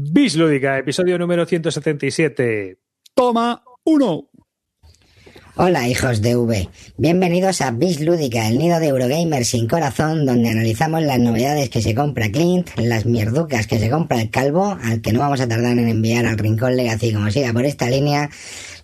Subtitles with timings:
[0.00, 2.78] Bis Lúdica, episodio número 177.
[3.14, 4.28] Toma uno.
[5.56, 10.50] Hola hijos de V, bienvenidos a Bis Lúdica, el nido de Eurogamers sin corazón, donde
[10.50, 15.00] analizamos las novedades que se compra Clint, las mierducas que se compra el calvo, al
[15.00, 18.30] que no vamos a tardar en enviar al Rincón Legacy como siga por esta línea,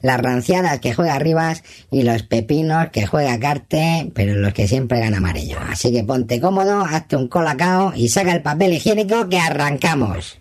[0.02, 1.62] las ranciadas que juega Rivas
[1.92, 5.58] y los pepinos que juega Carte, pero los que siempre gana amarillo.
[5.60, 10.40] Así que ponte cómodo, hazte un colacao y saca el papel higiénico que arrancamos.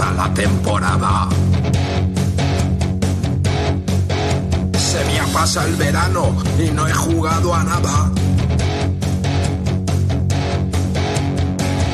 [0.00, 1.28] La temporada.
[4.78, 8.10] Se me ha pasado el verano y no he jugado a nada.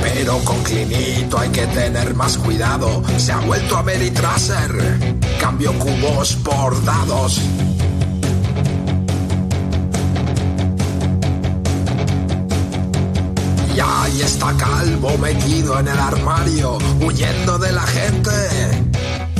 [0.01, 3.03] Pero con Clinito hay que tener más cuidado.
[3.16, 5.17] Se ha vuelto a Meritraser.
[5.41, 7.41] Cambio cubos por dados.
[14.19, 18.33] Y está Calvo metido en el armario, huyendo de la gente,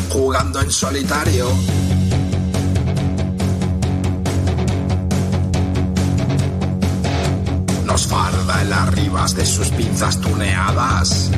[0.09, 1.49] jugando en solitario.
[7.87, 11.33] Nos farda en las ribas de sus pinzas tuneadas.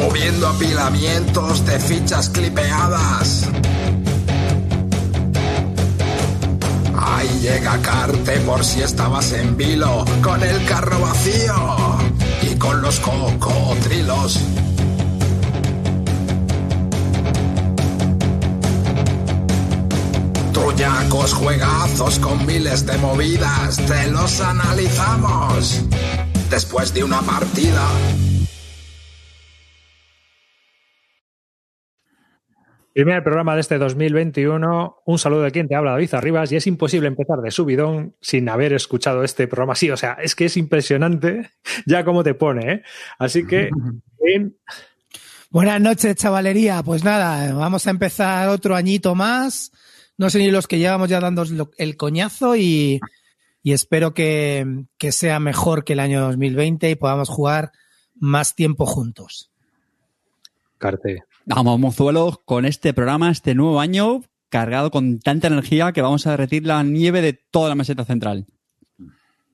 [0.00, 3.48] Moviendo apilamientos de fichas clipeadas.
[7.22, 11.54] Ahí llega Carte por si estabas en vilo, con el carro vacío
[12.42, 14.40] y con los cocodrilos.
[20.52, 25.80] Truñacos juegazos con miles de movidas, te los analizamos
[26.50, 27.86] después de una partida.
[32.94, 35.02] Primer programa de este 2021.
[35.06, 38.48] Un saludo de quien te habla, David Arribas, y es imposible empezar de subidón sin
[38.50, 39.90] haber escuchado este programa así.
[39.90, 41.50] O sea, es que es impresionante
[41.86, 42.82] ya cómo te pone, ¿eh?
[43.18, 43.70] Así que.
[44.20, 44.56] en-
[45.50, 46.82] Buenas noches, chavalería.
[46.82, 49.70] Pues nada, vamos a empezar otro añito más.
[50.16, 51.44] No sé ni los que llevamos ya dando
[51.76, 53.00] el coñazo y,
[53.62, 57.72] y espero que, que sea mejor que el año 2020 y podamos jugar
[58.14, 59.50] más tiempo juntos.
[60.78, 61.24] Carte.
[61.46, 66.32] Vamos, mozuelos, con este programa, este nuevo año, cargado con tanta energía que vamos a
[66.32, 68.46] derretir la nieve de toda la meseta central.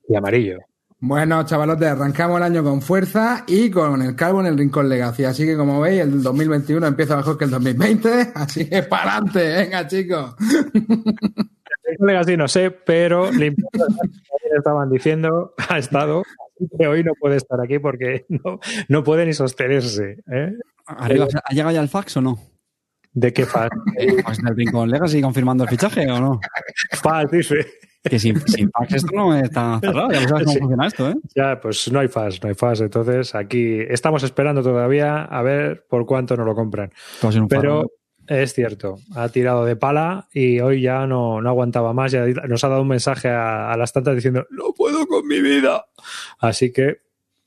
[0.08, 0.58] Y amarillo.
[1.00, 5.24] Bueno, chavalotes, arrancamos el año con fuerza y con el calvo en el Rincón Legacy.
[5.24, 8.32] Así que, como veis, el 2021 empieza mejor que el 2020.
[8.34, 10.34] Así que para adelante, venga, chicos.
[11.98, 13.86] Legacy no sé, pero limpiando
[14.56, 16.22] estaban diciendo, ha estado,
[16.78, 20.18] que hoy no puede estar aquí porque no, no puede ni sostenerse.
[20.32, 20.52] ¿eh?
[20.86, 22.38] Arriba, ¿ha llegado ya el fax o no?
[23.12, 23.70] ¿De qué faz?
[23.96, 26.40] ¿El fax del Rincón Legacy confirmando el fichaje o no?
[27.02, 27.66] Faz, dice.
[28.04, 30.58] Que sin, sin fax esto no está cerrado, ya sabes cómo Sí.
[30.60, 31.14] funciona esto, ¿eh?
[31.34, 32.80] Ya, pues no hay faz, no hay faz.
[32.80, 36.92] Entonces aquí estamos esperando todavía a ver por cuánto nos lo compran.
[37.48, 37.90] Pero.
[38.28, 42.12] Es cierto, ha tirado de pala y hoy ya no, no aguantaba más.
[42.12, 45.40] Ya nos ha dado un mensaje a, a las tantas diciendo, no puedo con mi
[45.40, 45.86] vida.
[46.38, 46.98] Así que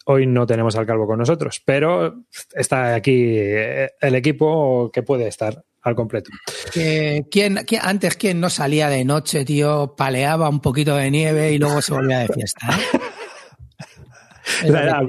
[0.05, 5.27] hoy no tenemos al calvo con nosotros, pero está aquí eh, el equipo que puede
[5.27, 6.29] estar al completo.
[6.73, 7.23] ¿quién,
[7.65, 9.95] quién- antes, ¿quién no salía de noche, tío?
[9.95, 12.67] Paleaba un poquito de nieve y luego se volvía de fiesta.
[12.69, 12.99] ¿eh?
[14.71, 15.05] La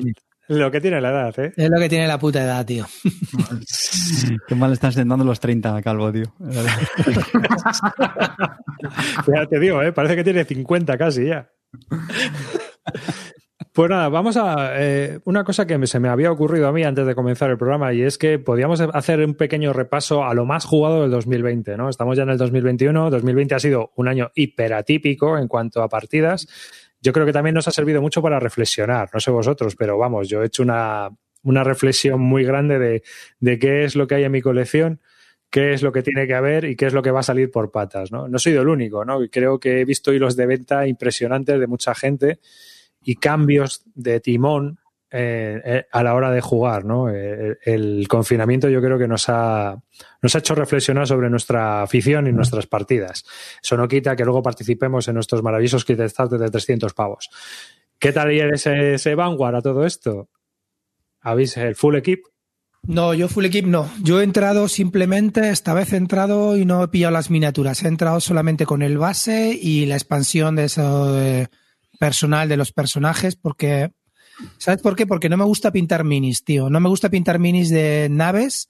[0.59, 1.53] lo que tiene, lo que tiene la edad, ¿eh?
[1.57, 2.87] es lo que tiene la puta edad, tío.
[4.49, 6.33] Qué mal están sentando los 30, Calvo, tío.
[9.27, 9.93] Ya te digo, ¿eh?
[9.93, 11.49] parece que tiene 50 casi ya.
[13.75, 17.07] Pues nada, vamos a eh, una cosa que se me había ocurrido a mí antes
[17.07, 20.67] de comenzar el programa y es que podíamos hacer un pequeño repaso a lo más
[20.67, 21.89] jugado del 2020, ¿no?
[21.89, 26.47] Estamos ya en el 2021, 2020 ha sido un año hiperatípico en cuanto a partidas.
[27.03, 30.29] Yo creo que también nos ha servido mucho para reflexionar, no sé vosotros, pero vamos,
[30.29, 31.11] yo he hecho una,
[31.43, 33.03] una reflexión muy grande de,
[33.41, 35.01] de qué es lo que hay en mi colección
[35.53, 37.51] qué es lo que tiene que haber y qué es lo que va a salir
[37.51, 38.27] por patas, ¿no?
[38.27, 39.21] No he sido el único, ¿no?
[39.31, 42.41] Creo que he visto hilos de venta impresionantes de mucha gente
[43.03, 44.81] y cambios de timón
[45.15, 47.11] eh, eh, a la hora de jugar, ¿no?
[47.11, 49.77] Eh, el confinamiento yo creo que nos ha,
[50.23, 53.23] nos ha hecho reflexionar sobre nuestra afición y nuestras partidas.
[53.63, 57.29] Eso no quita que luego participemos en nuestros maravillosos kit de 300 pavos.
[57.99, 60.31] ¿Qué tal ese, ese Vanguard a todo esto?
[61.21, 62.25] ¿Habéis el full equip?
[62.85, 63.91] No, yo full equip no.
[64.03, 67.85] Yo he entrado simplemente, esta vez he entrado y no he pillado las miniaturas.
[67.85, 71.15] He entrado solamente con el base y la expansión de eso
[72.01, 73.93] personal de los personajes porque
[74.59, 75.07] ¿sabes por qué?
[75.07, 76.71] Porque no me gusta pintar minis, tío.
[76.71, 78.69] No me gusta pintar minis de naves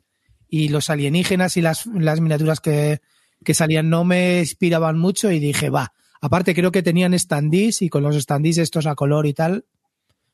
[0.48, 3.00] y los alienígenas y las, las miniaturas que,
[3.44, 5.92] que salían no me inspiraban mucho y dije, va.
[6.20, 9.64] Aparte creo que tenían standees y con los standees estos a color y tal,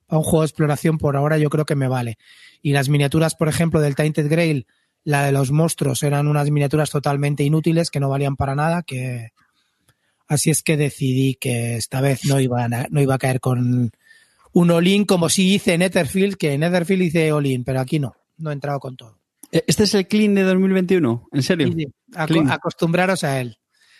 [0.08, 2.18] a un juego de exploración por ahora yo creo que me vale.
[2.62, 4.66] Y las miniaturas, por ejemplo, del Tainted Grail,
[5.04, 9.30] la de los monstruos eran unas miniaturas totalmente inútiles que no valían para nada, que
[10.26, 13.92] así es que decidí que esta vez no iba a, no iba a caer con
[14.52, 18.14] un all como si hice en Netherfield, que en Netherfield hice all pero aquí no,
[18.38, 19.18] no he entrado con todo.
[19.50, 21.28] ¿Este es el clean de 2021?
[21.32, 21.68] ¿En serio?
[21.68, 21.86] Sí, sí.
[22.14, 23.56] Aco- acostumbraros a él.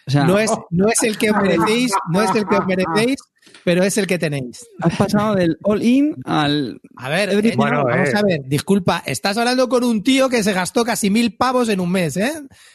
[0.06, 2.66] O sea, No es, no es el que os merecéis, no es el que os
[2.66, 3.16] merecéis,
[3.64, 4.66] pero es el que tenéis.
[4.80, 6.80] has pasado del all-in al...
[6.96, 8.12] A ver, eh, Bueno, vamos eh.
[8.16, 11.80] a ver, disculpa, estás hablando con un tío que se gastó casi mil pavos en
[11.80, 12.32] un mes, ¿eh?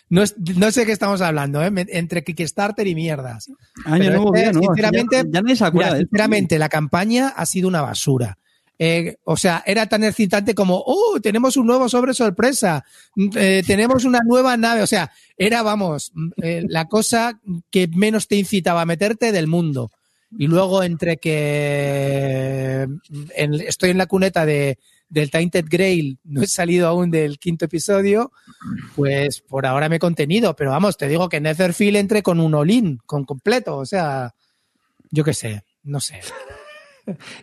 [0.09, 1.71] No, es- no sé qué estamos hablando, ¿eh?
[1.71, 3.47] Me- Entre Kickstarter y mierdas.
[3.85, 4.67] Año Pero nuevo, este, nueva.
[4.67, 8.37] sinceramente, ya, ya nadie se acuerda Mira, sinceramente, la campaña ha sido una basura.
[8.79, 12.83] Eh, o sea, era tan excitante como, oh, tenemos un nuevo sobre sorpresa,
[13.35, 14.81] eh, tenemos una nueva nave.
[14.81, 16.11] O sea, era, vamos,
[16.41, 19.91] eh, la cosa que menos te incitaba a meterte del mundo.
[20.37, 22.87] Y luego, entre que
[23.67, 28.31] estoy en la cuneta de, del Tainted Grail, no he salido aún del quinto episodio,
[28.95, 30.55] pues por ahora me he contenido.
[30.55, 33.77] Pero vamos, te digo que Netherfield entre con un all con completo.
[33.77, 34.33] O sea,
[35.11, 36.19] yo qué sé, no sé.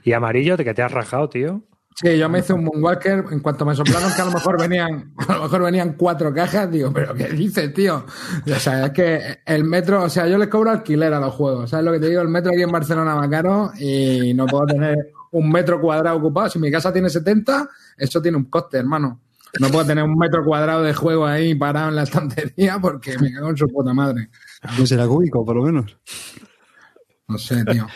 [0.04, 1.62] Y amarillo, ¿de que te has rajado, tío?
[1.94, 5.12] Sí, yo me hice un Moonwalker en cuanto me soplaron que a lo mejor venían,
[5.28, 8.06] a lo mejor venían cuatro cajas, digo, pero ¿qué dices, tío?
[8.46, 11.70] O sea, es que el metro, o sea, yo les cobro alquiler a los juegos,
[11.70, 12.22] ¿sabes lo que te digo?
[12.22, 16.48] El metro aquí en Barcelona va caro y no puedo tener un metro cuadrado ocupado.
[16.48, 19.20] Si mi casa tiene 70, eso tiene un coste, hermano.
[19.58, 23.32] No puedo tener un metro cuadrado de juego ahí parado en la estantería porque me
[23.32, 24.30] cago en su puta madre.
[24.76, 25.96] Pues será cúbico, por lo menos.
[27.26, 27.86] No sé, tío.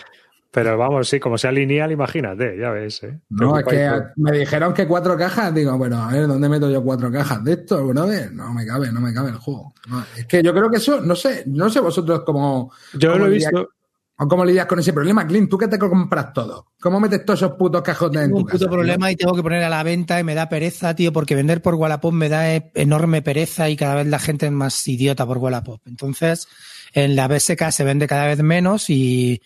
[0.55, 3.19] Pero vamos, sí, como sea lineal, imagínate, ya ves, ¿eh?
[3.31, 6.81] No, es que me dijeron que cuatro cajas, digo, bueno, a ver, ¿dónde meto yo
[6.81, 8.33] cuatro cajas de esto, brother?
[8.33, 9.75] No me cabe, no me cabe el juego.
[9.89, 12.71] No, es que yo creo que eso, no sé, no sé vosotros cómo...
[12.93, 13.69] Yo cómo lo he visto.
[14.17, 16.69] o cómo lidias con ese problema, Clint, tú que te compras todo.
[16.81, 18.71] ¿Cómo metes todos esos putos cajotes en Tengo tu un puto casa, tío?
[18.71, 21.63] problema y tengo que poner a la venta y me da pereza, tío, porque vender
[21.63, 25.27] por Wallapop me da e- enorme pereza y cada vez la gente es más idiota
[25.27, 25.81] por Wallapop.
[25.85, 26.47] Entonces,
[26.93, 29.43] en la BSK se vende cada vez menos y,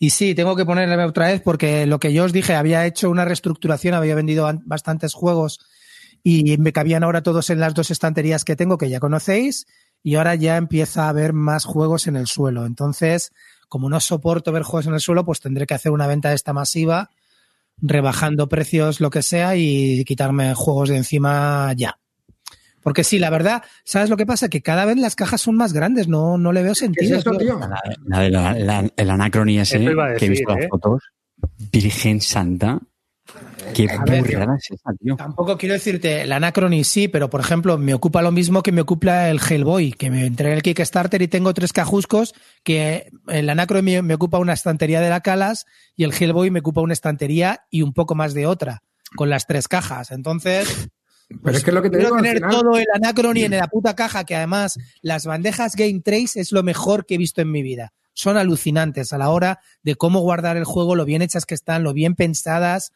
[0.00, 3.10] y sí, tengo que ponerle otra vez porque lo que yo os dije, había hecho
[3.10, 5.60] una reestructuración, había vendido an- bastantes juegos
[6.24, 9.66] y me cabían ahora todos en las dos estanterías que tengo que ya conocéis
[10.02, 12.66] y ahora ya empieza a haber más juegos en el suelo.
[12.66, 13.32] Entonces,
[13.68, 16.34] como no soporto ver juegos en el suelo, pues tendré que hacer una venta de
[16.34, 17.10] esta masiva
[17.78, 21.98] rebajando precios, lo que sea, y quitarme juegos de encima ya.
[22.82, 24.48] Porque sí, la verdad, ¿sabes lo que pasa?
[24.48, 27.18] Que cada vez las cajas son más grandes, no, no le veo ¿Qué es sentido.
[27.18, 27.58] eso, tío?
[27.58, 29.78] La, la la- la- el Anacrony ese,
[30.18, 30.56] que he visto ¿eh?
[30.60, 31.02] las fotos.
[31.72, 32.78] Virgen Santa.
[33.74, 35.14] Qué ver, burrada es esa, tío.
[35.16, 38.80] Tampoco quiero decirte el Anacrony sí, pero por ejemplo, me ocupa lo mismo que me
[38.80, 42.34] ocupa el Hellboy, que me entré en el Kickstarter y tengo tres cajuscos,
[42.64, 46.60] que el Anacrony me, me ocupa una estantería de la Calas y el Hellboy me
[46.60, 48.82] ocupa una estantería y un poco más de otra,
[49.14, 50.10] con las tres cajas.
[50.10, 50.88] Entonces,
[51.42, 53.52] Pero es que es lo que te quiero digo, tener final- todo el Anacrony en
[53.52, 57.40] la puta caja, que además las bandejas Game Trace es lo mejor que he visto
[57.40, 57.92] en mi vida.
[58.12, 61.84] Son alucinantes a la hora de cómo guardar el juego, lo bien hechas que están,
[61.84, 62.92] lo bien pensadas.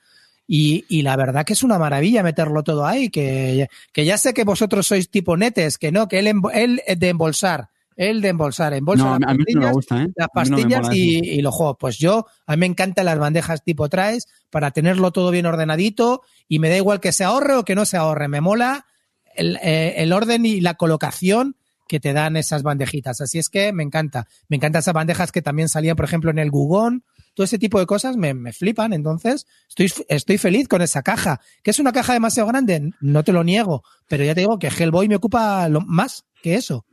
[0.47, 4.35] Y, y la verdad que es una maravilla meterlo todo ahí, que, que ya sé
[4.35, 8.75] que vosotros sois tipo netes, que no, que él, él de embolsar, él de embolsar,
[8.75, 10.09] embolsa No, a las mí no me pastillas, gusta, ¿eh?
[10.17, 11.77] las no me pastillas y los juegos.
[11.79, 16.23] Pues yo, a mí me encantan las bandejas tipo traes para tenerlo todo bien ordenadito
[16.49, 18.29] y me da igual que se ahorre o que no se ahorre.
[18.29, 18.87] Me mola
[19.35, 21.57] el, eh, el orden y la colocación
[21.89, 23.21] que te dan esas bandejitas.
[23.21, 24.27] Así es que me encanta.
[24.49, 27.05] Me encantan esas bandejas que también salían, por ejemplo, en el Gugón.
[27.35, 28.93] Todo ese tipo de cosas me, me flipan.
[28.93, 31.41] Entonces, estoy, estoy feliz con esa caja.
[31.63, 32.91] ¿Que es una caja demasiado grande?
[33.01, 33.83] No te lo niego.
[34.09, 36.85] Pero ya te digo que Hellboy me ocupa lo, más que eso.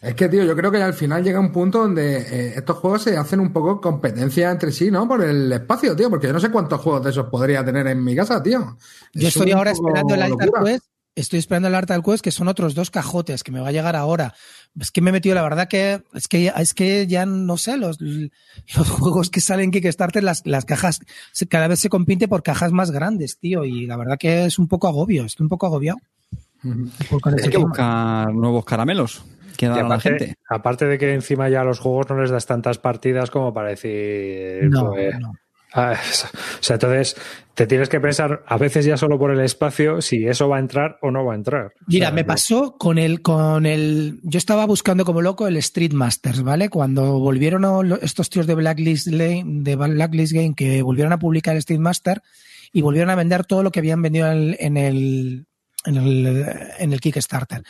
[0.00, 3.02] Es que, tío, yo creo que al final llega un punto donde eh, estos juegos
[3.02, 5.08] se hacen un poco competencia entre sí, ¿no?
[5.08, 8.04] Por el espacio, tío, porque yo no sé cuántos juegos de esos podría tener en
[8.04, 8.76] mi casa, tío.
[9.14, 10.50] Yo Es estoy ahora esperando el Altar.
[10.64, 10.84] Quest.
[11.14, 13.96] Estoy esperando el Altar Quest, que son otros dos cajotes que me va a llegar
[13.96, 14.34] ahora.
[14.78, 17.78] Es que me he metido, la verdad que es que, es que ya no sé,
[17.78, 21.00] los, los juegos que salen en Kickstarter, las, las cajas,
[21.48, 23.64] cada vez se compite por cajas más grandes, tío.
[23.64, 25.98] Y la verdad que es un poco agobio, estoy un poco agobiado.
[26.62, 29.24] Hay ese que buscar nuevos caramelos
[29.62, 30.34] la aparte, gente.
[30.48, 33.70] aparte de que encima ya a los juegos no les das tantas partidas como para
[33.70, 34.68] decir.
[34.70, 35.32] No, pues, no.
[35.74, 35.94] ah,
[36.60, 37.16] o sea, entonces
[37.54, 40.60] te tienes que pensar a veces ya solo por el espacio si eso va a
[40.60, 41.66] entrar o no va a entrar.
[41.66, 45.56] O Mira, sea, me pasó con el, con el, yo estaba buscando como loco el
[45.56, 46.68] Street Masters, ¿vale?
[46.68, 51.18] Cuando volvieron a lo- estos tíos de Blacklist, Lane- de Blacklist Game que volvieron a
[51.18, 52.20] publicar el Street Master
[52.72, 55.46] y volvieron a vender todo lo que habían vendido en el, en el,
[55.86, 56.46] en el,
[56.78, 57.62] en el Kickstarter.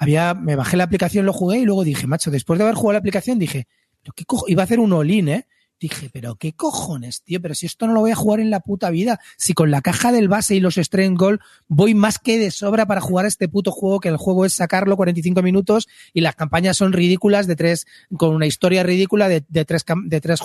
[0.00, 2.94] Había, me bajé la aplicación, lo jugué y luego dije, macho, después de haber jugado
[2.94, 3.68] la aplicación dije,
[4.16, 5.46] qué cojo, iba a hacer un all-in, ¿eh?
[5.80, 8.60] Dije, pero qué cojones, tío, pero si esto no lo voy a jugar en la
[8.60, 12.38] puta vida, si con la caja del base y los strength goal voy más que
[12.38, 16.20] de sobra para jugar este puto juego, que el juego es sacarlo 45 minutos y
[16.20, 17.86] las campañas son ridículas de tres,
[18.18, 20.40] con una historia ridícula de, tres, de tres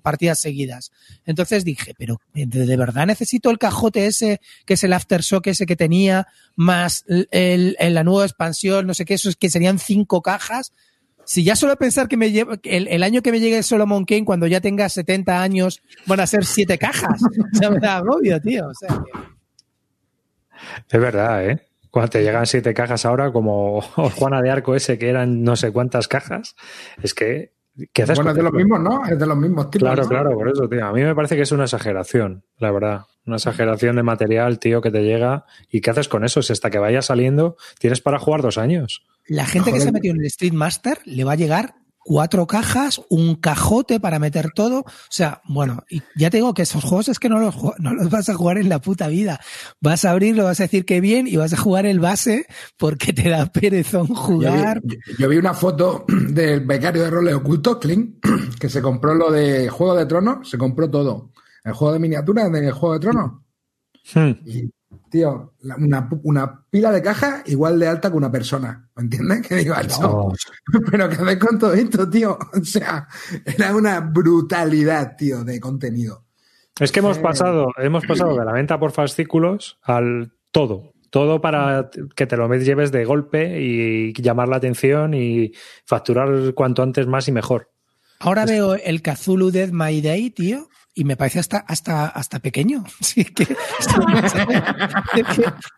[0.00, 0.90] partidas seguidas.
[1.26, 5.66] Entonces dije, pero ¿de, de, verdad necesito el cajote ese, que es el Aftershock ese
[5.66, 7.28] que tenía, más el,
[7.78, 10.72] el, la nueva expansión, no sé qué, eso es que serían cinco cajas
[11.28, 14.24] si ya solo pensar que me lleva, el, el, año que me llegue Solomon Kane,
[14.24, 17.20] cuando ya tenga 70 años, van a ser siete cajas.
[17.22, 18.66] O sea, me da agobio, tío.
[18.66, 19.20] O sea, que...
[20.88, 21.68] Es verdad, ¿eh?
[21.90, 23.82] Cuando te llegan siete cajas ahora, como
[24.16, 26.56] Juana de Arco ese, que eran no sé cuántas cajas,
[27.02, 27.52] es que.
[27.92, 29.04] ¿qué haces bueno, es de los mismos, ¿no?
[29.04, 29.86] Es de los mismos tipos.
[29.86, 30.08] Claro, ¿no?
[30.08, 30.86] claro, por eso, tío.
[30.86, 33.02] A mí me parece que es una exageración, la verdad.
[33.28, 35.44] Una exageración de material, tío, que te llega.
[35.70, 36.40] ¿Y qué haces con eso?
[36.40, 39.04] Si hasta que vaya saliendo, tienes para jugar dos años.
[39.26, 39.74] La gente Joder.
[39.74, 41.74] que se ha metido en el Street Master le va a llegar
[42.08, 44.78] cuatro cajas, un cajote para meter todo.
[44.80, 47.92] O sea, bueno, y ya te digo que esos juegos es que no los, no
[47.92, 49.40] los vas a jugar en la puta vida.
[49.82, 52.46] Vas a abrirlo, vas a decir que bien y vas a jugar el base
[52.78, 54.80] porque te da perezón jugar.
[54.82, 58.24] Yo vi, yo vi una foto del becario de roles ocultos, Clint,
[58.58, 61.32] que se compró lo de Juego de Tronos, se compró todo.
[61.64, 63.32] El juego de miniaturas del Juego de Tronos.
[64.14, 64.32] Hmm.
[64.46, 64.70] Y,
[65.10, 68.88] tío, una, una, pila de caja igual de alta que una persona.
[68.96, 69.42] ¿Me entiendes?
[69.48, 70.32] Que digo, no.
[70.90, 72.38] pero ¿qué haces con todo esto, tío?
[72.60, 73.06] O sea,
[73.44, 76.24] era una brutalidad, tío, de contenido.
[76.80, 80.92] Es que hemos pasado, hemos pasado de la venta por fascículos al todo.
[81.10, 85.52] Todo para que te lo lleves de golpe y llamar la atención y
[85.86, 87.72] facturar cuanto antes más y mejor.
[88.20, 88.50] Ahora es...
[88.50, 92.84] veo el Cthulhu Dead My Day, tío, y me parece hasta, hasta, hasta pequeño.
[93.00, 93.56] Sí, que, que,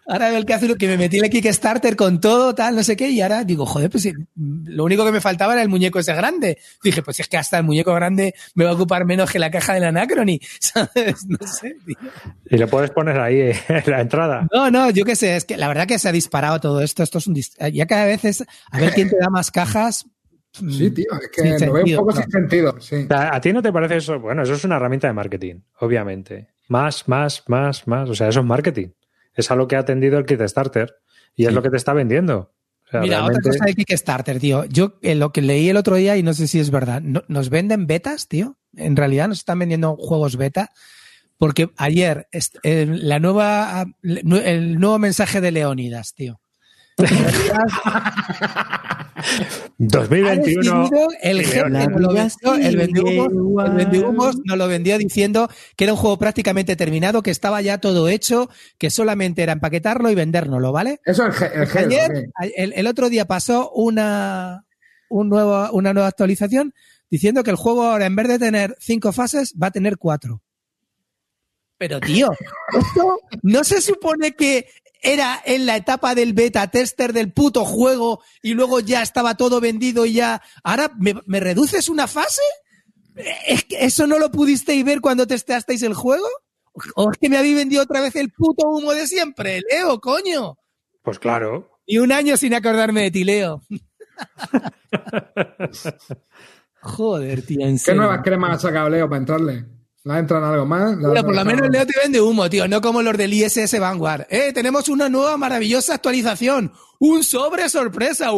[0.09, 3.11] ahora el Cthulhu que me metí en el Kickstarter con todo, tal, no sé qué,
[3.11, 6.59] y ahora digo, joder, pues lo único que me faltaba era el muñeco ese grande.
[6.83, 9.51] Dije, pues es que hasta el muñeco grande me va a ocupar menos que la
[9.51, 11.27] caja del Anacrony, ¿sabes?
[11.29, 11.97] No sé, tío.
[12.51, 14.49] Y le puedes poner ahí en la entrada.
[14.53, 17.03] No, no, yo qué sé, es que la verdad que se ha disparado todo esto.
[17.03, 17.35] Esto es un.
[17.35, 18.45] Ya cada vez es.
[18.71, 20.07] A ver quién te da más cajas,
[20.53, 22.23] Sí, tío, es que sin lo veo un poco claro.
[22.23, 22.81] sin sentido.
[22.81, 23.07] Sí.
[23.09, 24.19] ¿A, ¿A ti no te parece eso?
[24.19, 26.49] Bueno, eso es una herramienta de marketing, obviamente.
[26.69, 28.09] Más, más, más, más.
[28.09, 28.89] O sea, eso es marketing.
[29.35, 30.95] Es a lo que ha atendido el Kickstarter
[31.37, 32.53] y es lo que te está vendiendo.
[32.87, 33.49] O sea, Mira, realmente...
[33.49, 34.65] otra cosa de Kickstarter, tío.
[34.65, 37.23] Yo eh, lo que leí el otro día, y no sé si es verdad, no,
[37.29, 38.59] nos venden betas, tío.
[38.77, 40.71] En realidad nos están vendiendo juegos beta.
[41.39, 42.29] Porque ayer,
[42.63, 46.41] eh, la nueva, el nuevo mensaje de Leónidas, tío.
[49.79, 50.91] 2021.
[51.23, 55.93] El jefe nos lo vendió, el vendehumos, el vendehumos nos lo vendió diciendo que era
[55.93, 58.49] un juego prácticamente terminado, que estaba ya todo hecho,
[58.79, 61.01] que solamente era empaquetarlo y vendérnoslo, ¿vale?
[61.05, 64.65] Eso es el, el, Ayer, el, el, otro día pasó una,
[65.09, 66.75] un nuevo, una nueva actualización
[67.11, 70.43] diciendo que el juego ahora en vez de tener cinco fases va a tener cuatro.
[71.77, 72.31] Pero tío,
[72.79, 74.67] esto no se supone que
[75.03, 79.61] era en la etapa del beta tester del puto juego y luego ya estaba todo
[79.61, 80.43] vendido y ya.
[80.63, 82.43] Ahora, ¿me, me reduces una fase?
[83.47, 86.27] ¿Es que ¿Eso no lo pudisteis ver cuando testeasteis el juego?
[86.95, 89.61] ¿O es que me habéis vendido otra vez el puto humo de siempre?
[89.71, 90.57] Leo, coño.
[91.03, 91.79] Pues claro.
[91.87, 93.63] Y un año sin acordarme de ti, Leo.
[96.83, 98.03] Joder, tío, en ¿Qué serio.
[98.03, 99.67] nuevas cremas ha sacado Leo para entrarle?
[100.05, 100.97] ¿Le entran algo más?
[101.01, 104.27] Pero por lo menos Leo te vende humo, tío, no como los del ISS Vanguard.
[104.31, 106.73] Eh, tenemos una nueva maravillosa actualización.
[106.99, 108.31] Un sobre sorpresa.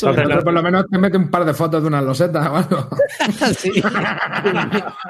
[0.00, 2.88] Por lo menos te mete un par de fotos de una loseta o algo.
[3.58, 3.70] sí.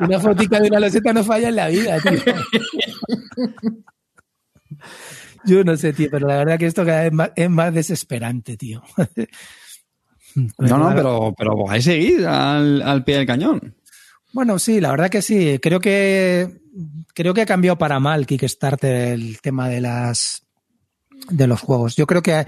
[0.01, 2.21] Una fotica de una loseta no falla en la vida, tío.
[5.45, 8.57] Yo no sé, tío, pero la verdad que esto cada vez más, es más desesperante,
[8.57, 8.83] tío.
[10.35, 13.77] No, no, pero, pero ahí seguir al, al, pie del cañón.
[14.33, 15.59] Bueno, sí, la verdad que sí.
[15.61, 16.61] Creo que
[17.15, 20.45] creo que ha cambiado para mal Kickstarter el tema de las
[21.31, 21.97] de los juegos.
[21.97, 22.47] Yo creo que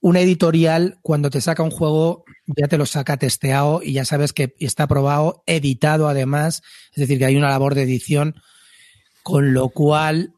[0.00, 4.32] una editorial cuando te saca un juego ya te lo saca testeado y ya sabes
[4.32, 6.62] que está aprobado, editado además,
[6.92, 8.34] es decir, que hay una labor de edición,
[9.22, 10.32] con lo cual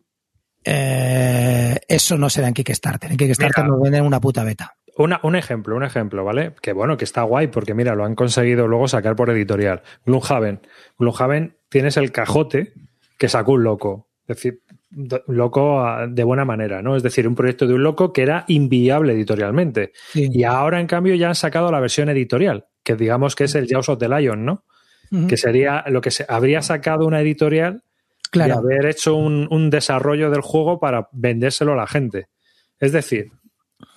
[0.65, 3.13] eh, eso no se da en Kickstarter.
[3.13, 3.77] En Kickstarter Mira.
[3.77, 4.75] nos venden una puta beta.
[4.97, 6.55] Una, un ejemplo, un ejemplo, ¿vale?
[6.61, 9.83] Que bueno, que está guay porque mira, lo han conseguido luego sacar por editorial.
[10.05, 10.61] Gloomhaven.
[10.99, 12.73] Gloomhaven tienes el cajote
[13.19, 14.09] que sacó un loco.
[14.29, 14.61] Es decir,
[15.27, 16.97] loco de buena manera, ¿no?
[16.97, 19.93] Es decir, un proyecto de un loco que era inviable editorialmente.
[20.13, 20.29] Sí.
[20.31, 23.67] Y ahora, en cambio, ya han sacado la versión editorial, que digamos que es el
[23.69, 24.65] Jaws of the Lion, ¿no?
[25.11, 25.27] Uh -huh.
[25.29, 27.83] Que sería lo que se habría sacado una editorial
[28.31, 28.55] Claro.
[28.55, 32.29] y haber hecho un, un desarrollo del juego para vendérselo a la gente.
[32.81, 33.27] Es decir,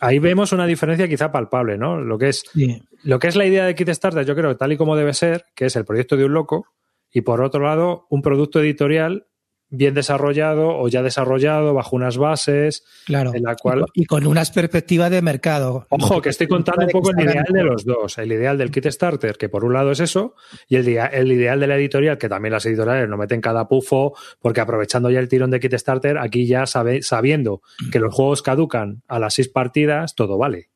[0.05, 1.99] ahí vemos una diferencia quizá palpable, ¿no?
[1.99, 2.81] Lo que es Sí.
[3.03, 5.65] lo que es la idea de Kickstarter, yo creo, tal y como debe ser, que
[5.65, 6.65] es el proyecto de un loco,
[7.11, 9.27] y por otro lado, un producto editorial
[9.75, 13.31] bien desarrollado o ya desarrollado bajo unas bases, Claro.
[13.33, 15.85] en la cual- Y con- unas perspectivas de mercado.
[15.89, 18.17] Ojo, que estoy contando un poco el ideal de los dos.
[18.17, 20.35] El ideal del Kickstarter, que por un lado es eso,
[20.67, 24.15] y el, el ideal de la editorial, que también las editoriales no meten cada pufo,
[24.39, 29.03] porque aprovechando ya el tirón de Kickstarter, aquí ya sabe, sabiendo que los juegos caducan
[29.07, 30.69] a las seis partidas, todo vale.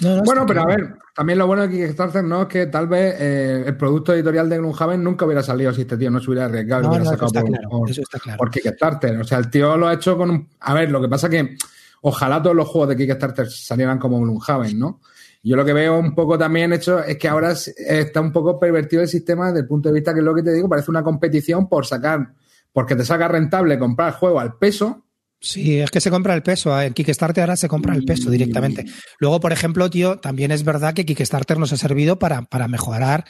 [0.00, 2.88] No, no, Bueno, pero a ver, también lo bueno de Kickstarter no es que tal
[2.88, 6.30] vez eh, el producto editorial de Gloomhaven nunca hubiera salido si este tío no se
[6.30, 7.68] hubiera arriesgado y No, hubiera sacado por, claro.
[7.68, 8.38] por- Eso está claro.
[8.38, 9.16] por Kickstarter.
[9.20, 10.48] O sea, el tío lo ha hecho con un...
[10.60, 11.56] A ver, lo que pasa que
[12.00, 15.00] ojalá todos los juegos de Kickstarter salieran como Gloomhaven, ¿no?
[15.44, 18.58] Yo lo que veo un poco también hecho es que ahora es- está un poco
[18.58, 20.90] pervertido el sistema desde el punto de vista que es lo que te digo, parece
[20.90, 22.32] una competición por sacar,
[22.72, 25.04] porque te saca rentable comprar el juego al peso.
[25.42, 26.80] Sí, es que se compra el peso.
[26.80, 28.86] En Kickstarter ahora se compra el peso directamente.
[29.18, 33.24] Luego, por ejemplo, tío, también es verdad que Kickstarter nos ha servido para, para mejorar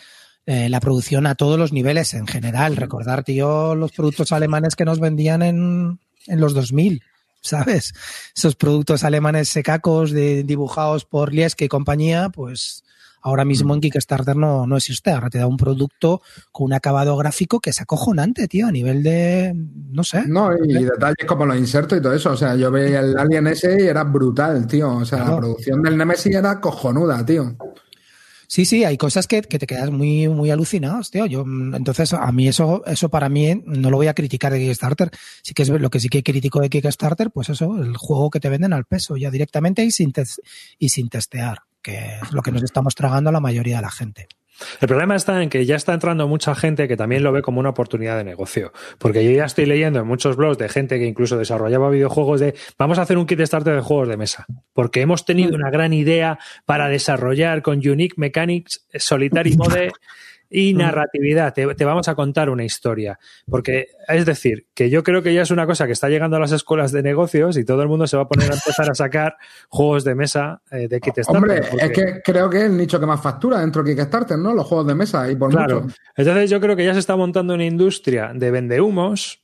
[0.44, 2.76] eh, la producción a todos los niveles en general.
[2.76, 7.02] Recordar, tío, los productos alemanes que nos vendían en, en los 2000,
[7.40, 7.94] ¿sabes?
[8.36, 12.84] Esos productos alemanes secacos de, dibujados por Lieske y compañía, pues
[13.22, 15.10] ahora mismo en Kickstarter no, no existe.
[15.10, 19.02] Ahora te da un producto con un acabado gráfico que es acojonante, tío, a nivel
[19.02, 20.24] de, no sé.
[20.26, 22.32] No, y detalles como los insertos y todo eso.
[22.32, 24.96] O sea, yo veía el Alien ese y era brutal, tío.
[24.96, 25.32] O sea, Claro.
[25.34, 27.56] la producción del Nemesis era cojonuda, tío.
[28.48, 31.24] Sí, sí, hay cosas que, que te quedas muy, muy alucinados, tío.
[31.24, 34.58] Yo, mm, entonces, a mí eso, eso para mí no lo voy a criticar de
[34.58, 35.10] Kickstarter.
[35.42, 38.40] Sí que es lo que sí que critico de Kickstarter, pues eso, el juego que
[38.40, 40.12] te venden al peso, ya directamente y sin,
[40.78, 43.90] y sin testear, que es lo que nos estamos tragando a la mayoría de la
[43.90, 44.28] gente.
[44.80, 47.60] El problema está en que ya está entrando mucha gente que también lo ve como
[47.60, 48.72] una oportunidad de negocio.
[48.98, 52.54] Porque yo ya estoy leyendo en muchos blogs de gente que incluso desarrollaba videojuegos de
[52.78, 54.46] vamos a hacer un Kickstarter de juegos de mesa.
[54.72, 59.92] Porque hemos tenido una gran idea para desarrollar con Unique Mechanics, Solitary Mode
[60.52, 61.54] y narratividad.
[61.54, 63.18] Te, te vamos a contar una historia.
[63.50, 66.40] Porque, es decir, que yo creo que ya es una cosa que está llegando a
[66.40, 68.94] las escuelas de negocios y todo el mundo se va a poner a empezar a
[68.94, 69.36] sacar
[69.68, 71.36] juegos de mesa eh, de Kickstarter.
[71.36, 74.38] Hombre, porque- es que creo que es el nicho que más factura dentro de Kickstarter,
[74.38, 74.52] ¿no?
[74.54, 75.82] Los juegos de mesa y por Claro.
[75.82, 75.94] mucho.
[76.16, 79.41] Entonces yo creo que ya se está montando una industria de vendehumos,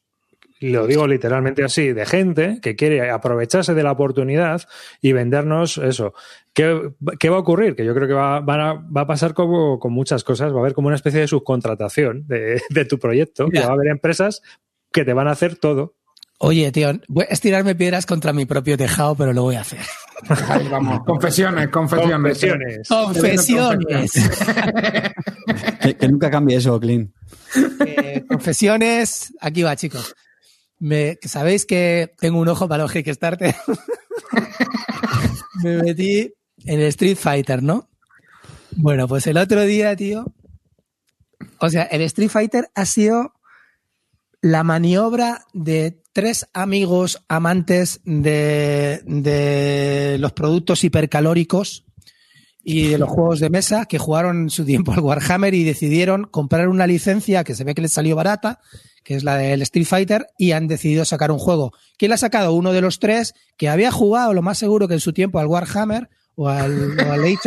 [0.60, 4.62] lo digo literalmente así, de gente que quiere aprovecharse de la oportunidad
[5.00, 6.14] y vendernos eso.
[6.52, 7.76] ¿Qué, qué va a ocurrir?
[7.76, 10.56] Que yo creo que va, van a, va a pasar como con muchas cosas, va
[10.56, 13.88] a haber como una especie de subcontratación de, de tu proyecto, que va a haber
[13.88, 14.42] empresas
[14.92, 15.94] que te van a hacer todo.
[16.40, 19.80] Oye, tío, voy a estirarme piedras contra mi propio tejado, pero lo voy a hacer.
[20.48, 22.88] Ahí vamos, confesiones, confesiones.
[22.88, 22.88] Confesiones.
[22.88, 24.12] Confesiones.
[25.80, 27.10] Que, que nunca cambie eso, Clean.
[27.86, 29.32] Eh, confesiones.
[29.40, 30.14] Aquí va, chicos.
[30.78, 33.54] Me, Sabéis que tengo un ojo para los Kickstarter.
[35.62, 36.32] Me metí
[36.64, 37.88] en el Street Fighter, ¿no?
[38.76, 40.32] Bueno, pues el otro día, tío.
[41.58, 43.34] O sea, el Street Fighter ha sido
[44.40, 51.84] la maniobra de tres amigos amantes de, de los productos hipercalóricos
[52.62, 56.24] y de los juegos de mesa que jugaron en su tiempo al Warhammer y decidieron
[56.24, 58.60] comprar una licencia que se ve que les salió barata,
[59.08, 61.72] que es la del Street Fighter, y han decidido sacar un juego.
[61.96, 62.52] ¿Quién le ha sacado?
[62.52, 65.46] Uno de los tres que había jugado lo más seguro que en su tiempo al
[65.46, 67.26] Warhammer o al, o al.
[67.26, 67.38] Y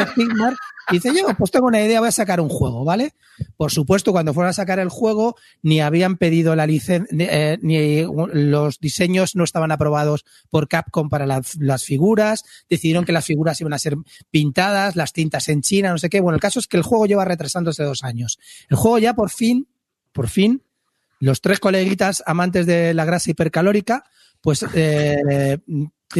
[0.93, 3.13] dice, yo, pues tengo una idea, voy a sacar un juego, ¿vale?
[3.58, 8.80] Por supuesto, cuando fueron a sacar el juego, ni habían pedido la licencia, ni los
[8.80, 13.78] diseños no estaban aprobados por Capcom para las figuras, decidieron que las figuras iban a
[13.78, 13.97] ser
[14.32, 16.21] pintadas, las tintas en China, no sé qué.
[16.21, 18.39] Bueno, el caso es que el juego lleva retrasándose dos años.
[18.67, 19.67] El juego ya por fin,
[20.12, 20.63] por fin,
[21.22, 24.04] los tres coleguitas amantes de la grasa hipercalórica,
[24.42, 25.60] pues eh,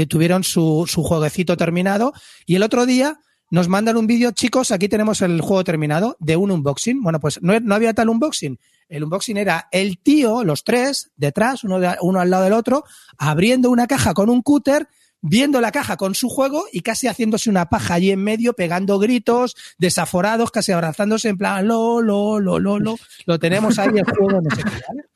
[0.08, 2.14] tuvieron su, su jueguecito terminado
[2.46, 6.38] y el otro día nos mandan un vídeo, chicos, aquí tenemos el juego terminado de
[6.38, 7.02] un unboxing.
[7.02, 8.58] Bueno, pues no, no, había tal unboxing.
[8.88, 12.86] El unboxing era el tío, los tres, detrás, uno, de, uno al lado del otro,
[13.18, 14.88] abriendo una caja con un cúter,
[15.22, 19.00] viendo la caja con su juego y casi haciéndose una paja allí en medio, pegando
[19.00, 24.04] gritos, desaforados, casi abrazándose en plan, lo, lo, lo, lo, lo, lo tenemos ahí el
[24.04, 25.12] juego, no sé qué, ¿vale?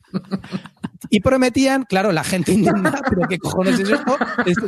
[1.10, 4.18] Y prometían, claro, la gente indignada, pero qué cojones es esto.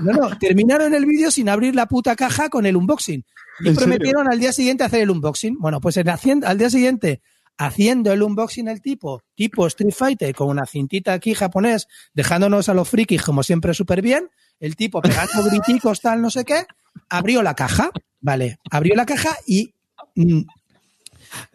[0.01, 3.25] No, no, terminaron el vídeo sin abrir la puta caja con el unboxing.
[3.59, 4.31] Y prometieron serio?
[4.31, 5.57] al día siguiente hacer el unboxing.
[5.59, 7.21] Bueno, pues el, al día siguiente,
[7.57, 12.73] haciendo el unboxing el tipo, tipo Street Fighter, con una cintita aquí japonés, dejándonos a
[12.73, 16.65] los frikis como siempre súper bien, el tipo pegando griticos, tal, no sé qué,
[17.09, 17.91] abrió la caja,
[18.21, 18.59] ¿vale?
[18.69, 19.73] Abrió la caja y...
[20.15, 20.41] Mm,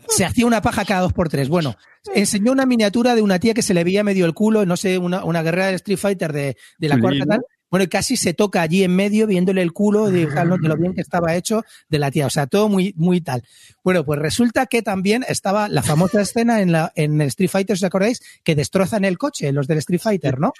[0.08, 1.48] se hacía una paja cada dos por tres.
[1.48, 1.76] Bueno,
[2.14, 4.98] enseñó una miniatura de una tía que se le veía medio el culo, no sé,
[4.98, 7.40] una, una guerrera de Street Fighter de, de la cuarta tal.
[7.72, 10.92] Bueno, y casi se toca allí en medio viéndole el culo de, de lo bien
[10.92, 12.26] que estaba hecho de la tía.
[12.26, 13.44] O sea, todo muy, muy tal.
[13.82, 17.72] Bueno, pues resulta que también estaba la famosa escena en, la, en el Street Fighter,
[17.72, 18.20] ¿os acordáis?
[18.44, 20.52] Que destrozan el coche, los del Street Fighter, ¿no?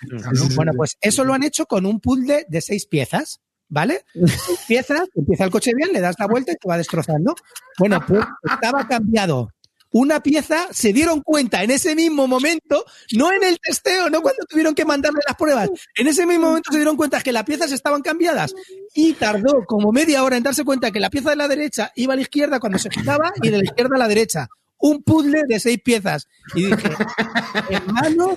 [0.54, 4.06] Bueno, pues eso lo han hecho con un puzzle de seis piezas, ¿vale?
[4.14, 7.34] Seis piezas, empieza el coche bien, le das la vuelta y te va destrozando.
[7.78, 9.50] Bueno, pues estaba cambiado.
[9.92, 14.44] Una pieza, se dieron cuenta en ese mismo momento, no en el testeo, no cuando
[14.48, 17.72] tuvieron que mandarle las pruebas, en ese mismo momento se dieron cuenta que las piezas
[17.72, 18.54] estaban cambiadas
[18.94, 22.14] y tardó como media hora en darse cuenta que la pieza de la derecha iba
[22.14, 24.48] a la izquierda cuando se giraba y de la izquierda a la derecha.
[24.78, 26.26] Un puzzle de seis piezas.
[26.54, 26.90] Y dije,
[27.70, 28.36] hermano,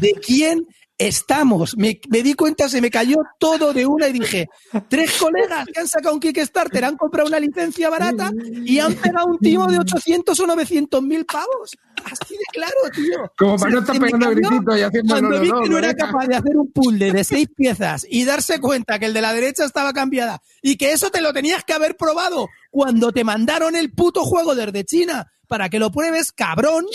[0.00, 0.66] ¿de quién
[0.98, 1.76] estamos?
[1.76, 4.48] Me, me di cuenta, se me cayó todo de una y dije,
[4.88, 8.30] tres colegas que han sacado un Kickstarter, han comprado una licencia barata
[8.64, 11.76] y han pegado un timo de 800 o 900 mil pavos.
[12.04, 13.32] Así de claro, tío.
[13.36, 15.68] Como O sea, para no estar pegando grititos y haciendo Cuando no, vi no, que
[15.68, 19.06] no, no era capaz de hacer un puzzle de seis piezas y darse cuenta que
[19.06, 22.48] el de la derecha estaba cambiada y que eso te lo tenías que haber probado
[22.70, 26.86] cuando te mandaron el puto juego desde China para que lo pruebes, cabrón.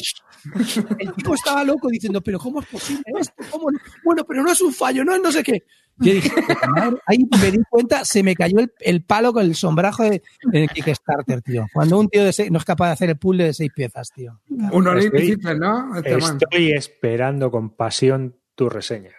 [0.99, 3.33] El tipo estaba loco diciendo, pero ¿cómo es posible esto?
[3.51, 3.79] ¿Cómo no?
[4.03, 5.63] Bueno, pero no es un fallo, no es no sé qué.
[6.01, 6.31] Yo dije,
[6.75, 6.97] madre.
[7.07, 10.67] ahí me di cuenta, se me cayó el, el palo con el sombrajo de, de
[10.69, 11.65] Kickstarter, tío.
[11.73, 14.09] Cuando un tío de seis- no es capaz de hacer el puzzle de seis piezas,
[14.15, 14.39] tío.
[14.49, 15.97] Un Olin Estoy- ¿no?
[15.97, 16.17] Este.
[16.17, 19.11] Estoy esperando con pasión tu reseña.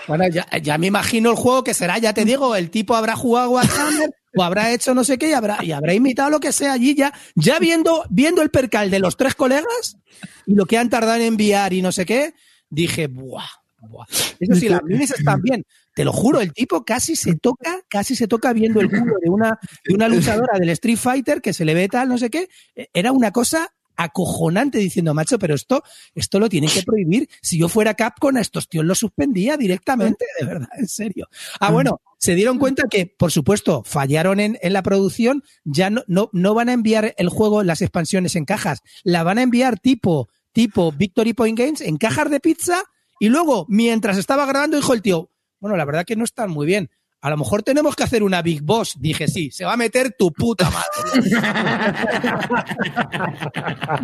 [0.08, 3.16] Bueno, ya, ya me imagino el juego que será, ya te digo, el tipo habrá
[3.16, 6.40] jugado a Warhammer o habrá hecho no sé qué y habrá, y habrá imitado lo
[6.40, 9.98] que sea allí ya, ya viendo, viendo el percal de los tres colegas
[10.46, 12.34] y lo que han tardado en enviar y no sé qué,
[12.70, 13.46] dije, buah,
[13.80, 14.06] buah.
[14.40, 15.66] Eso sí, las minis están bien.
[15.94, 19.30] Te lo juro, el tipo casi se toca, casi se toca viendo el culo de
[19.30, 22.50] una, de una luchadora del Street Fighter que se le ve tal, no sé qué.
[22.94, 27.30] Era una cosa acojonante diciendo, macho, pero esto, esto lo tienen que prohibir.
[27.42, 31.28] Si yo fuera Capcom, a estos tíos los suspendía directamente, de verdad, en serio.
[31.60, 36.04] Ah, bueno, se dieron cuenta que, por supuesto, fallaron en, en la producción, ya no,
[36.08, 39.80] no, no van a enviar el juego, las expansiones en cajas, la van a enviar
[39.80, 42.84] tipo, tipo Victory Point Games en cajas de pizza
[43.20, 46.66] y luego, mientras estaba grabando, dijo el tío, bueno, la verdad que no están muy
[46.66, 46.90] bien.
[47.22, 48.94] A lo mejor tenemos que hacer una Big Boss.
[49.00, 51.30] Dije, sí, se va a meter tu puta madre.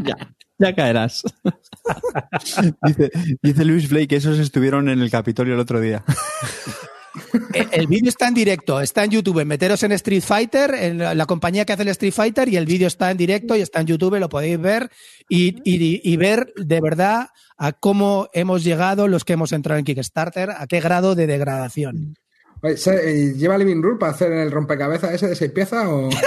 [0.04, 0.16] ya,
[0.58, 1.24] ya caerás.
[2.84, 6.04] dice, dice Luis Blake que esos estuvieron en el Capitolio el otro día.
[7.54, 9.44] Eh, El vídeo está en directo, está en YouTube.
[9.44, 12.66] Meteros en Street Fighter, en la, la compañía que hace el Street Fighter, y el
[12.66, 14.90] vídeo está en directo y está en YouTube, lo podéis ver
[15.28, 19.84] y, y- y ver de verdad a cómo hemos llegado los que hemos entrado en
[19.84, 22.16] Kickstarter, a qué grado de degradación.
[22.64, 26.10] Oye, ¿se- eh, ¿Lleva Living Rule para hacer el rompecabezas ese de seis piezas o...?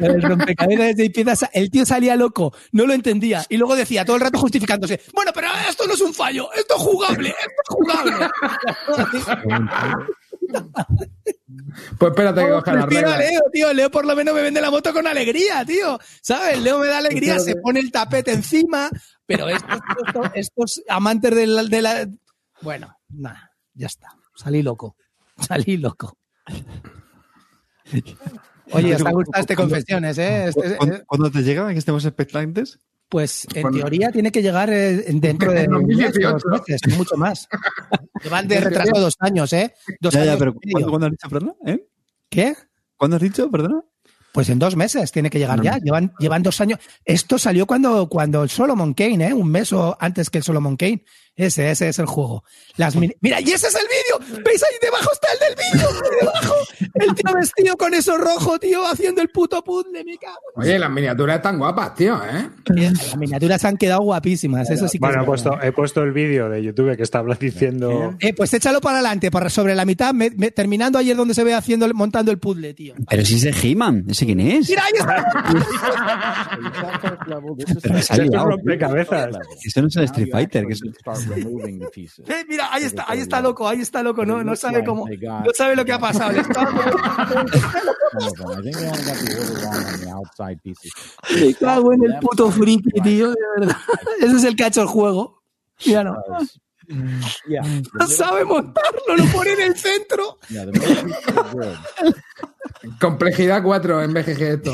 [0.00, 4.04] El rompecabezas de seis piezas, el tío salía loco, no lo entendía, y luego decía
[4.04, 7.62] todo el rato justificándose, bueno, pero esto no es un fallo, esto es jugable, esto
[7.68, 8.14] es jugable.
[11.98, 13.30] Pues espérate que coja las Prefiero a reglas.
[13.32, 13.72] Leo, tío.
[13.72, 15.98] Leo por lo menos me vende la moto con alegría, tío.
[16.20, 16.60] ¿Sabes?
[16.60, 18.90] Leo me da alegría, se pone el tapete encima,
[19.26, 22.08] pero estos, estos, estos amantes de la, de la-
[22.60, 24.08] Bueno, nada, ya está.
[24.34, 24.96] Salí loco.
[25.38, 26.16] Salí loco.
[28.72, 30.46] Oye, ¿os ha gustado este confesiones, eh?
[30.48, 32.78] Este- ¿Cuándo, eh, cuándo te llega que estemos expectantes?
[33.06, 36.32] pues en teoría tiene que llegar eh, dentro de un mes, 2018.
[36.48, 37.46] dos meses, mucho más.
[38.24, 39.72] Llevan de retraso dos años, ¿eh?
[40.00, 40.72] Dos Ya, ya, años pero y medio.
[40.72, 41.54] ¿cuándo, cuándo has dicho, perdona?
[41.66, 41.86] ¿Eh?
[42.28, 42.54] ¿Qué?
[42.96, 43.82] ¿Cuándo has dicho, perdona?
[44.32, 45.78] Pues en dos meses tiene que llegar ya.
[45.78, 46.80] Llevan, llevan dos años.
[47.04, 49.34] Esto salió cuando, cuando el Solomon Kane, ¿eh?
[49.34, 51.04] Un mes o antes que el Solomon Kane.
[51.36, 52.44] Ese, ese es el juego.
[52.76, 54.20] Las mini- Mira, y ese es el vídeo.
[54.44, 55.88] ¿Veis ahí debajo está el del vídeo?
[56.20, 56.54] Debajo.
[56.94, 60.04] El tío vestido con eso rojo, tío, haciendo el puto puzzle.
[60.04, 60.36] Me cago.
[60.54, 62.48] Oye, las miniaturas están guapas, tío, ¿eh?
[62.66, 64.70] Las miniaturas han quedado guapísimas.
[64.70, 67.20] Eso sí que Bueno, he es puesto, he puesto el vídeo de YouTube que está
[67.40, 68.14] diciendo.
[68.20, 71.42] Eh, pues échalo para adelante, por sobre la mitad, me- me- terminando ayer donde se
[71.42, 72.94] ve haciendo, el- montando el puzzle, tío.
[73.10, 74.68] Pero si es de He-Man, ¿ese quién es?
[74.68, 75.24] Mira, ahí está.
[77.82, 78.46] Pero se ha liado.
[78.50, 79.28] rompecabezas.
[79.64, 80.66] Eso no es el Street Fighter.
[80.66, 80.80] Que es...
[82.26, 85.06] Eh, mira, ahí está, ahí está loco, ahí está loco, no, no sabe cómo,
[85.44, 86.32] no sabe lo que ha pasado.
[86.32, 86.68] está-
[91.40, 93.76] Me cago en el puto friki, tío, de verdad.
[94.20, 95.42] Ese es el que ha hecho el juego.
[95.86, 96.16] Mira, no.
[97.94, 100.38] No sabe montarlo, lo pone en el centro.
[103.00, 104.72] Complejidad 4 en BGG esto.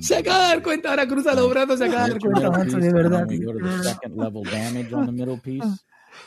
[0.00, 2.78] Se acaba de dar cuenta, ahora cruza los brazos, se acaba de dar cuenta, macho,
[2.78, 3.26] de verdad.
[3.26, 3.50] tío.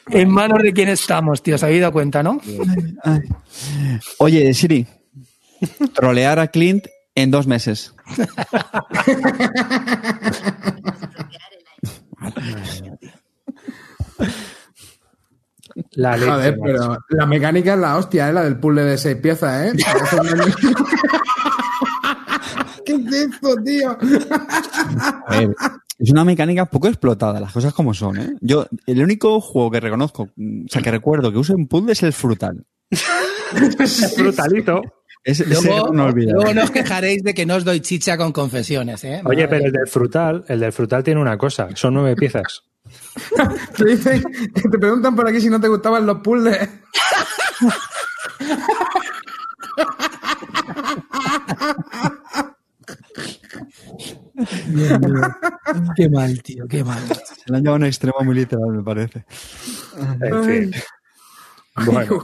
[0.10, 1.58] En manos de quién estamos, tío.
[1.58, 2.40] Se habéis dado cuenta, ¿no?
[4.20, 4.86] Oye, Siri,
[5.94, 6.86] trolear a Clint
[7.16, 7.94] en dos meses.
[15.92, 18.34] La leche, Joder, pero la mecánica es la hostia, ¿eh?
[18.34, 19.74] La del puzzle de seis piezas, ¿eh?
[22.90, 23.98] ¿Qué es esto, tío?
[25.28, 25.56] A ver,
[26.00, 28.36] es una mecánica poco explotada, las cosas como son, ¿eh?
[28.42, 32.04] Yo, el único juego que reconozco, o sea, que recuerdo que uso en puzzle es
[32.04, 32.66] el frutal.
[33.80, 34.80] Es brutalito.
[35.24, 38.32] Es, ese Luego, no luego no os quejaréis de que no os doy chicha con
[38.32, 39.24] confesiones, ¿eh?
[39.26, 42.62] Oye, pero el del frutal, el del frutal tiene una cosa, son nueve piezas.
[43.76, 44.24] Te dicen,
[44.54, 46.60] te preguntan por aquí si no te gustaban los puzzles.
[55.96, 57.00] Qué mal, tío, qué mal.
[57.08, 59.26] Se lo han llevado a un extremo muy literal, me parece.
[60.22, 60.72] En fin.
[61.86, 62.24] Bueno,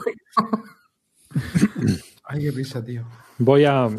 [2.23, 3.06] Ay, qué risa, tío.
[3.38, 3.89] voy a.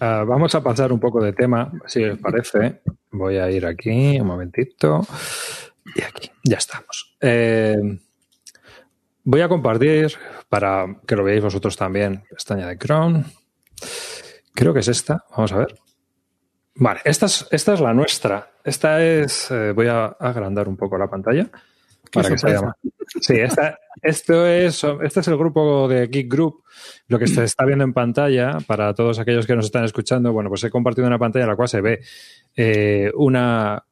[0.00, 2.82] vamos a pasar un poco de tema, si os parece.
[3.10, 5.06] Voy a ir aquí, un momentito.
[5.94, 7.16] Y aquí, ya estamos.
[7.20, 7.76] Eh,
[9.24, 10.12] voy a compartir
[10.48, 12.24] para que lo veáis vosotros también.
[12.30, 13.24] Pestaña de Chrome.
[14.54, 15.24] Creo que es esta.
[15.30, 15.85] Vamos a ver.
[16.76, 18.50] Vale, esta es, esta es la nuestra.
[18.62, 19.50] Esta es.
[19.50, 21.48] eh, voy a agrandar un poco la pantalla.
[22.12, 22.74] Para que se vea más.
[23.20, 26.62] Sí, esta, esto es, este es el grupo de Geek Group.
[27.08, 30.48] Lo que se está viendo en pantalla, para todos aquellos que nos están escuchando, bueno,
[30.48, 32.00] pues he compartido una pantalla en la cual se ve
[32.56, 33.84] eh, una,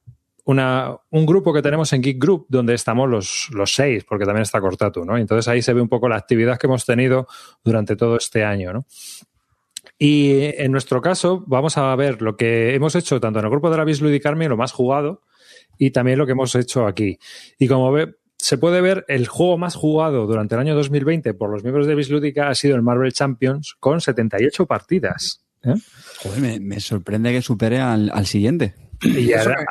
[0.45, 4.43] una, un grupo que tenemos en Geek Group donde estamos los, los seis, porque también
[4.43, 5.17] está Cortatu, ¿no?
[5.17, 7.27] Entonces ahí se ve un poco la actividad que hemos tenido
[7.65, 8.87] durante todo este año, ¿no?
[10.07, 13.71] Y en nuestro caso, vamos a ver lo que hemos hecho tanto en el grupo
[13.71, 15.23] de la Bislud Army, lo más jugado,
[15.79, 17.19] y también lo que hemos hecho aquí.
[17.59, 21.49] Y como ve, se puede ver, el juego más jugado durante el año 2020 por
[21.49, 25.43] los miembros de Bislúdica ha sido el Marvel Champions con 78 partidas.
[25.63, 25.73] ¿eh?
[26.23, 28.75] Joder, me, me sorprende que supere al, al siguiente.
[29.03, 29.65] Y ahora-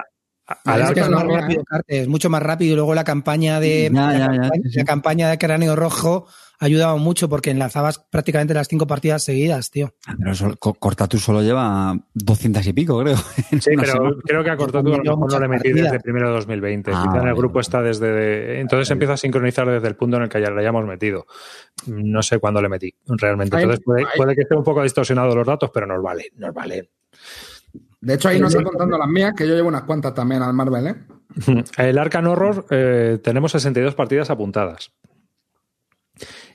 [0.47, 2.73] a- a la- Es que es más rápido, Carte, es mucho más rápido.
[2.73, 4.77] Y luego la campaña de Ya, la, ya, ya, campaña, sí, sí.
[4.79, 6.27] la campaña de Cráneo Rojo
[6.59, 9.93] ha ayudado mucho porque enlazabas prácticamente las cinco partidas seguidas, tío.
[10.17, 13.15] Pero sol- Co- Cortatu solo lleva 200 y pico, creo.
[13.61, 14.15] Sí, pero semana.
[14.23, 16.91] creo que a Cortatu a lo mejor no le metí desde primero de 2020.
[16.93, 18.59] Ah, Quizá en el grupo está desde.
[18.61, 21.25] Entonces empieza a sincronizar desde el punto en el que ya le hayamos metido.
[21.87, 23.55] No sé cuándo le metí, realmente.
[23.57, 26.89] Entonces puede, puede que esté un poco distorsionado los datos, pero nos vale, nos vale.
[28.05, 30.53] De hecho, ahí no estoy contando las mías, que yo llevo unas cuantas también al
[30.53, 30.95] Marvel, ¿eh?
[31.77, 34.91] El Arcan Horror eh, tenemos 62 partidas apuntadas.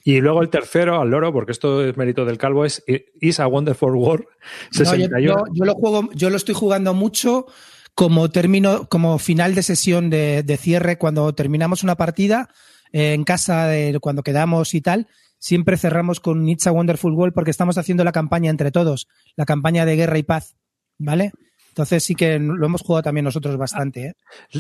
[0.05, 2.83] Y luego el tercero, al loro, porque esto es mérito del calvo, es
[3.21, 4.21] Is a Wonderful War.
[4.21, 4.27] No,
[4.73, 5.21] yo, 61.
[5.21, 7.47] yo- yo lo juego, yo lo estoy jugando mucho
[7.95, 12.49] como término, como final de sesión de, de cierre, cuando terminamos una partida
[12.93, 15.09] eh, en casa, de, cuando quedamos y tal,
[15.39, 19.45] siempre cerramos con It's a Wonderful World porque estamos haciendo la campaña entre todos, la
[19.47, 20.55] campaña de guerra y paz,
[20.99, 21.33] ¿vale?
[21.69, 24.15] Entonces sí que lo hemos jugado también nosotros bastante, ¿eh?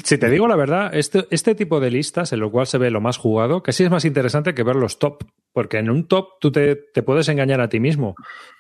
[0.05, 2.90] Si te digo la verdad, este, este tipo de listas en lo cual se ve
[2.90, 6.38] lo más jugado, casi es más interesante que ver los top, porque en un top
[6.40, 8.14] tú te, te puedes engañar a ti mismo,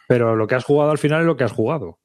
[0.08, 1.98] pero lo que has jugado al final es lo que has jugado.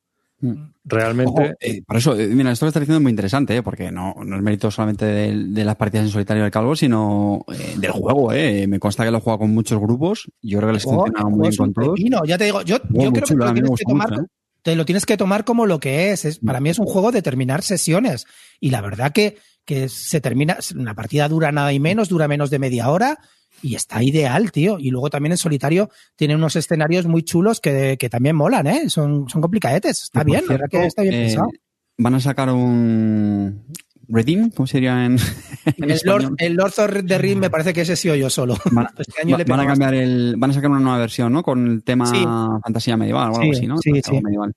[0.44, 0.74] Mm.
[0.84, 1.32] Realmente.
[1.32, 3.64] Ojo, eh, por eso, eh, mira, esto que está diciendo es muy interesante, ¿eh?
[3.64, 7.46] porque no, no es mérito solamente de, de las partidas en solitario del calvo, sino
[7.54, 8.34] eh, del juego.
[8.34, 8.68] ¿eh?
[8.68, 10.30] Me consta que lo he jugado con muchos grupos.
[10.42, 11.98] Yo creo que les funciona muy bien con todos.
[11.98, 14.28] pepino, ya te digo, yo, creo que chulo, lo, tienes que tomar, mucho,
[14.66, 16.26] lo tienes que tomar como lo que es.
[16.26, 16.40] es.
[16.40, 18.26] Para mí es un juego de terminar sesiones.
[18.60, 22.50] Y la verdad que, que se termina, una partida dura nada y menos, dura menos
[22.50, 23.20] de media hora
[23.62, 24.78] y está ideal, tío.
[24.80, 28.90] Y luego también en solitario tiene unos escenarios muy chulos que, que también molan, ¿eh?
[28.90, 30.04] Son, son complicadetes.
[30.04, 31.50] Está bien, la verdad que está bien eh, pensado.
[31.98, 33.66] Van a sacar un
[34.14, 35.18] Redeem, ¿cómo sería en,
[35.78, 36.00] en El?
[36.06, 38.56] Lord, el Lord of the Ring me parece que ese sí o yo solo.
[38.72, 41.34] Van, Este año va- le van a cambiar el, van a sacar una nueva versión,
[41.34, 41.42] ¿no?
[41.44, 42.24] Con el tema Sí.
[42.64, 43.78] fantasía medieval o algo Sí, así, ¿no?
[43.80, 44.22] sí, Algo sí.
[44.24, 44.54] medieval.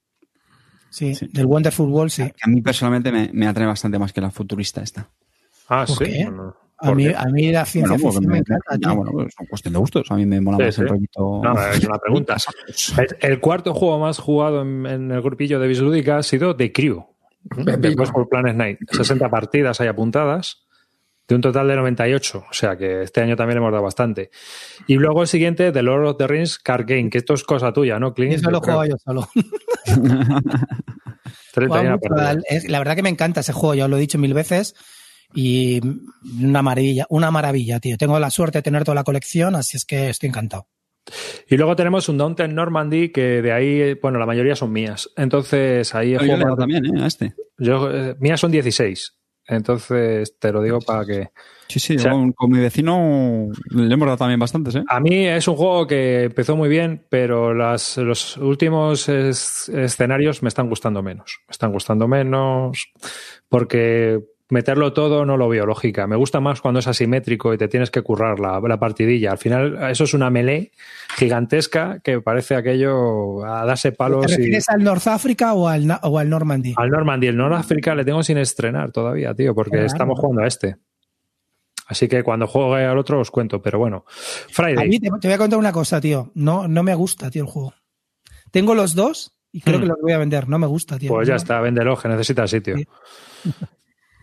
[0.91, 1.29] Sí, Sí.
[1.33, 2.23] del Wonderful World, sí.
[2.25, 5.09] Que a mí personalmente me, me atrae bastante más que la futurista esta.
[5.69, 6.05] ah, ¿por sí.
[6.05, 6.25] qué?
[6.25, 8.97] Bueno, A ¿por mí, a mí la ciencia Bueno, me me- encanta, ah, tío.
[8.97, 10.11] bueno, pues es cuestión de gustos.
[10.11, 10.81] A mí me mola Sí, más sí.
[10.83, 11.41] el rollito.
[11.43, 12.37] No, es una pregunta.
[12.99, 16.73] El, el cuarto juego más jugado en, en el grupillo de Bislúdica ha sido The
[16.73, 17.05] Crew.
[17.79, 18.79] Después por Planet Night.
[18.91, 20.65] 60 partidas hay apuntadas,
[21.29, 22.45] de un total de 98.
[22.51, 24.31] O sea que este año también le hemos dado bastante.
[24.87, 27.73] Y luego el siguiente, The Lord of the Rings Card Game, que esto es cosa
[27.73, 28.33] tuya, ¿no, Clint?
[28.33, 29.29] Y eso lo juego yo solo.
[31.55, 32.29] 31 Juego mucho partidas.
[32.31, 34.35] al- es- la verdad que me encanta ese juego, ya os lo he dicho mil
[34.35, 34.75] veces.
[35.35, 35.81] Y
[36.41, 37.97] una maravilla, una maravilla, tío.
[37.99, 40.69] Tengo la suerte de tener toda la colección, así es que estoy encantado.
[41.49, 45.11] Y luego tenemos un Downton Normandy, que de ahí, bueno, la mayoría son mías.
[45.17, 47.03] Entonces ahí he le he jugado también, ¿eh?
[47.03, 47.35] A este.
[47.59, 49.13] Yo, eh, mías son 16.
[49.49, 51.29] Entonces, te lo digo para que...
[51.69, 54.83] Sí, sí, O sea- con, con mi vecino le hemos dado también bastantes, ¿eh?
[54.89, 60.43] A mí es un juego que empezó muy bien, pero las, los últimos es- escenarios
[60.43, 61.39] me están gustando menos.
[61.47, 62.89] Me están gustando menos
[63.49, 66.07] porque meterlo todo no lo veo lógica.
[66.07, 69.33] Me gusta más cuando es asimétrico y te tienes que currar la, la partidilla.
[69.33, 70.71] Al final, eso es una melee
[71.17, 74.37] gigantesca que parece aquello a darse palos ¿Te y...
[74.37, 76.75] refieres al North Africa o al, o al Normandy?
[76.77, 80.47] Al Normandy, el North África le tengo sin estrenar todavía, tío, porque estamos jugando a
[80.47, 80.77] este.
[81.89, 84.05] Así que cuando juegue al otro os cuento, pero bueno.
[84.09, 84.11] A
[84.53, 84.89] Friday.
[84.89, 86.33] mí te, te voy a contar una cosa, tío.
[86.35, 87.75] No, no me gusta, tío, el juego.
[88.51, 89.83] Tengo los dos y creo Hmm.
[89.83, 90.49] que los voy a vender.
[90.49, 91.11] No me gusta, tío.
[91.11, 92.77] Pues ya está, véndelo, que necesita sitio.
[92.77, 92.87] Sí.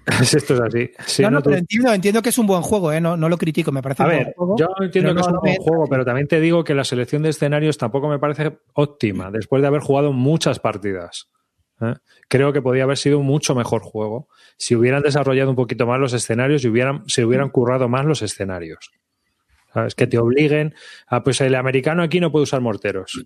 [0.24, 0.89] Si Esto es así.
[1.06, 3.00] Si no, no, no, tú- pero entiendo, entiendo que es un buen juego, ¿eh?
[3.00, 4.56] No, no lo critico, me parece A un buen juego.
[4.58, 7.24] yo entiendo pero que es un buen juego, pero también te digo que la selección
[7.24, 11.30] de escenarios tampoco me parece óptima, después de haber jugado muchas partidas.
[11.82, 11.94] ¿eh?
[12.28, 16.00] Creo que podía haber sido un mucho mejor juego si hubieran desarrollado un poquito más
[16.00, 18.92] los escenarios y hubieran, se hubieran currado más los escenarios.
[19.74, 19.96] ¿Sabes?
[19.96, 20.76] Que te obliguen
[21.08, 23.26] a, pues el americano aquí no puede usar morteros.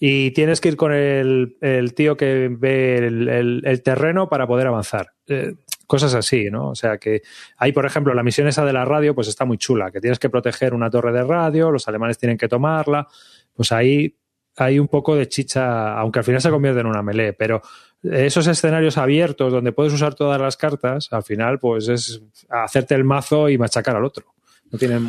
[0.00, 4.48] Y tienes que ir con el, el tío que ve el, el- el terreno para
[4.48, 5.10] poder avanzar.
[5.28, 5.54] Eh,
[5.88, 6.68] cosas así, ¿no?
[6.68, 7.22] O sea que
[7.56, 10.20] hay, por ejemplo, la misión esa de la radio, pues está muy chula, que tienes
[10.20, 13.08] que proteger una torre de radio, los alemanes tienen que tomarla.
[13.54, 14.14] Pues ahí
[14.56, 17.62] hay un poco de chicha, aunque al final se convierte en una melee, pero
[18.02, 23.04] esos escenarios abiertos donde puedes usar todas las cartas, al final, pues es hacerte el
[23.04, 24.34] mazo y machacar al otro.
[24.70, 25.00] No tiene,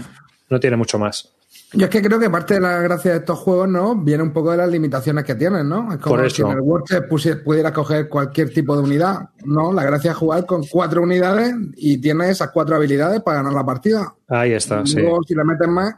[0.50, 1.36] no tiene mucho más.
[1.74, 3.96] Yo es que creo que parte de la gracia de estos juegos, ¿no?
[3.96, 5.94] Viene un poco de las limitaciones que tienen, ¿no?
[5.94, 9.72] Es como Por si en el pusi- pudieras coger cualquier tipo de unidad, ¿no?
[9.72, 13.64] La gracia es jugar con cuatro unidades y tienes esas cuatro habilidades para ganar la
[13.66, 14.16] partida.
[14.28, 15.00] Ahí está, sí.
[15.00, 15.94] Luego, si le metes más,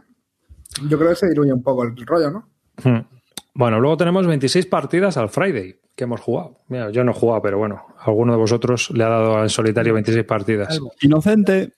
[0.90, 2.50] yo creo que se diluye un poco el rollo, ¿no?
[2.84, 3.06] Hmm.
[3.54, 6.58] Bueno, luego tenemos 26 partidas al Friday que hemos jugado.
[6.68, 9.94] Mira, yo no he jugado, pero bueno, alguno de vosotros le ha dado en solitario
[9.94, 10.80] 26 partidas.
[11.02, 11.74] Inocente.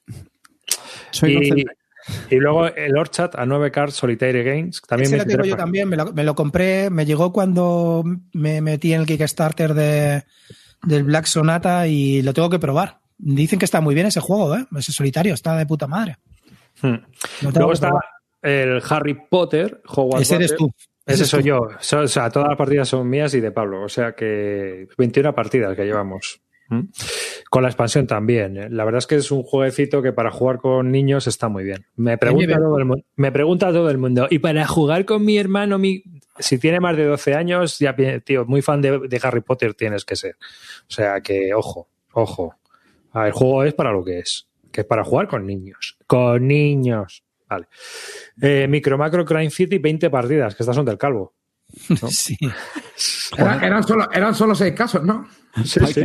[1.11, 1.65] Soy Y, inocente.
[2.29, 4.81] Y luego el Orchat a 9 cards Solitaire Games.
[4.81, 7.31] También Ese lo tengo 23 yo par- también, me lo, me lo compré, me llegó
[7.31, 10.23] cuando me metí en el Kickstarter de,
[10.83, 12.99] del Black Sonata y lo tengo que probar.
[13.17, 14.65] Dicen que está muy bien ese juego, ¿eh?
[14.77, 16.17] Ese solitario, está de puta madre.
[16.81, 16.95] Hmm.
[17.41, 18.05] Luego está probar.
[18.41, 20.71] el Harry Potter, Hogwarts Ese eres tú.
[21.05, 21.47] Ese es soy tú.
[21.47, 21.59] yo.
[21.59, 23.83] O sea, todas las partidas son mías y de Pablo.
[23.83, 26.41] O sea que 21 partidas que llevamos.
[26.69, 26.81] ¿Mm?
[27.49, 28.57] Con la expansión también.
[28.57, 28.69] ¿eh?
[28.69, 31.85] La verdad es que es un jueguecito que para jugar con niños está muy bien.
[31.95, 34.27] Me pregunta, todo el, mu- me pregunta todo el mundo.
[34.29, 36.03] Y para jugar con mi hermano, mi...
[36.39, 40.03] si tiene más de 12 años, ya, tío, muy fan de, de Harry Potter tienes
[40.05, 40.35] que ser.
[40.89, 42.55] O sea que, ojo, ojo.
[43.13, 44.47] El juego es para lo que es.
[44.71, 45.97] Que es para jugar con niños.
[46.07, 47.23] Con niños.
[47.47, 47.67] Vale.
[48.41, 51.35] Eh, Micro Macro Crime City, 20 partidas, que estas son del calvo.
[52.09, 52.37] Sí.
[53.37, 55.27] Era- eran, solo, eran solo seis casos, ¿no?
[55.65, 56.03] Sí, sí.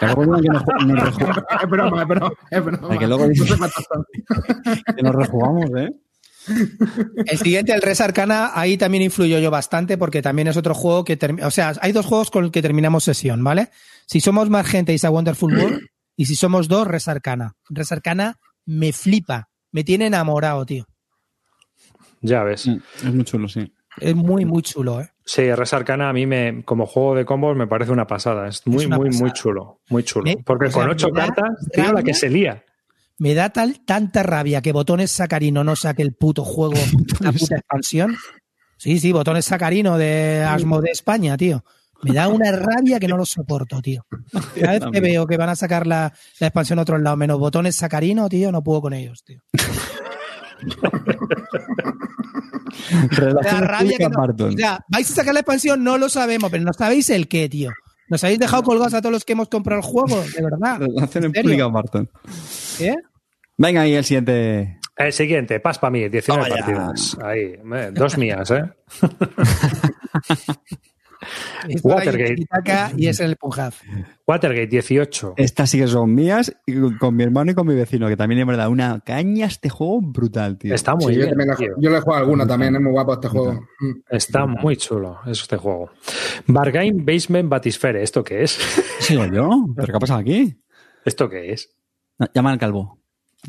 [0.00, 0.62] Que luego que nos,
[1.62, 2.88] Es broma, es broma, es broma.
[2.88, 3.26] Para que luego
[5.02, 5.90] nos rejugamos, ¿eh?
[7.26, 11.04] El siguiente, el Res Arcana, ahí también influyó yo bastante porque también es otro juego
[11.04, 11.46] que termina.
[11.46, 13.70] O sea, hay dos juegos con los que terminamos sesión, ¿vale?
[14.06, 15.80] Si somos más gente, es a Wonderful World.
[16.16, 17.54] y si somos dos, Res Arcana.
[17.68, 19.48] Res Arcana me flipa.
[19.70, 20.84] Me tiene enamorado, tío.
[22.20, 22.66] Ya ves.
[22.66, 23.72] Mm, Es muy chulo, sí.
[23.98, 25.10] Es muy, muy chulo, ¿eh?
[25.24, 28.48] Sí, Res Arcana a mí me, como juego de combos me parece una pasada.
[28.48, 29.80] Es muy, muy, muy chulo.
[29.88, 30.30] Muy chulo.
[30.44, 32.64] Porque o sea, con ocho cartas, tío, la que se lía.
[33.18, 36.74] Me da tal, tanta rabia que Botones Sacarino no saque el puto juego,
[37.20, 38.16] la puta expansión.
[38.76, 41.64] Sí, sí, Botones Sacarino de Asmo de España, tío.
[42.02, 44.04] Me da una rabia que no lo soporto, tío.
[44.58, 47.38] Cada vez que veo que van a sacar la, la expansión a otro lado, menos
[47.38, 49.40] Botones Sacarino, tío, no puedo con ellos, tío.
[52.92, 54.18] Me da Relaciones rabia que no.
[54.18, 54.54] Barton.
[54.54, 57.48] O sea, vais a sacar la expansión, no lo sabemos, pero no sabéis el qué,
[57.48, 57.70] tío.
[58.08, 60.78] Nos habéis dejado colgados a todos los que hemos comprado el juego, de verdad.
[60.80, 61.42] Relaciones ¿En serio?
[61.42, 62.10] públicas, Barton.
[62.78, 62.94] ¿Qué?
[63.56, 64.78] Venga, ahí el siguiente.
[64.96, 66.54] El siguiente, Paz para mí, 19 Toma ya.
[66.66, 67.16] partidas.
[67.22, 67.54] Ahí,
[67.92, 68.64] dos mías, ¿eh?
[71.82, 72.46] Watergate.
[72.96, 73.72] Y es el Punjab.
[74.26, 75.34] Watergate, 18.
[75.36, 78.36] Estas sí que son mías y con- mi hermano y con mi vecino, que también
[78.38, 80.74] le hemos dado una caña a este juego brutal, tío.
[80.74, 81.28] Está muy Sí, yo, bien.
[81.30, 81.74] también le, tío.
[81.78, 83.66] yo le he jugado alguna también, es muy guapo este juego.
[84.10, 85.90] Está muy chulo es este juego.
[86.46, 88.52] Bargain Basement Batisfere, ¿esto qué es?
[89.00, 89.50] ¿Sigo yo?
[89.76, 90.56] ¿Pero qué ha pasado aquí?
[91.04, 91.70] ¿Esto qué es?
[92.18, 92.98] No, llama al calvo.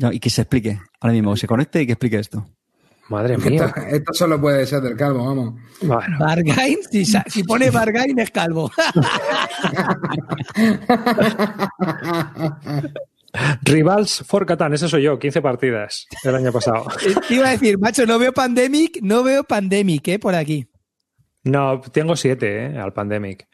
[0.00, 0.80] No, y que se explique.
[1.00, 2.44] Ahora mismo, que se conecte y que explique esto.
[3.08, 3.72] Madre mía.
[3.90, 5.54] esto solo puede ser del calvo, vamos.
[5.82, 8.70] Bueno, Bargain, si, pone Bargain es calvo.
[13.62, 16.86] Rivals for Catan, ese soy yo, 15 partidas el año pasado.
[17.28, 20.18] Te iba a decir, macho, no veo Pandemic, no veo Pandemic, ¿eh?
[20.18, 20.66] Por aquí.
[21.42, 22.78] No, tengo 7, ¿eh?
[22.78, 23.46] Al Pandemic.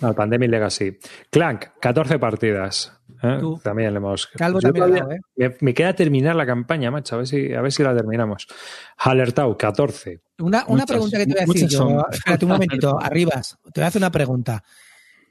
[0.00, 0.98] Al Pandemic Legacy.
[1.30, 2.92] Clank, 14 partidas.
[3.22, 3.40] ¿eh?
[3.62, 4.26] También le hemos.
[4.28, 5.20] Calvo también todavía- dado, ¿eh?
[5.36, 7.16] me, me queda terminar la campaña, macho.
[7.16, 8.46] A ver si, a ver si la terminamos.
[8.96, 10.20] Hallertau, 14.
[10.38, 12.06] Una, una Muchas, pregunta que te voy a decir yo.
[12.10, 13.58] Espérate un momentito, Arribas.
[13.72, 14.62] Te voy a hacer una pregunta.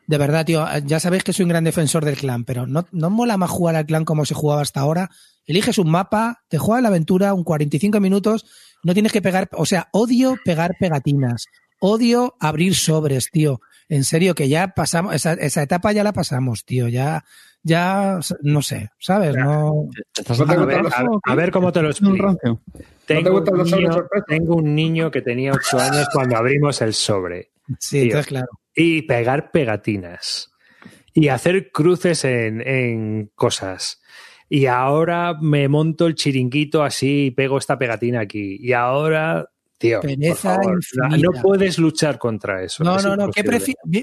[0.06, 3.10] De verdad, tío, ya sabéis que soy un gran defensor del clan, pero ¿no, no
[3.10, 5.10] mola más jugar al clan como se jugaba hasta ahora?
[5.46, 8.46] Eliges un mapa, te juegas la aventura, un 45 minutos,
[8.84, 11.48] no tienes que pegar, o sea, odio pegar pegatinas,
[11.82, 13.60] odio abrir sobres, tío.
[13.90, 17.24] En serio, que ya pasamos, esa, esa etapa ya la pasamos, tío, ya,
[17.64, 19.36] ya, no sé, ¿sabes?
[19.36, 19.90] No,
[20.38, 22.38] A ver, gustan a, los a ver cómo te lo explico.
[23.06, 24.26] Tengo, un niño, sorpresa?
[24.28, 27.52] tengo un niño que tenía 8 años cuando abrimos el sobre.
[27.80, 28.04] sí, Tío.
[28.04, 28.48] entonces claro.
[28.76, 30.52] y pegar pegatinas
[31.14, 34.02] y hacer cruces en, en cosas.
[34.50, 38.58] Y ahora me monto el chiringuito así y pego esta pegatina aquí.
[38.62, 40.80] Y ahora, tío, por favor,
[41.20, 42.84] no puedes luchar contra eso.
[42.84, 43.30] No, es no, no.
[43.32, 43.44] ¿qué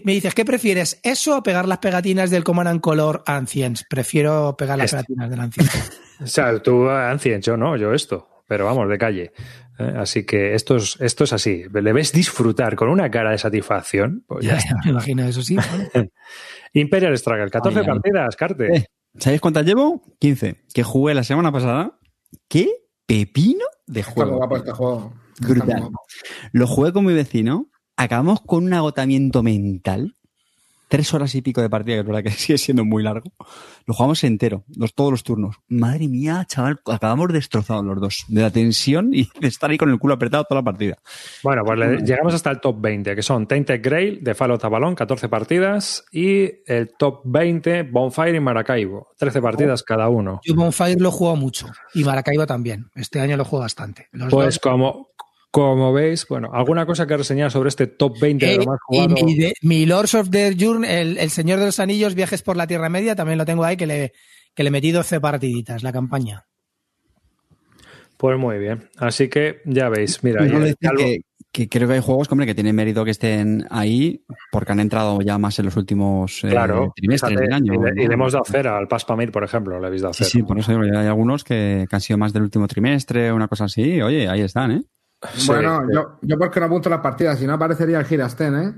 [0.04, 1.00] me dices, ¿qué prefieres?
[1.02, 3.84] ¿Eso o pegar las pegatinas del Command and Color Ancients?
[3.88, 4.96] Prefiero pegar las Este.
[4.98, 6.00] pegatinas del Ancients.
[6.22, 8.28] O sea, tú, Ancient, yo no, yo esto.
[8.46, 9.32] Pero vamos, de calle.
[9.80, 9.94] ¿eh?
[9.96, 11.64] Así que esto es, esto es así.
[11.72, 14.24] Le ves disfrutar con una cara de satisfacción.
[14.28, 15.56] Pues ya me imagino, eso sí.
[16.72, 17.92] Imperial Struggle, 14 Ay, ay.
[17.92, 18.76] partidas, Carte.
[18.76, 18.84] Eh,
[19.18, 20.02] ¿Sabéis cuántas llevo?
[20.20, 20.56] 15.
[20.72, 21.98] Que jugué la semana pasada.
[22.48, 22.68] ¿Qué
[23.06, 24.36] pepino de Está juego?
[24.36, 25.14] guapo este juego.
[25.40, 25.88] Brutal.
[26.52, 27.66] Lo jugué con mi vecino.
[27.96, 30.16] Acabamos con un agotamiento mental.
[30.86, 33.32] Tres horas y pico de partida, que es verdad que sigue siendo muy largo.
[33.86, 35.56] Lo jugamos entero, los, todos los turnos.
[35.68, 38.24] Madre mía, chaval, acabamos destrozados los dos.
[38.28, 40.96] De la tensión y de estar ahí con el culo apretado toda la partida.
[41.42, 44.94] Bueno, pues le- llegamos hasta el top 20, que son Tainted Grail de Fallout Avalon,
[44.94, 50.40] 14 partidas, y el top 20, Bonfire y Maracaibo, 13 partidas cada uno.
[50.44, 51.66] Yo Bonfire lo he jugado mucho.
[51.94, 52.90] Y Maracaibo también.
[52.94, 54.08] Este año lo juego bastante.
[54.12, 55.08] Los Pues dos- como,
[55.54, 58.78] como veis, bueno, ¿alguna cosa que reseñar sobre este top 20 de Eh, lo más
[58.90, 59.24] y jugado?
[59.24, 62.56] mi, de- mi Lords of the Journey, el, el Señor de los Anillos, Viajes por
[62.56, 64.12] la Tierra Media, también lo tengo ahí, que le,
[64.52, 66.44] que le metí 12 partiditas, la campaña.
[68.16, 68.88] Pues muy bien.
[68.96, 71.20] Así que ya veis, mira, Yo y le el decía calvo- que,
[71.52, 75.20] que creo que hay juegos hombre, que tienen mérito que estén ahí porque han entrado
[75.20, 77.74] ya más en los últimos eh, claro, trimestres del año.
[77.74, 78.08] y, le, y ¿no?
[78.08, 80.30] le hemos dado cera al Paspamir, por ejemplo, le habéis dado Sí, cera.
[80.30, 83.46] sí, por eso digo, hay algunos que, que han sido más del último trimestre, una
[83.46, 84.02] cosa así.
[84.02, 84.82] Oye, ahí están, ¿eh?
[85.34, 85.94] Sí, Bueno, sí.
[85.94, 88.74] yo, yo porque no apunto las partidas, si no aparecería el Girasten, ¿eh?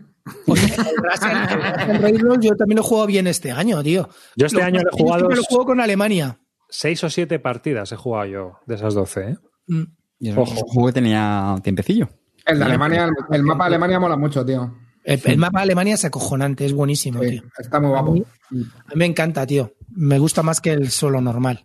[0.46, 0.62] Oye,
[1.88, 4.08] el yo también lo juego bien este año, tío.
[4.36, 6.38] Yo este Lo- año le he es que jugado me lo juego con Alemania.
[6.68, 9.36] seis o siete partidas, he jugado yo de esas 12, ¿eh?
[9.68, 9.82] Mm.
[10.18, 10.40] Y Ojo.
[10.42, 12.08] un juego que tenía tiempecillo.
[12.46, 14.72] El de Alemania, el, el mapa de Alemania mola mucho, tío.
[15.04, 17.42] El, el mapa de Alemania es acojonante, es buenísimo, Sí, tío.
[17.58, 18.10] está muy guapo.
[18.10, 19.72] A mí- A mí me encanta, tío.
[19.90, 21.64] Me gusta más que el solo normal.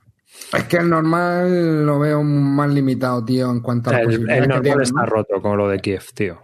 [0.54, 4.38] Es que el normal lo veo más limitado, tío, en cuanto a las El, posibilidades
[4.38, 5.06] el que normal tiene, está ¿no?
[5.06, 6.42] roto con lo de Kiev, tío.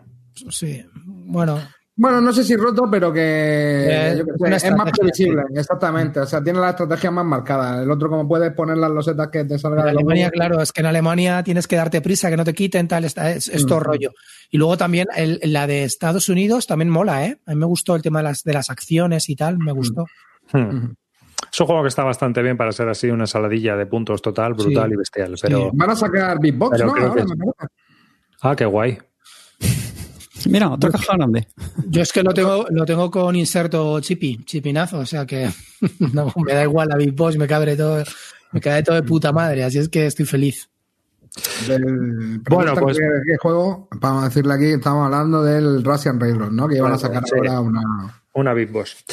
[0.50, 0.86] Sí.
[1.06, 1.60] Bueno,
[2.00, 5.42] Bueno, no sé si roto, pero que Eh, yo es sé, una es más previsible,
[5.56, 6.20] exactamente.
[6.20, 7.82] O sea, tiene la estrategia más marcada.
[7.82, 10.82] El otro, como puedes poner las losetas que te salga en Alemania, claro, es que
[10.82, 13.80] en Alemania tienes que darte prisa, que no te quiten, tal, está, es, es todo
[13.80, 13.86] Ujú.
[13.86, 14.12] rollo.
[14.52, 17.40] Y luego también el- la de Estados Unidos también mola, ¿eh?
[17.48, 20.06] A mí me gustó el tema de las, de las acciones y tal, me gustó.
[20.54, 20.68] Hmm.
[20.78, 20.94] Ujú.
[21.52, 24.54] Es un juego que está bastante bien para ser así una saladilla de puntos total,
[24.54, 24.94] brutal Sí.
[24.94, 25.36] y bestial.
[25.42, 26.96] Pero, Van a sacar Big Box, ¿no?
[26.96, 27.16] Ahora,
[28.42, 28.98] ah, qué guay.
[30.50, 31.48] Mira, otra caja grande.
[31.88, 35.50] Yo es que lo tengo, lo tengo con inserto chipi, chipinazo, o sea que
[36.14, 38.04] no, me da igual la Big Boss, me cabe todo,
[38.52, 40.70] me cae todo de puta madre, así es que estoy feliz.
[41.68, 43.88] Del, Bueno, pues- ¿qué, juego?
[44.00, 46.68] Vamos a decirle aquí, estamos hablando del Russian Railroad, ¿no?
[46.68, 47.34] Que iban a sacar sí.
[47.36, 47.82] ahora una.
[48.38, 49.04] Una Big Boss.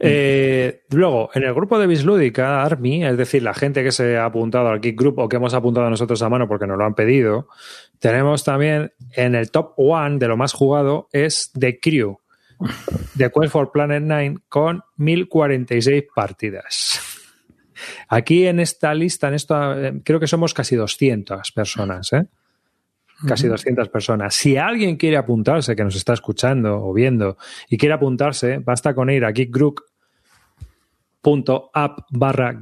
[0.00, 4.24] Eh, luego, en el grupo de Bislúdica, Army, es decir, la gente que se ha
[4.24, 6.96] apuntado al Geek Group o que hemos apuntado nosotros a mano porque nos lo han
[6.96, 7.46] pedido,
[8.00, 12.18] tenemos también en el top one de lo más jugado es The Crew,
[13.14, 17.00] de Quest for Planet 9, con 1046 partidas.
[18.08, 22.26] Aquí en esta lista, en esta, eh, creo que somos casi 200 personas, ¿eh?
[23.26, 24.34] Casi 200 personas.
[24.34, 27.36] Si alguien quiere apuntarse, que nos está escuchando o viendo,
[27.68, 29.82] y quiere apuntarse, basta con ir a geekgroup.app
[32.10, 32.52] barra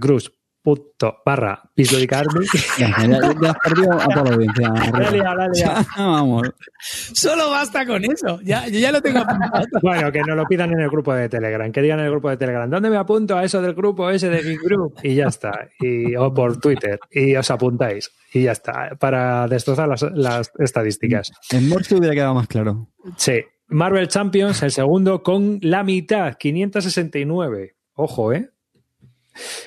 [0.62, 2.46] punto barra Bislúdica Army.
[2.78, 4.72] Ya, ya, ya has perdido a toda la audiencia.
[5.10, 5.86] Liado.
[5.96, 6.50] Vamos.
[6.78, 9.66] Solo basta con eso, ya, yo ya lo tengo apuntado.
[9.82, 12.30] Bueno, que nos lo pidan en el grupo de Telegram, que digan en el grupo
[12.30, 14.94] de Telegram, ¿dónde me apunto a eso del grupo ese de Geek Group?
[15.02, 15.68] Y ya está.
[15.78, 16.98] Y, o por Twitter.
[17.10, 18.10] Y os apuntáis.
[18.32, 18.96] Y ya está.
[18.98, 21.32] Para destrozar las, las estadísticas.
[21.50, 22.88] En Morse hubiera quedado más claro.
[23.16, 23.44] Sí.
[23.68, 27.76] Marvel Champions, el segundo con la mitad, 569.
[27.94, 28.50] Ojo, ¿eh?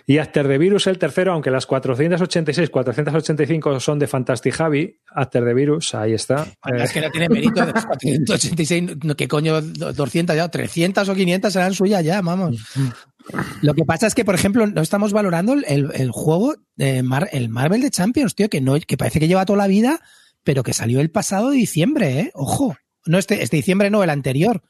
[0.06, 5.44] Y After the Virus el tercero, aunque las 486, 485 son de Fantastic Javi, After
[5.46, 6.46] the Virus, ahí está.
[6.64, 9.62] Bueno, Eh, es que no tiene mérito de las 486, no, ¿qué coño?
[9.62, 12.58] 200 ya, 300 o 500 serán suyas ya, vamos.
[13.62, 17.30] Lo que pasa es que, por ejemplo, no estamos valorando el, el juego, de Mar-
[17.32, 20.02] el Marvel de Champions, tío, que, no, que parece que lleva toda la vida,
[20.44, 22.32] pero que salió el pasado diciembre, ¿eh?
[22.34, 22.76] Ojo.
[23.06, 24.62] No este, este diciembre, no, el anterior.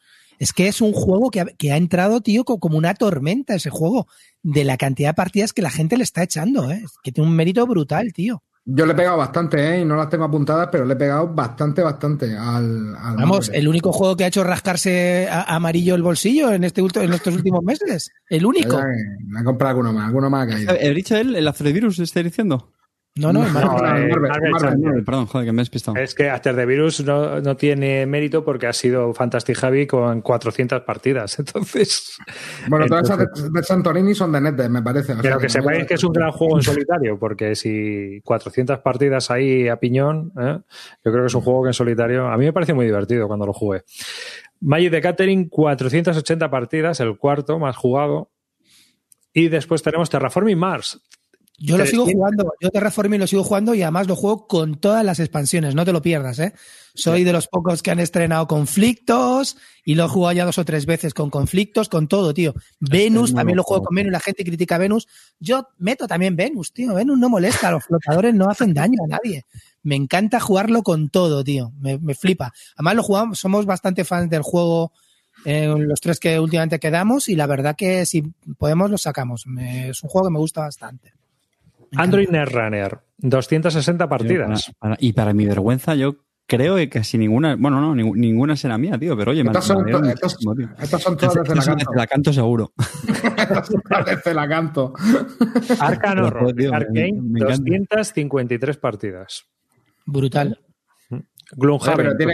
[0.44, 3.56] Es que es un juego que ha, que ha entrado, tío, co- como una tormenta
[3.56, 4.08] ese juego,
[4.42, 6.82] de la cantidad de partidas que la gente le está echando, ¿eh?
[6.84, 8.44] Es que tiene un mérito brutal, tío.
[8.66, 9.82] Yo le he pegado bastante, ¿eh?
[9.82, 12.96] Y no las tengo apuntadas, pero le he pegado bastante, bastante al.
[12.96, 13.56] al Vamos, Marvel.
[13.62, 17.36] el único juego que ha hecho rascarse a- amarillo el bolsillo en, este, en estos
[17.36, 18.10] últimos meses.
[18.30, 18.78] El único.
[19.26, 20.74] Me he comprado alguno más, alguno más ha caído.
[20.80, 22.72] ¿He dicho él el After the Virus, está diciendo?
[23.16, 23.72] No, no, el No, Marvel.
[23.72, 24.84] no, Marvel, eh, Marvel, Marvel Marvel, Champions.
[24.86, 25.04] Marvel.
[25.06, 25.98] Perdón, joder, que me he despistado.
[25.98, 30.22] Es que After the Virus no, no tiene mérito porque ha sido Fantastic Javi con
[30.22, 31.38] 400 partidas.
[31.40, 32.18] Entonces,
[32.68, 35.12] Bueno, todas esas de, de Santorini son de Netes, me parece.
[35.12, 38.80] o sea, pero que sepáis que es un gran juego en solitario, porque si 400
[38.80, 40.58] partidas ahí a piñón, ¿eh?
[41.06, 43.28] yo creo que es un juego que en solitario, a mí me parece muy divertido
[43.28, 43.84] cuando lo jugué.
[44.60, 48.32] Magic the Catering, 480 partidas, el cuarto más jugado.
[49.34, 51.00] Y después tenemos Terraforming Mars,
[51.66, 52.14] Yo lo sigo 300.
[52.14, 55.86] jugando, yo Terraforming lo sigo jugando y además lo juego con todas las expansiones, no
[55.86, 56.54] te lo pierdas, ¿eh?
[56.96, 60.66] Soy de los pocos que han estrenado conflictos y lo he jugado ya dos o
[60.66, 62.54] tres veces con conflictos, con todo, tío.
[62.80, 63.86] Venus, también lo juego juego.
[63.86, 65.08] con Venus, la gente critica a Venus.
[65.40, 66.94] Yo meto también Venus, tío.
[66.94, 69.46] Venus no molesta, los flotadores no hacen daño a nadie.
[69.82, 71.72] Me encanta jugarlo con todo, tío.
[71.80, 72.54] Me, me flipa.
[72.76, 74.92] Además lo jugamos, somos bastante fans del juego
[75.46, 78.22] eh, los tres que últimamente quedamos y la verdad que si
[78.58, 79.48] podemos lo sacamos.
[79.48, 81.14] Me- es un juego que me gusta bastante.
[81.98, 82.30] Android.
[82.30, 84.72] Netrunner, 260 partidas.
[84.80, 86.16] Para- para- y para mi vergüenza, yo
[86.46, 89.88] creo que casi ninguna, bueno, no, ninguna será mía, tío, pero oye, me Estas son,
[89.88, 90.70] estas, muchísimo, tío.
[90.80, 91.76] estas son todas de Celacanto.
[91.86, 92.74] de Celacanto seguro.
[93.38, 94.94] Estas son todas de Celacanto.
[95.80, 97.58] Arcan Horror, Arcane, me encanta.
[97.98, 99.44] 253 partidas.
[100.06, 100.60] Brutal.
[101.10, 101.24] Oye,
[101.56, 102.34] Gloomhaven, pero, tiene,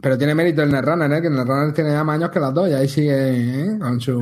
[0.00, 1.20] pero tiene mérito el Netrunner, ¿eh?
[1.20, 3.78] Que el Netrunner tiene ya más años que las dos y ahí sigue ¿eh?
[3.78, 4.18] con su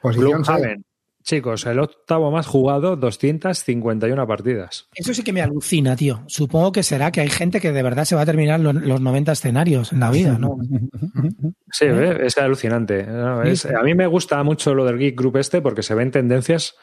[0.00, 0.44] posición.
[0.44, 0.62] ¿sabes?
[0.62, 0.84] Gloomhaven.
[1.22, 4.88] Chicos, el octavo más jugado, 251 partidas.
[4.94, 6.22] Eso sí que me alucina, tío.
[6.26, 9.00] Supongo que será que hay gente que de verdad se va a terminar los, los
[9.00, 10.56] 90 escenarios en la vida, ¿no?
[11.70, 12.18] Sí, ¿eh?
[12.26, 13.04] es alucinante.
[13.06, 13.42] ¿no?
[13.44, 13.68] Sí, Es- sí.
[13.78, 16.74] a mí me gusta mucho lo del Geek Group este porque se ven tendencias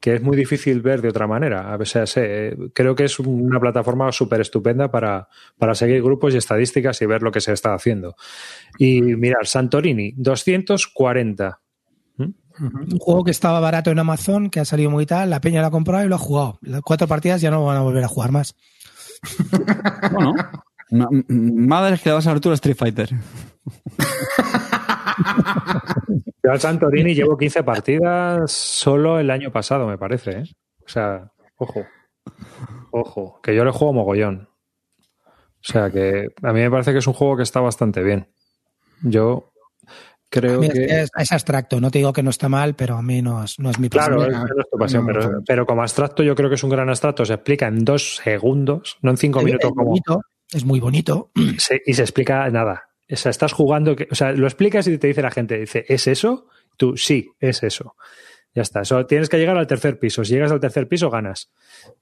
[0.00, 1.76] que es muy difícil ver de otra manera.
[1.78, 5.28] O sea, sé, creo que es una plataforma súper estupenda para,
[5.58, 8.16] para seguir grupos y estadísticas y ver lo que se está haciendo.
[8.78, 11.59] Y mirar, Santorini, 240.
[12.58, 15.68] Un juego que estaba barato en Amazon, que ha salido muy tal, la peña lo
[15.68, 16.58] ha comprado y lo ha jugado.
[16.62, 18.54] Las cuatro partidas ya no van a volver a jugar más.
[20.92, 23.10] Bueno, es que le vas a ver tú a Street Fighter.
[26.42, 30.30] Yo al Santorini llevo 15 partidas solo el año pasado, me parece.
[30.30, 30.44] ¿eh?
[30.84, 31.86] O sea, ojo.
[32.90, 34.48] Ojo, que yo le juego mogollón.
[35.28, 38.28] O sea, que a mí me parece que es un juego que está bastante bien.
[39.02, 39.52] Yo
[40.30, 40.68] creo que...
[40.84, 43.58] es, es abstracto, no te digo que no está mal, pero a mí no es,
[43.58, 44.34] no es mi Claro, pasión.
[44.46, 45.42] es, es tu pasión, No, pero, no.
[45.46, 47.24] pero como abstracto yo creo que es un gran abstracto.
[47.24, 49.88] Se explica en dos segundos, no en cinco Es- minutos es como...
[49.88, 50.22] bonito,
[50.52, 51.30] es muy bonito.
[51.58, 52.84] se- y se explica nada.
[53.12, 55.84] O sea, estás jugando, que, o sea, lo explicas y te dice la gente, dice,
[55.88, 56.46] ¿es eso?
[56.76, 57.96] Tú, sí, es eso.
[58.54, 58.80] Ya está.
[58.82, 60.24] Eso, tienes que llegar al tercer piso.
[60.24, 61.50] Si llegas al tercer piso, ganas.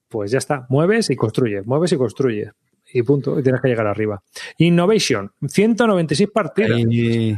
[0.09, 0.67] Pues ya está.
[0.69, 2.51] Mueves y construyes, mueves y construyes.
[2.93, 3.39] Y punto.
[3.39, 4.23] Y tienes que llegar arriba.
[4.59, 6.79] Innovation, 196 partidas.
[6.89, 7.37] Y-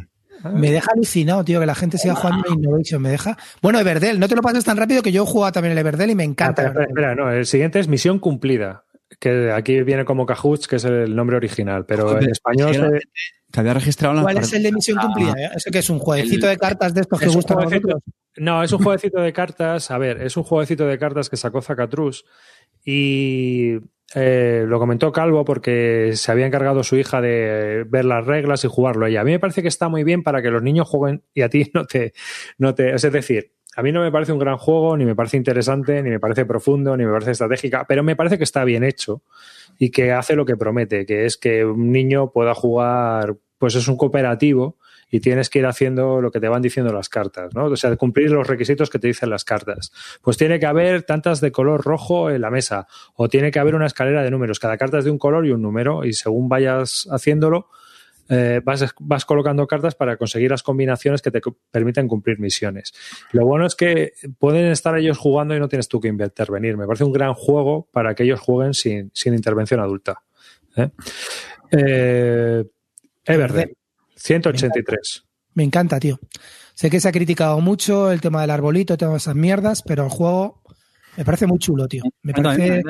[0.54, 3.02] Me deja alucinado, tío, que la gente siga jugando a Innovation.
[3.02, 3.36] Me deja.
[3.60, 6.10] Bueno, Everdell, no te lo pases tan rápido que yo he jugado también el Everdell
[6.10, 6.62] y me Ah, encanta.
[6.66, 8.84] espera, espera, espera, no, el siguiente es Misión Cumplida.
[9.18, 11.84] Que aquí viene como Cajuts, que es el nombre original.
[11.84, 12.72] Pero en español.
[12.74, 13.00] se-
[13.50, 15.34] Te había registrado la ¿Cuál es el de misión cumplida?
[15.56, 18.02] Ese que es un jueguecito de cartas de estos que Es gustan a jueguecito- vosotros.
[18.36, 19.90] No, es un jueguecito de cartas.
[19.90, 22.24] A ver, es un jueguecito de cartas que sacó Zacatrus
[22.84, 23.78] y
[24.14, 28.68] eh, lo comentó Calvo porque se había encargado su hija de ver las reglas y
[28.68, 29.20] jugarlo ella.
[29.20, 31.48] A mí me parece que está muy bien para que los niños jueguen y a
[31.48, 32.12] ti no te,
[32.58, 32.94] no te.
[32.94, 36.10] Es decir, a mí no me parece un gran juego, ni me parece interesante, ni
[36.10, 39.22] me parece profundo, ni me parece estratégica, pero me parece que está bien hecho
[39.78, 43.86] y que hace lo que promete, que es que un niño pueda jugar, pues es
[43.86, 44.76] un cooperativo
[45.10, 47.66] y tienes que ir haciendo lo que te van diciendo las cartas, ¿no?
[47.66, 49.92] O sea, cumplir los requisitos que te dicen las cartas.
[50.22, 53.74] Pues tiene que haber tantas de color rojo en la mesa o tiene que haber
[53.74, 54.58] una escalera de números.
[54.58, 57.68] Cada carta es de un color y un número y según vayas haciéndolo,
[58.32, 61.40] eh, vas, vas colocando cartas para conseguir las combinaciones que te
[61.72, 62.92] permiten cumplir misiones.
[63.32, 66.76] Lo bueno es que pueden estar ellos jugando y no tienes tú que intervenir.
[66.76, 70.22] Me parece un gran juego para que ellos jueguen sin, sin intervención adulta.
[70.76, 70.90] ¿eh?
[71.72, 72.64] Eh,
[74.22, 75.24] 183.
[75.54, 76.18] Me encanta, tío.
[76.74, 80.10] Sé que se ha criticado mucho el tema del arbolito, todas esas mierdas, pero el
[80.10, 80.62] juego
[81.16, 82.02] me parece muy chulo, tío.
[82.22, 82.82] Me parece,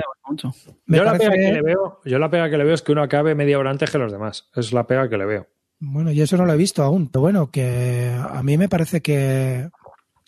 [0.87, 2.83] me yo, la parece- pega que le veo, yo la pega que le veo es
[2.83, 4.49] que uno acabe media hora antes que los demás.
[4.55, 5.47] Es la pega que le veo.
[5.79, 9.01] Bueno, yo eso no lo he visto aún, pero bueno, que a mí me parece
[9.01, 9.71] que,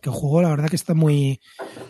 [0.01, 1.41] que el juego, la verdad, que está muy.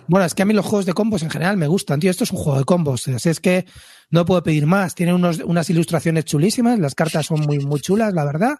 [0.08, 2.10] Bueno, es que a mí los juegos de combos en general me gustan, tío.
[2.10, 3.06] Esto es un juego de combos.
[3.06, 3.64] Así es que
[4.10, 4.96] no puedo pedir más.
[4.96, 8.56] Tiene unos, unas ilustraciones chulísimas, las cartas son muy, muy chulas, la verdad.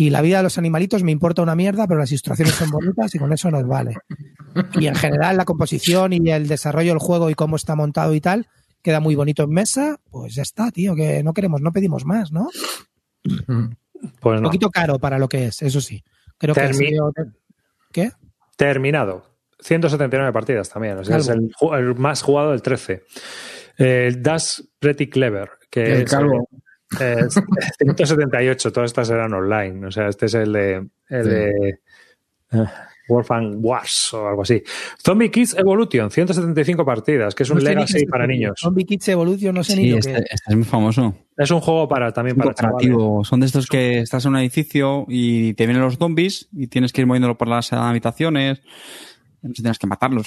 [0.00, 3.12] Y la vida de los animalitos me importa una mierda, pero las ilustraciones son bonitas
[3.16, 3.96] y con eso nos vale.
[4.78, 8.20] Y en general, la composición y el desarrollo del juego y cómo está montado y
[8.20, 8.46] tal,
[8.80, 9.96] queda muy bonito en mesa.
[10.08, 12.48] Pues ya está, tío, que no queremos, no pedimos más, ¿no?
[13.24, 14.42] Pues Un no.
[14.42, 16.04] poquito caro para lo que es, eso sí.
[16.38, 17.12] Creo que sido-
[17.90, 18.12] ¿Qué?
[18.56, 19.24] Terminado.
[19.60, 20.98] 179 partidas también.
[20.98, 23.02] O sea, es el, el más jugado del 13.
[23.78, 26.48] Eh, Das Pretty Clever, que El es, calvo.
[27.00, 27.34] Eh, es
[27.78, 28.72] 178.
[28.72, 29.86] Todas estas eran online.
[29.86, 30.74] O sea, este es el de,
[31.08, 31.28] el Sí.
[31.30, 31.68] de
[32.52, 32.64] eh,
[33.08, 34.62] Warfang Wars o algo así.
[35.02, 38.52] Zombie Kids Evolution, 175 partidas, que es un No legacy para esto, niños.
[38.60, 40.24] Zombie Kids Evolution, no sé ni lo que este, es.
[40.30, 41.14] este es muy famoso.
[41.36, 42.88] Es un juego para también para chavales.
[42.88, 43.24] cooperativo.
[43.24, 46.92] Son de estos que estás en un edificio y te vienen los zombies y tienes
[46.92, 48.60] que ir moviéndolo por las habitaciones.
[49.40, 50.26] No sé si tienes que matarlos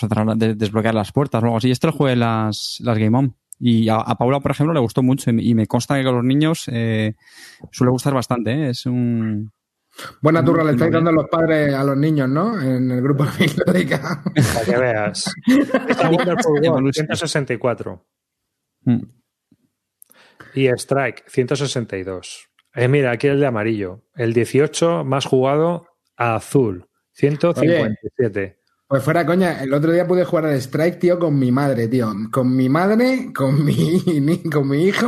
[0.57, 1.69] desbloquear las puertas o algo así.
[1.69, 3.35] Este lo jugué las, las Game On.
[3.63, 6.23] Y a, a Paula, por ejemplo, le gustó mucho y, me consta que a los
[6.23, 7.13] niños eh,
[7.71, 8.51] suele gustar bastante.
[8.51, 8.69] ¿eh?
[8.69, 9.51] Es un...
[10.19, 12.59] Buena turra le estáis dando los padres a los niños, ¿no?
[12.59, 14.23] En el grupo de Biblioteca.
[14.53, 15.31] Para que veas.
[15.87, 17.05] Esta Wonderful World, Evolution.
[17.05, 18.05] 164.
[18.85, 19.01] Mm.
[20.55, 22.49] Y Strike, 162.
[22.73, 24.05] Eh, mira, aquí el de amarillo.
[24.15, 25.87] El 18 más jugado
[26.17, 28.60] a azul, 157.
[28.91, 32.11] Pues fuera coña, el otro día pude jugar al Strike, tío, con mi madre, tío.
[32.29, 35.07] Con mi madre, con mi, ni- con mi hijo.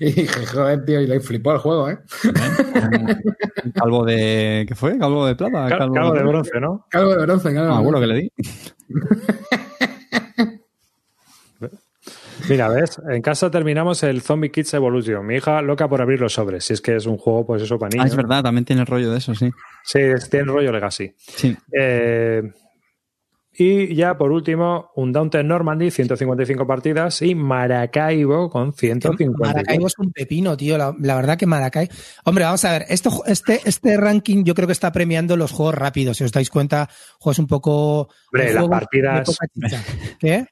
[0.00, 1.98] Y dije, joder, tío, y le flipó el juego, ¿eh?
[3.74, 4.64] Calvo de...
[4.66, 4.96] ¿Qué fue?
[4.98, 5.68] Calvo de plata.
[5.68, 6.86] Cal- Calvo de bronce, ¿no?
[6.88, 7.74] Calvo de bronce, claro.
[7.74, 8.32] Ah, bueno, que le di.
[12.48, 12.98] Mira, ¿ves?
[13.10, 15.26] En casa terminamos el Zombie Kids Evolution.
[15.26, 16.64] Mi hija loca por abrir los sobres.
[16.64, 18.10] Si es que es un juego, pues eso, para Ah, niños.
[18.12, 19.50] es verdad, también tiene el rollo de eso, sí.
[19.84, 19.98] Sí,
[20.30, 21.12] tiene rollo Legacy.
[21.18, 21.54] Sí.
[21.72, 22.42] Eh,
[23.58, 29.36] y ya por último, un Downton Normandy, 155 partidas, y Maracaibo con 150.
[29.38, 30.78] Maracaibo es un pepino, tío.
[30.78, 31.92] La, la verdad que Maracaibo.
[32.24, 32.84] Hombre, vamos a ver.
[32.88, 36.16] Esto, este, este ranking yo creo que está premiando los juegos rápidos.
[36.18, 36.88] Si os dais cuenta,
[37.18, 38.08] juegos un poco.
[38.32, 39.38] Hombre, un las juego partidas-.
[40.20, 40.46] ¿Qué?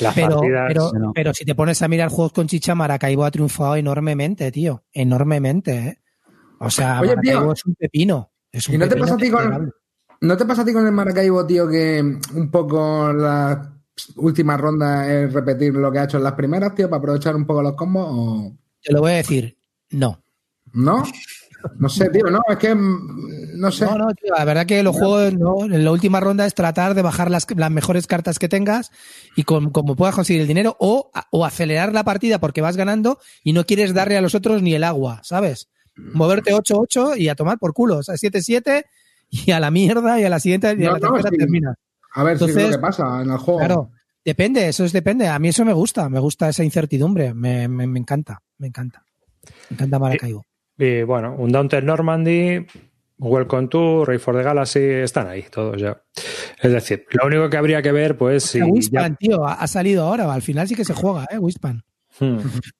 [0.00, 0.68] Las Pero, partidas.
[0.68, 1.12] pero, no.
[1.14, 4.84] pero si te pones a mirar juegos con chicha, Maracaibo ha triunfado enormemente, tío.
[4.92, 5.98] Enormemente, ¿eh?
[6.60, 7.52] O sea, Oye, Maracaibo tío.
[7.52, 8.32] es un pepino.
[8.52, 9.72] Es un ¿Y no te pasa a ti con.
[10.20, 13.72] ¿No te pasa a ti con el Maracaibo, tío, que un poco la
[14.16, 17.46] última ronda es repetir lo que ha hecho en las primeras, tío, para aprovechar un
[17.46, 18.06] poco los combos?
[18.08, 19.56] ¿O Te lo voy a decir.
[19.90, 20.22] No.
[20.72, 21.04] no?
[21.78, 23.84] No sé, tío, no, es que mm, no sé.
[23.84, 26.94] No, no, tío, la verdad que los juegos, no, en la última ronda es tratar
[26.94, 28.90] de bajar las, las mejores cartas que tengas
[29.34, 33.18] y con, como puedas conseguir el dinero o, o acelerar la partida porque vas ganando
[33.42, 35.68] y no quieres darle a los otros ni el agua, ¿sabes?
[35.96, 38.84] Moverte 8-8 y a tomar por culo, o sea, 7-7
[39.46, 41.36] y a la mierda y a la siguiente y a la no, tercera sí.
[41.38, 41.74] termina.
[42.14, 43.58] A ver si es Entonces, lo que pasa en el juego.
[43.60, 43.90] Claro,
[44.24, 45.28] depende, eso es depende.
[45.28, 49.04] A mí eso me gusta, me gusta esa incertidumbre, me, me, me encanta, me encanta.
[49.70, 50.44] Me encanta Maracaibo.
[50.76, 52.66] Y bueno, un Downton Normandy,
[53.18, 56.00] Welcome to, Ray for the Galaxy, están ahí todos ya.
[56.62, 58.58] Es decir, lo único que habría que ver, pues, si.
[58.58, 61.26] O sea, ya- Wispan, tío, ha, ha salido ahora, al final sí que se juega,
[61.30, 61.38] ¿eh?
[61.38, 61.82] Wispan.
[62.20, 62.38] Hmm.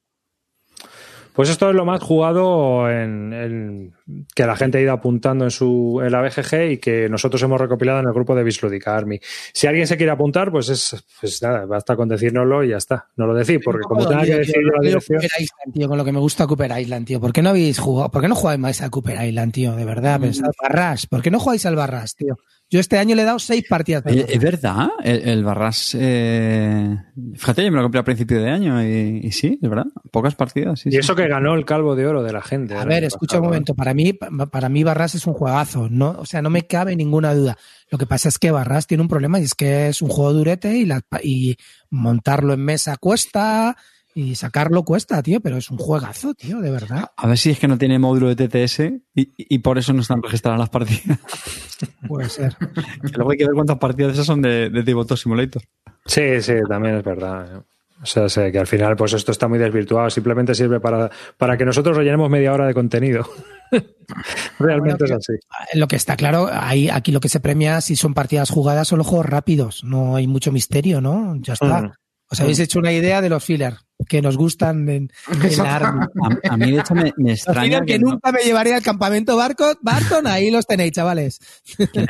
[1.38, 3.94] Pues esto es lo más jugado en, en-
[4.34, 7.60] que la gente ha ido apuntando en su en la BGG y que nosotros hemos
[7.60, 9.20] recopilado en el grupo de Bislúdica Army.
[9.52, 13.06] Si alguien se quiere apuntar, pues es pues nada, basta con decírnoslo y ya está.
[13.16, 15.18] No lo decís, porque como tenga que tío, decir tío, yo la tío, dirección.
[15.20, 17.20] Cooper Island, tío, con lo que me gusta Cooper Island, tío.
[17.20, 18.10] ¿Por qué no habéis jugado?
[18.10, 19.76] ¿Por qué no jugáis más a Cooper Island, tío?
[19.76, 19.86] De Mm.
[19.86, 20.48] verdad, pensad.
[20.60, 21.06] Barras.
[21.06, 22.36] ¿Por qué no jugáis al Barras, tío?
[22.70, 24.04] Yo este año le he dado seis partidas.
[24.04, 26.98] de es verdad, el, el Barras, eh,
[27.34, 30.34] fíjate, yo me lo compré a principio de año y, y sí, es verdad, pocas
[30.34, 30.80] partidas.
[30.80, 30.98] Sí, Y sí.
[30.98, 32.74] eso que ganó el calvo de oro de la gente.
[32.74, 33.48] A el ver, escucha un ¿eh?
[33.48, 33.74] momento.
[33.74, 35.88] Para mí, pa- para mí Barras es un juegazo.
[35.90, 37.56] No, o sea, no me cabe ninguna duda.
[37.90, 40.34] Lo que pasa es que Barras tiene un problema y es que es un juego
[40.34, 41.56] durete y, la- y
[41.88, 43.76] montarlo en mesa cuesta
[44.18, 45.40] y sacarlo cuesta, tío.
[45.40, 47.04] Pero es un juegazo, tío, de verdad.
[47.16, 48.80] A ver si es que no tiene módulo de TTS
[49.14, 51.18] y, y por eso no están registradas las partidas.
[52.08, 52.56] Puede ser.
[52.56, 55.62] Que Luego hay que ver cuántas partidas de esas son de, de Tabletop Simulator.
[56.04, 57.58] Sí, sí, también es verdad.
[57.58, 57.62] ¿eh?
[58.02, 60.10] O sea, sé que al final, pues esto está muy desvirtuado.
[60.10, 63.24] Simplemente sirve para, para que nosotros rellenemos media hora de contenido.
[64.58, 65.32] Realmente Bueno, es así.
[65.74, 68.98] Lo que está claro, ahí, aquí lo que se premia si son partidas jugadas son
[68.98, 69.84] los juegos rápidos.
[69.84, 71.36] No hay mucho misterio, ¿no?
[71.40, 71.82] Ya está.
[71.82, 71.92] Mm.
[72.30, 73.74] Os habéis hecho una idea de los filler.
[74.08, 75.10] que nos gustan en,
[75.42, 75.76] en la.
[75.76, 79.36] A, a mí, de hecho, me, extraña que, que, no- nunca me llevaría al campamento
[79.36, 81.38] Barco, Barton, ahí los tenéis, chavales.
[81.76, 82.06] pero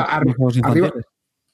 [0.00, 0.92] arri-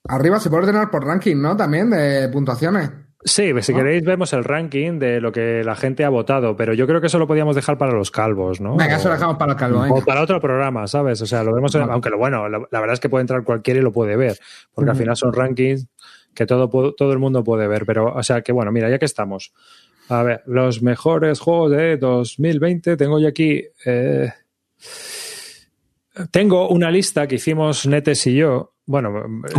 [0.08, 1.56] arriba, se puede ordenar por ranking, ¿no?
[1.56, 2.90] También de puntuaciones.
[3.26, 3.76] Sí, si Ah.
[3.76, 7.06] queréis vemos el ranking de lo que la gente ha votado, pero yo creo que
[7.06, 8.76] eso lo podíamos dejar para los calvos, ¿no?
[8.76, 9.82] Venga, eso O- lo dejamos para el calvo.
[9.88, 11.22] O para otro programa, ¿sabes?
[11.22, 13.42] O sea, lo vemos, en- aunque lo bueno, la, la verdad es que puede entrar
[13.42, 14.38] cualquiera y lo puede ver,
[14.74, 15.86] porque al final son rankings
[16.34, 17.86] que todo, todo el mundo puede ver.
[17.86, 19.52] Pero, o sea, que bueno, mira, ya que estamos.
[20.08, 23.62] A ver, los mejores juegos de 2020, tengo yo aquí.
[23.86, 24.30] eh,
[26.30, 28.70] tengo una lista que hicimos Netes y yo.
[28.86, 29.10] Bueno,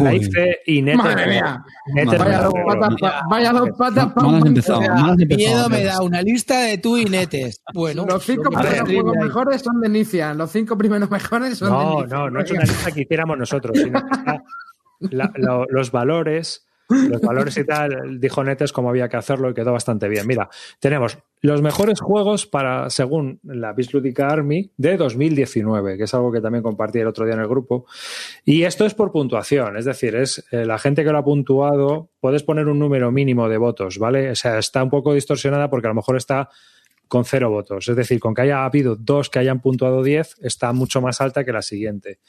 [0.01, 1.03] la hice y Netes.
[1.03, 1.63] Madre mía.
[1.93, 4.15] Netes Vaya dos lo- patas, pa- vaya dos patas.
[4.15, 4.82] Mal empezado,
[5.28, 7.59] miedo me da una lista de tú y netes.
[7.73, 10.38] Bueno, Los cinco primeros juegos mejores son de Nician.
[10.38, 12.09] Los cinco primeros mejores son de No, Nician.
[12.09, 13.99] no, no es una lista que hiciéramos nosotros, sino
[14.99, 19.53] la- lo- los valores, los valores y tal, dijo Netes cómo había que hacerlo y
[19.53, 20.27] quedó bastante bien.
[20.27, 26.31] Mira, tenemos los mejores juegos para, según la Bislúdica Army, de 2019, que es algo
[26.31, 27.86] que también compartí el otro día en el grupo.
[28.43, 32.09] Y esto es por puntuación, es decir, es eh, la gente que lo ha puntuado,
[32.19, 34.31] puedes poner un número mínimo de votos, ¿vale?
[34.31, 36.49] O sea, está un poco distorsionada porque a lo mejor está
[37.07, 37.88] con cero votos.
[37.88, 41.43] Es decir, con que haya habido dos que hayan puntuado 10, está mucho más alta
[41.43, 42.19] que la siguiente.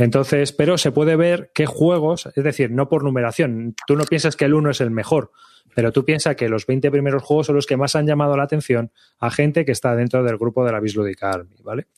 [0.00, 3.74] Entonces, pero se puede ver qué juegos, es decir, no por numeración.
[3.86, 5.30] Tú no piensas que el 1 es el mejor,
[5.74, 8.44] pero tú piensas que los 20 primeros juegos son los que más han llamado la
[8.44, 11.88] atención a gente que está dentro del grupo de la Bislúdica Army, ¿vale?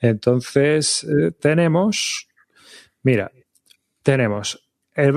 [0.00, 2.28] Entonces, eh, tenemos,
[3.04, 3.30] mira,
[4.02, 4.68] tenemos,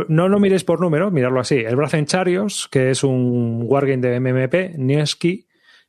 [0.08, 4.20] no lo miréis por número, mirarlo así, el Brazen Chariots, que es un wargame de
[4.20, 5.48] MMP, Nieski,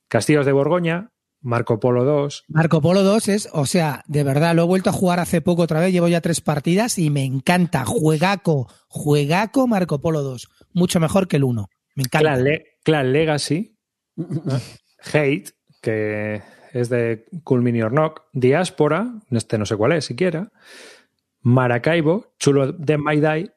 [0.09, 1.11] Castillos de Borgoña,
[1.49, 4.93] Marco Polo 2, Marco Polo 2 es, o sea, de verdad, lo he vuelto a
[4.93, 7.85] jugar hace poco otra vez, llevo ya tres partidas y me encanta.
[7.87, 10.49] Juegaco, juegaco Marco Polo 2.
[10.75, 11.67] Mucho mejor que el 1.
[11.97, 12.19] Me encanta.
[12.35, 13.75] Clan, Le- Clan Legacy.
[15.13, 16.43] Hate, que
[16.73, 20.51] es de Cool Mini or Knock, Diáspora, este no sé cuál es siquiera,
[21.41, 23.51] Maracaibo, Chulo de Maidai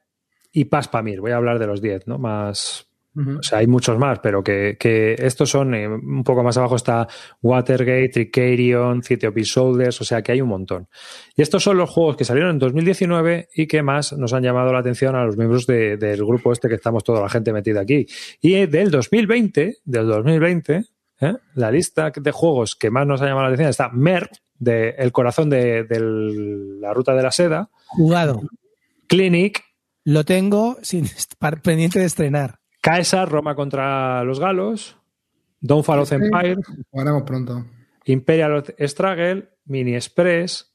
[0.52, 1.20] y Paz Pamir.
[1.20, 2.18] Voy a hablar de los 10, ¿no?
[2.18, 2.88] Más.
[3.14, 6.78] O sea, hay muchos más, pero que, que estos son, eh, un poco más abajo
[6.78, 7.07] está
[7.41, 10.88] Watergate, Tricarion, City of Soldiers, o sea que hay un montón.
[11.36, 14.72] Y estos son los juegos que salieron en 2019 y que más nos han llamado
[14.72, 17.82] la atención a los miembros de- del grupo este que estamos toda la gente metida
[17.82, 18.05] aquí.
[18.41, 20.84] Y del 2020, del 2020,
[21.20, 21.34] ¿eh?
[21.55, 25.12] la lista de juegos que más nos ha llamado la atención está Mer, de El
[25.12, 25.86] corazón de,
[26.80, 28.41] la ruta de la seda, Jugado.
[29.07, 29.62] Clinic,
[30.05, 32.61] Lo tengo sin estar pendiente de estrenar.
[32.82, 34.98] Caesar, Roma contra los galos,
[35.60, 36.12] Downfall of.
[36.12, 36.58] Empire,
[36.90, 37.66] Jugaremos pronto.
[38.06, 40.74] Imperial Struggle, Mini Express,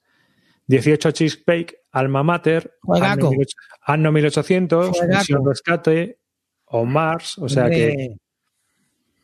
[0.67, 3.29] 18 Cheesecake, Alma Mater, Juegaco.
[3.29, 5.19] Anno 1800, Anno 1800 Juegaco.
[5.19, 6.19] Misión Rescate
[6.67, 8.17] o Mars, o sea que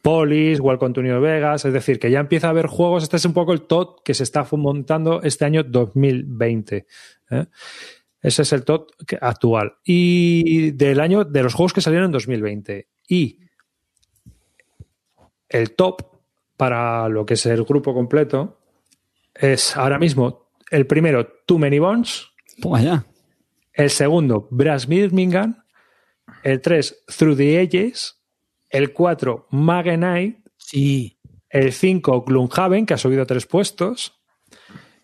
[0.03, 3.25] Polis, Welcome to New Vegas, es decir, que ya empieza a haber juegos, este es
[3.25, 6.87] un poco el top que se está montando este año 2020.
[7.31, 7.47] ¿eh?
[8.23, 8.89] Ese es el top
[9.21, 9.75] actual.
[9.85, 12.89] Y del año, de los juegos que salieron en 2020.
[13.09, 13.41] Y
[15.49, 16.03] el top
[16.57, 18.59] para lo que es el grupo completo
[19.35, 22.29] es ahora mismo el primero, Too Many Bones,
[22.81, 23.05] ya.
[23.75, 25.63] el segundo, Brass Birmingham,
[26.45, 28.23] el 3, Through the Ages,
[28.71, 31.19] el 4, Magenite, Sí.
[31.51, 34.19] el 5, Gloomhaven, que ha subido tres puestos,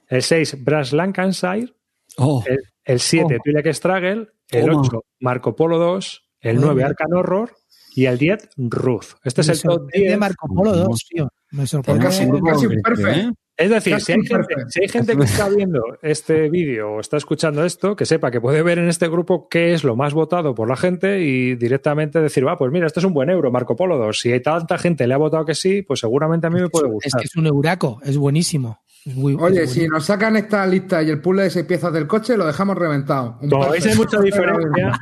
[0.06, 1.74] el 6, Brass Lancashire,
[2.16, 2.58] Oh, el,
[2.88, 3.42] el 7, Oh.
[3.44, 4.80] Twi'lek Struggle, el Toma.
[4.80, 6.66] 8, Marco Polo 2, el Joder.
[6.74, 7.52] 9, Arcan Horror
[7.94, 9.04] y el 10, Ruth.
[9.24, 10.18] Este es Me el top sorprende 10.
[10.18, 11.28] Marco Polo 2, tío.
[11.52, 12.04] Me sorprende.
[12.04, 12.82] Casi- casi perfecto.
[12.92, 13.32] Cristian, ¿eh?
[13.58, 14.64] Es decir, si hay, gente, perfecto.
[14.70, 18.40] si hay gente que está viendo este vídeo o está escuchando esto, que sepa que
[18.40, 22.20] puede ver en este grupo qué es lo más votado por la gente y directamente
[22.20, 24.16] decir, va, pues mira, este es un buen euro, Marco Polo 2.
[24.18, 26.86] Si hay tanta gente le ha votado que sí, pues seguramente a mí me puede
[26.86, 27.20] Es gustar.
[27.20, 28.78] que es un euraco, es buenísimo.
[29.04, 31.92] Es muy- Oye, es si nos sacan esta lista y el puzzle de seis piezas
[31.92, 33.38] del coche, lo dejamos reventado.
[33.42, 34.92] Un Como veis, hay mucha diferencia.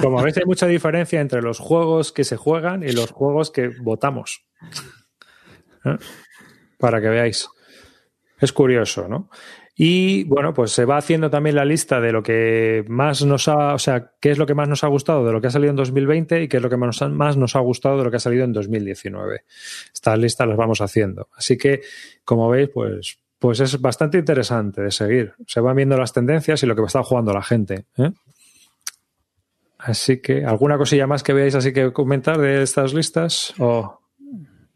[0.00, 3.70] Como veis, hay mucha diferencia entre los juegos que se juegan y los juegos que
[3.82, 4.44] votamos.
[5.84, 5.96] ¿Eh?
[6.78, 7.48] Para que veáis.
[8.38, 9.30] Es curioso, ¿no?
[9.78, 13.74] Y bueno, pues se va haciendo también la lista de lo que más nos ha,
[13.74, 15.70] o sea, qué es lo que más nos ha gustado de lo que ha salido
[15.70, 18.16] en 2020 y qué es lo que más, más nos ha gustado de lo que
[18.16, 19.44] ha salido en 2019.
[19.92, 21.28] Estas listas las vamos haciendo.
[21.36, 21.82] Así que,
[22.24, 25.34] como veis, pues, pues es bastante interesante de seguir.
[25.46, 27.84] Se van viendo las tendencias y lo que está jugando la gente.
[27.98, 28.12] ¿eh?
[29.76, 33.52] Así que, ¿alguna cosilla más que veáis así que comentar de estas listas?
[33.58, 34.00] O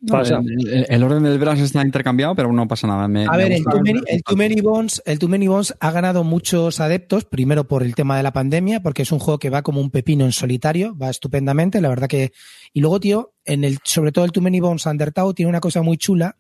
[0.03, 3.07] No, el, el orden del brazo está intercambiado, pero no pasa nada.
[3.07, 3.64] Me- A me ver, el.
[3.64, 7.68] Too, Many, el Too Many Bones, el Too Many Bones ha ganado muchos adeptos, primero
[7.68, 10.24] por el tema de la pandemia, porque es un juego que va como un pepino
[10.24, 12.32] en solitario, va estupendamente, la verdad que.
[12.72, 15.82] Y luego, tío, en el, sobre todo el Too Many Bones Undertow tiene una cosa
[15.82, 16.38] muy chula,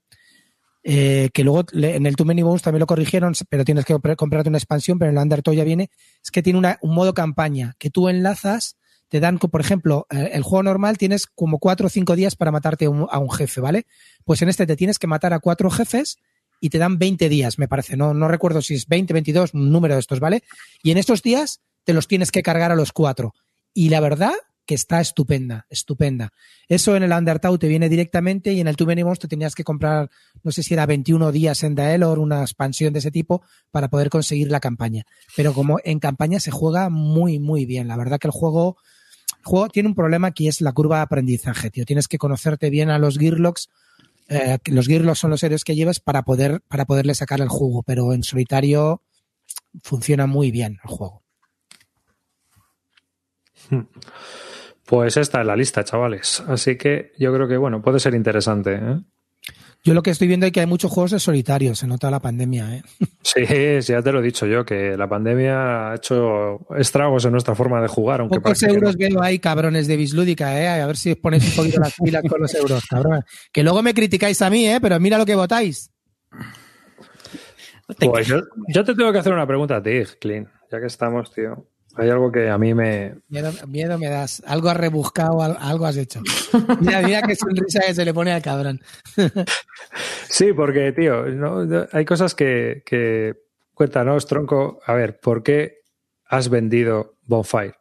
[0.82, 4.16] eh, que luego en el Too Many Bones también lo corrigieron, pero tienes que compr-
[4.16, 5.90] comprarte una expansión, pero en el Undertow ya viene,
[6.24, 8.76] es que tiene una- un modo campaña, que tú enlazas,
[9.10, 12.50] te dan, por ejemplo, eh, el juego normal tienes como cuatro o cinco días para
[12.50, 13.86] matarte a un- jefe, ¿vale?
[14.24, 16.16] Pues en este te tienes que matar a cuatro jefes
[16.60, 17.96] y te dan 20 días, me parece.
[17.96, 20.42] No, no recuerdo si es 20, 22, un número de estos, ¿vale?
[20.82, 23.34] Y en estos días te los tienes que cargar a los cuatro.
[23.74, 24.32] Y la verdad
[24.66, 26.32] que está estupenda, estupenda.
[26.68, 29.64] Eso en el Undertow te viene directamente y en el Too Many te tenías que
[29.64, 30.08] comprar,
[30.44, 33.42] no sé si era 21 días en Daelor, una expansión de ese tipo,
[33.72, 35.04] para poder conseguir la campaña.
[35.34, 37.88] Pero como en campaña se juega muy, muy bien.
[37.88, 38.76] La verdad que el juego,
[39.40, 41.84] el juego tiene un problema que es la curva de aprendizaje, tío.
[41.84, 43.68] Tienes que conocerte bien a los Gearlocks
[44.30, 47.82] eh, los Gearlocks son los héroes que llevas para poder para poderle sacar el jugo,
[47.82, 49.02] pero en solitario
[49.82, 51.22] funciona muy bien el juego.
[54.86, 56.42] Pues esta es la lista, chavales.
[56.46, 58.74] Así que yo creo que, bueno, puede ser interesante.
[58.74, 59.00] ¿eh?
[59.82, 62.20] Yo lo que estoy viendo es que hay muchos juegos de solitario, se nota la
[62.20, 62.82] pandemia, ¿eh?
[63.22, 67.32] Sí, sí, ya te lo he dicho yo, que la pandemia ha hecho estragos en
[67.32, 68.20] nuestra forma de jugar.
[68.20, 68.98] Aunque Pocos parece que euros no.
[68.98, 70.68] veo ahí, cabrones de Bislúdica, ¿eh?
[70.68, 73.24] A ver si os ponéis un poquito las pilas con los euros, cabrón.
[73.52, 74.80] Que luego me criticáis a mí, ¿eh?
[74.80, 75.90] Pero mira lo que votáis.
[77.98, 81.32] Pues yo, yo te tengo que hacer una pregunta a ti, Clean, ya que estamos,
[81.32, 81.66] tío.
[81.96, 83.16] Hay algo que a mí me.
[83.28, 84.42] Miedo, miedo me das.
[84.46, 86.20] Algo has rebuscado, al- algo has hecho.
[86.80, 88.80] Mira, mira qué sonrisa que se le pone al cabrón.
[90.28, 93.34] Sí, porque, tío, no, hay cosas que, que.
[93.74, 94.78] Cuéntanos, tronco.
[94.86, 95.78] A ver, ¿por qué
[96.26, 97.74] has vendido Bonfire?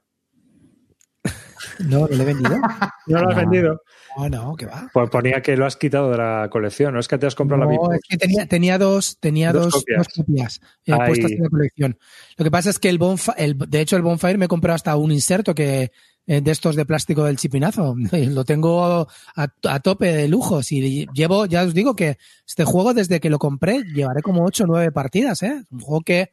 [1.79, 2.57] No, no le he vendido.
[3.07, 3.41] ¿No lo has No.
[3.41, 3.81] vendido?
[4.27, 4.89] No, no, que va.
[4.93, 7.63] Pues ponía que lo has quitado de la colección, no es que te has comprado
[7.63, 9.97] la No, Big es que tenía, tenía dos, tenía Dos dos, copias.
[9.97, 11.97] dos copias eh, puestas en la colección.
[12.37, 14.75] Lo que pasa es que el Bonfire, el, de hecho, el Bonfire me he comprado
[14.75, 15.91] hasta un inserto que
[16.27, 17.95] eh, de estos de plástico del chipinazo.
[18.11, 22.17] Lo tengo a, a tope de lujos y llevo, ya os digo que
[22.47, 25.63] este juego desde que lo compré llevaré como 8 o 9 partidas, ¿eh?
[25.71, 26.31] Un juego que,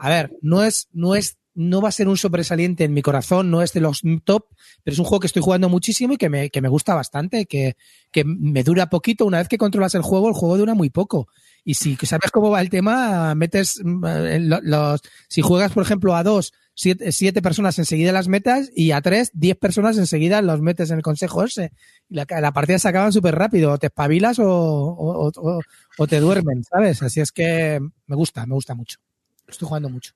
[0.00, 3.50] a ver, no es, no es, no va a ser un sobresaliente en mi corazón,
[3.50, 4.46] no es de los top,
[4.82, 7.46] pero es un juego que estoy jugando muchísimo y que me, que me gusta bastante,
[7.46, 7.76] que,
[8.10, 9.26] que me dura poquito.
[9.26, 11.28] Una vez que controlas el juego, el juego dura muy poco.
[11.64, 16.16] Y si sabes cómo va el tema, metes eh, lo- los, si juegas, por ejemplo,
[16.16, 20.60] a dos, siete, siete personas enseguida las metas y a tres, diez personas enseguida los
[20.60, 21.72] metes en el consejo ese.
[22.08, 25.60] Y la, la partida se acaban súper rápido, o te espabilas o, o, o-
[25.98, 27.02] o te duermen, ¿sabes?
[27.02, 28.98] Así es que me gusta, me gusta mucho.
[29.46, 30.12] Estoy jugando mucho.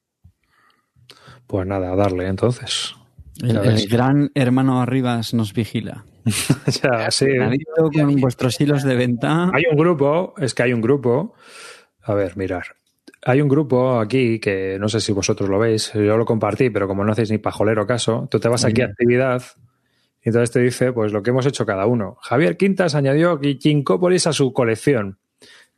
[1.46, 2.94] Pues nada, a darle entonces.
[3.42, 6.04] El, gran hermano Arribas nos vigila.
[6.82, 7.26] Ya, sí.
[7.76, 9.50] Con vuestros hilos de venta.
[9.52, 11.34] Hay un grupo, es que hay un grupo.
[12.02, 12.64] A ver, mirar.
[13.24, 16.86] Hay un grupo aquí que no sé si vosotros lo veis, yo lo compartí, pero
[16.88, 19.42] como no hacéis ni pajolero caso, tú te vas aquí a actividad
[20.26, 22.18] y entonces te dice pues lo que hemos hecho cada uno.
[22.20, 25.18] Javier Quintas añadió Quincópolis a su colección.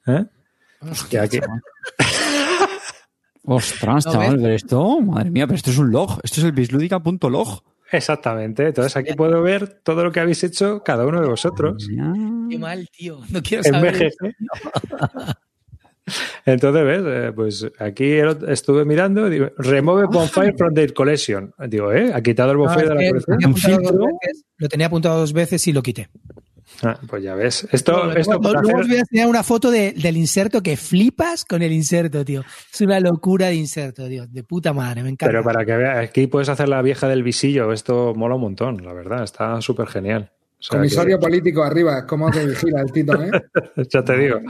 [0.07, 0.25] ¿Eh?
[1.21, 1.39] Aquí,
[3.51, 6.21] Ostras, ¿No chaval, pero esto, madre mía, pero esto es un log.
[6.23, 7.63] Esto es el bisludica.log.
[7.91, 8.67] exactamente.
[8.67, 11.89] Entonces aquí puedo ver todo lo que habéis hecho cada uno de vosotros.
[12.51, 13.21] Qué mal, tío.
[13.31, 14.13] No quiero saber.
[16.47, 17.03] Entonces, ¿ves?
[17.07, 18.15] Eh, pues aquí
[18.49, 21.53] estuve mirando, digo, remove bonfire from the collection.
[21.69, 22.11] Digo, ¿eh?
[22.15, 23.39] Ha quitado el bonfire de la colección.
[23.39, 24.07] lo, tenía Un apuntado dos filtro.
[24.23, 26.09] veces, lo tenía apuntado dos veces y lo quité.
[26.83, 27.67] Ah, pues ya ves.
[27.73, 30.63] Esto, Luego- esto luego, para luego os voy a enseñar una foto de- del inserto
[30.63, 32.43] que flipas con el inserto, tío.
[32.73, 34.27] Es una locura de inserto, tío.
[34.29, 35.27] De puta madre, me encanta.
[35.33, 37.73] Pero para que veas, aquí puedes hacer la vieja del visillo.
[37.73, 39.25] Esto mola un montón, la verdad.
[39.25, 40.31] Está súper genial.
[40.61, 43.31] O sea, Comisario político arriba, ¿cómo te vigila el Tito, eh?
[43.93, 44.41] ya te digo.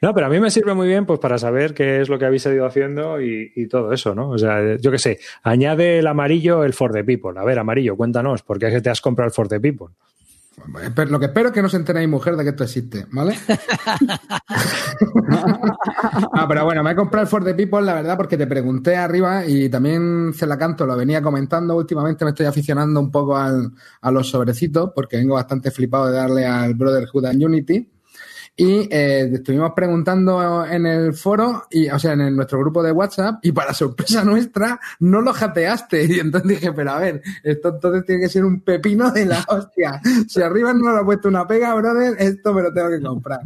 [0.00, 2.24] No, pero a mí me sirve muy bien pues para saber qué es lo que
[2.24, 4.30] habéis ido haciendo y, y todo eso, ¿no?
[4.30, 7.32] O sea, yo qué sé, añade el amarillo el for the people.
[7.36, 9.88] A ver, amarillo, cuéntanos, ¿por qué es que te has comprado el for the people?
[11.08, 13.36] Lo que espero es que no se enteréis, mujer, de que esto existe, ¿vale?
[16.32, 18.96] ah, pero bueno, me he comprado el For the People, la verdad, porque te pregunté
[18.96, 21.76] arriba y también Celacanto lo venía comentando.
[21.76, 26.16] Últimamente me estoy aficionando un poco al- a los sobrecitos, porque vengo bastante flipado de
[26.16, 27.90] darle al Brotherhood and Unity.
[28.58, 32.90] Y eh, estuvimos preguntando en el foro, y, o sea, en el- nuestro grupo de
[32.90, 36.04] WhatsApp, y para sorpresa nuestra, no lo jateaste.
[36.16, 39.44] Y entonces dije, pero a ver, esto entonces tiene que ser un pepino de la
[39.48, 40.00] hostia.
[40.26, 43.40] Si arriba no le ha puesto una pega, brother, esto me lo tengo que comprar.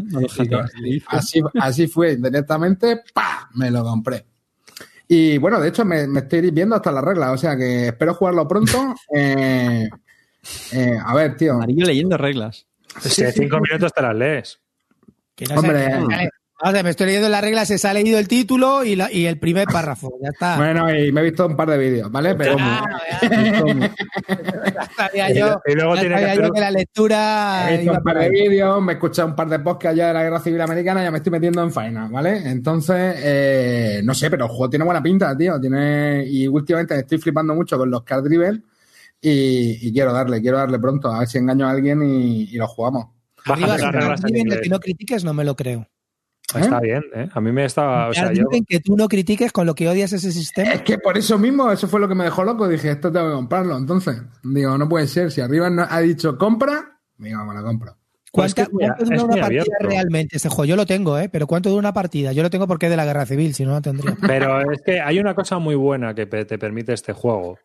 [0.84, 3.48] Y así, así fue, directamente, ¡pa!
[3.54, 4.24] Me lo compré.
[5.08, 8.14] Y bueno, de hecho, me, me estoy viendo hasta las reglas, o sea que espero
[8.14, 8.94] jugarlo pronto.
[9.12, 9.88] Eh,
[10.72, 11.54] eh, a ver, tío.
[11.54, 12.66] Amarillo leyendo reglas.
[13.00, 14.60] Si en cinco minutos te las lees.
[15.46, 16.30] Que no Hombre.
[16.62, 19.24] a ver, me estoy leyendo las reglas, se ha leído el título y, la- y
[19.26, 20.12] el primer párrafo.
[20.22, 20.56] Ya está.
[20.58, 22.34] Bueno, y me he visto un par de vídeos, ¿vale?
[22.34, 22.84] Pero ya,
[24.74, 27.76] ya sabía yo, Y luego ya tiene que sabía yo hacer- que la lectura he
[27.78, 30.22] visto un par de vídeos, me he escuchado un par de podcasts ya de la
[30.22, 32.36] Guerra Civil Americana y ya me estoy metiendo en faena, ¿vale?
[32.50, 35.58] Entonces, eh, no sé, pero el juego tiene buena pinta, tío.
[35.60, 38.62] Tiene Y últimamente estoy flipando mucho con los card driven
[39.20, 42.56] y, y quiero darle, quiero darle pronto, a ver si engaño a alguien y, y
[42.56, 43.06] lo jugamos.
[43.46, 44.60] Arriba, las reglas en escriben de inglés.
[44.62, 45.86] que no critiques, no me lo creo.
[46.54, 47.28] Está bien, ¿eh?
[47.32, 48.08] A mí me estaba.
[48.08, 50.72] O sea, yo, que tú no critiques con lo que odias ese sistema.
[50.72, 52.66] Es que por eso mismo, eso fue lo que me dejó loco.
[52.66, 53.76] Dije, esto tengo que comprarlo.
[53.78, 55.30] Entonces, digo, no puede ser.
[55.30, 57.96] Si arriba no- ha dicho compra, digo, me lo compro.
[58.32, 59.72] Pues ¿Cuánta- es que mira, ¿Cuánto dura es una partida abierto.
[59.88, 60.36] realmente?
[60.36, 61.28] Este juego yo lo tengo, ¿eh?
[61.28, 62.32] Pero ¿cuánto dura una partida?
[62.32, 64.16] Yo lo tengo porque es de la guerra civil, si no, no tendría.
[64.40, 67.58] Pero es que hay una cosa muy buena que te permite este juego.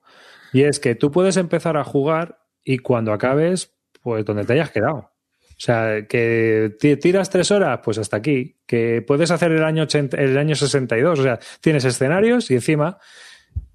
[0.53, 3.73] Y es que tú puedes empezar a jugar y cuando acabes,
[4.03, 5.11] pues donde te hayas quedado.
[5.57, 8.57] O sea, que ti- tiras tres horas, pues hasta aquí.
[8.65, 11.19] Que puedes hacer el año, 80 el año 62.
[11.19, 12.97] O sea, tienes escenarios y encima,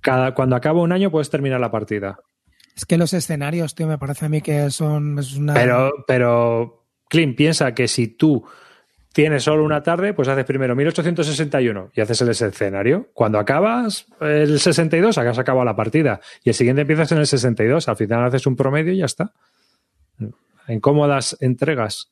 [0.00, 2.18] cada, cuando acaba un año puedes terminar la partida.
[2.76, 5.18] Es que los escenarios, tío, me parece a mí que son.
[5.18, 5.54] Es una...
[5.54, 8.44] Pero, pero, Clint, piensa que si tú
[9.12, 13.08] tienes solo una tarde, pues haces primero 1861 y haces el escenario.
[13.14, 16.20] Cuando acabas el 62, has acabado la partida.
[16.44, 17.88] Y el siguiente empiezas en el 62.
[17.88, 19.32] Al final haces un promedio y ya está.
[20.68, 22.10] En cómodas entregas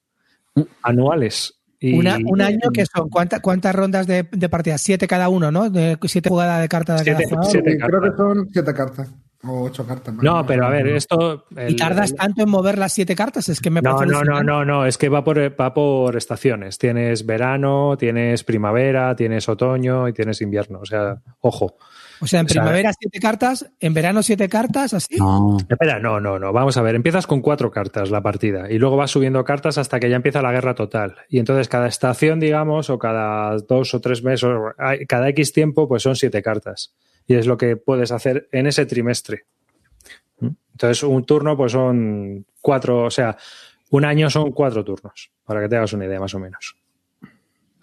[0.83, 1.55] anuales.
[1.81, 3.09] Y, Una- un año que son.
[3.09, 4.81] ¿cuánta- ¿Cuántas rondas de, de partidas?
[4.83, 5.71] Siete cada uno, ¿no?
[5.71, 7.53] De, siete jugadas de cartas de cada Siete- jugador.
[7.53, 8.11] Sí, creo cartas.
[8.11, 9.15] que son siete cartas.
[9.45, 10.13] O ocho cartas.
[10.21, 11.45] No, pero a ver, esto.
[11.69, 13.49] ¿Y tardas el- tanto en mover las siete cartas?
[13.49, 16.77] Es que me No, no, no, no, es que va por, va por estaciones.
[16.77, 20.81] Tienes verano, tienes primavera, tienes otoño y tienes invierno.
[20.81, 21.77] O sea, ojo.
[22.21, 25.17] O sea, en O sea, primavera siete cartas, en verano siete cartas, así.
[25.17, 25.57] No.
[25.69, 26.53] Espera, no, no, no.
[26.53, 30.01] Vamos a ver, empiezas con cuatro cartas la partida y luego vas subiendo cartas hasta
[30.01, 31.17] que ya empieza la guerra total.
[31.29, 34.73] Y entonces cada estación, digamos, o cada dos o tres meses, o
[35.07, 36.95] cada X tiempo, pues son siete cartas.
[37.27, 39.45] Y es lo que puedes hacer en ese trimestre.
[40.41, 43.37] Entonces, un turno, pues son cuatro, o sea,
[43.91, 46.77] un año son cuatro turnos, para que te hagas una idea más o menos.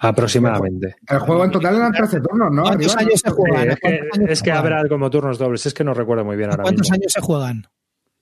[0.07, 0.95] Aproximadamente.
[1.07, 2.63] El juego en total eran 13 turnos, ¿no?
[2.63, 3.63] ¿Cuántos Arriba, años se juegan?
[3.63, 6.35] Sí, ¿A es que, es que habrá como turnos dobles, es que no recuerdo muy
[6.37, 6.95] bien ¿A ahora cuántos mismo.
[6.95, 7.65] años se juegan?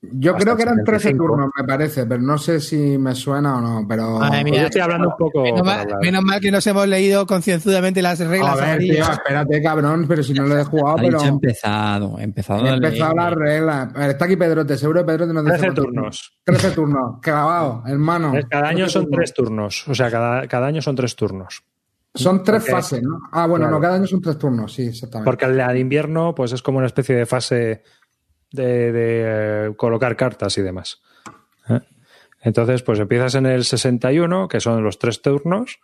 [0.05, 1.25] Yo Hasta creo que eran 13 75.
[1.25, 3.87] turnos, me parece, pero no sé si me suena o no.
[3.87, 4.19] Pero.
[4.19, 5.43] Madre Pues yo estoy hablando un poco.
[5.43, 5.99] Menos mal, hablar.
[6.01, 8.59] menos mal que nos hemos leído concienzudamente las reglas.
[8.59, 11.17] A ver, tío, espérate, cabrón, pero si no lo he jugado, Ha pero.
[11.19, 12.65] dicho empezado, empezado.
[12.65, 13.95] He a empezado las reglas.
[13.95, 16.33] Está aquí Pedrote, seguro que Pedrote nos dice 13 cuántos turnos.
[16.43, 18.33] 13 turnos, clavado, hermano.
[18.49, 19.17] Cada año 13 son turnos.
[19.19, 19.87] tres turnos.
[19.87, 21.63] O sea, cada, cada año son tres turnos.
[22.15, 23.19] Son tres fases, ¿no?
[23.31, 23.77] Ah, bueno, Claro.
[23.77, 25.25] no, cada año son tres turnos, sí, exactamente.
[25.25, 27.83] Porque la de invierno, pues es como una especie de fase
[28.51, 31.01] de, de, eh, colocar cartas y demás.
[31.69, 31.79] ¿Eh?
[32.41, 35.79] Entonces, pues empiezas en el 61, que son los tres turnos,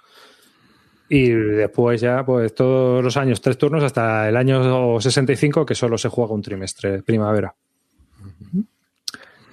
[1.10, 5.98] y después ya, pues todos los años tres turnos hasta el año 65, que solo
[5.98, 7.56] se juega un trimestre, primavera.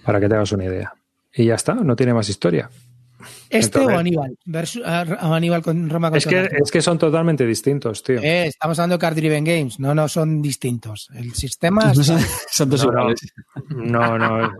[0.04, 0.92] Para que te hagas una idea.
[1.32, 2.68] Y ya está, no tiene más historia.
[3.50, 4.38] Este Entonces- o Aníbal.
[4.44, 5.04] Versus, ah,
[5.34, 8.18] Aníbal con Roma Es que, es que son totalmente distintos, tío.
[8.22, 9.78] Eh, estamos hablando de Card Driven Games.
[9.80, 11.08] No, no son distintos.
[11.14, 11.92] El sistema.
[11.96, 12.20] No son,
[12.50, 12.98] son todos No, no.
[13.00, 13.20] iguales.
[13.70, 14.50] No, no.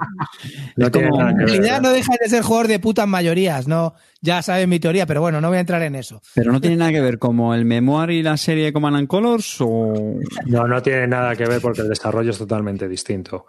[0.90, 1.50] Tiene como- nada En que ver.
[1.52, 5.20] realidad no deja de ser jugador de putas mayorías, no, ya sabes mi teoría, pero
[5.20, 6.20] bueno, no voy a entrar en eso.
[6.34, 9.56] Pero no tiene nada que ver como el Memoir y la serie Command and Colors
[9.60, 10.18] o...
[10.46, 13.46] No, no tiene nada que ver porque el desarrollo es totalmente distinto.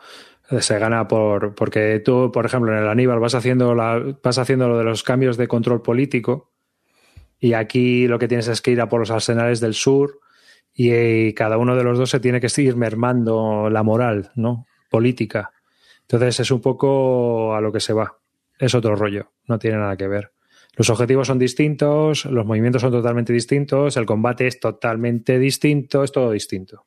[0.59, 4.69] Se gana por porque tú, por ejemplo, en el Aníbal vas haciendo la, vas haciendo
[4.69, 6.53] lo de los cambios de control político
[7.39, 10.19] y aquí lo que tienes es que ir a por los arsenales del sur
[10.73, 14.67] y, eh, cada uno de los dos se tiene que ir mermando la moral, ¿no?
[14.89, 15.51] Política.
[16.01, 18.17] Entonces es un poco a lo que se va.
[18.57, 20.31] Es otro rollo, no tiene nada que ver.
[20.75, 26.11] Los objetivos son distintos, los movimientos son totalmente distintos, el combate es totalmente distinto, es
[26.11, 26.85] todo distinto.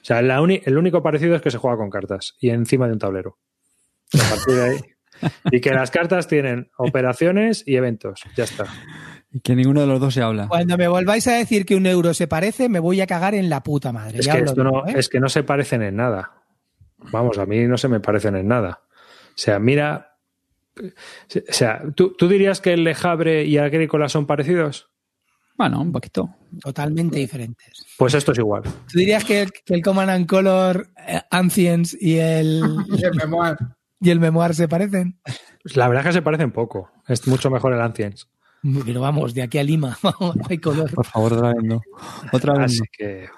[0.00, 2.86] O sea, la uni- el único parecido es que se juega con cartas y encima
[2.86, 3.38] de un tablero.
[4.14, 4.76] A partir de ahí.
[5.52, 8.22] Y que las cartas tienen operaciones y eventos.
[8.36, 8.64] Ya está.
[9.30, 10.48] y que ninguno de los dos se habla.
[10.48, 13.48] Cuando me volváis a decir que un euro se parece, me voy a cagar en
[13.50, 14.18] la puta madre.
[14.20, 14.94] Es ya que, esto no, ¿eh?
[14.96, 16.32] es que no se parecen en nada.
[17.12, 18.82] Vamos, a mí no se me parecen en nada.
[19.28, 20.16] O sea, mira.
[20.78, 24.89] O sea, ¿tú, tú dirías que el Lejabre y Agrícola son parecidos?
[25.60, 26.30] Bueno, un poquito.
[26.62, 27.84] Totalmente diferentes.
[27.98, 28.62] Pues esto es igual.
[28.62, 32.62] ¿Tú dirías que el, que el Command and Color eh, Ancients y el,
[32.96, 33.58] Y el memoir.
[34.00, 35.20] y el Memoir se parecen?
[35.74, 36.90] La verdad es que se parecen poco.
[37.06, 38.26] Es mucho mejor el Ancients.
[38.86, 39.98] Pero vamos, de aquí a Lima,
[40.48, 40.90] hay color.
[40.94, 41.82] Por favor, otra vez no.
[42.32, 42.84] Otra vez Así no.
[42.90, 43.28] que,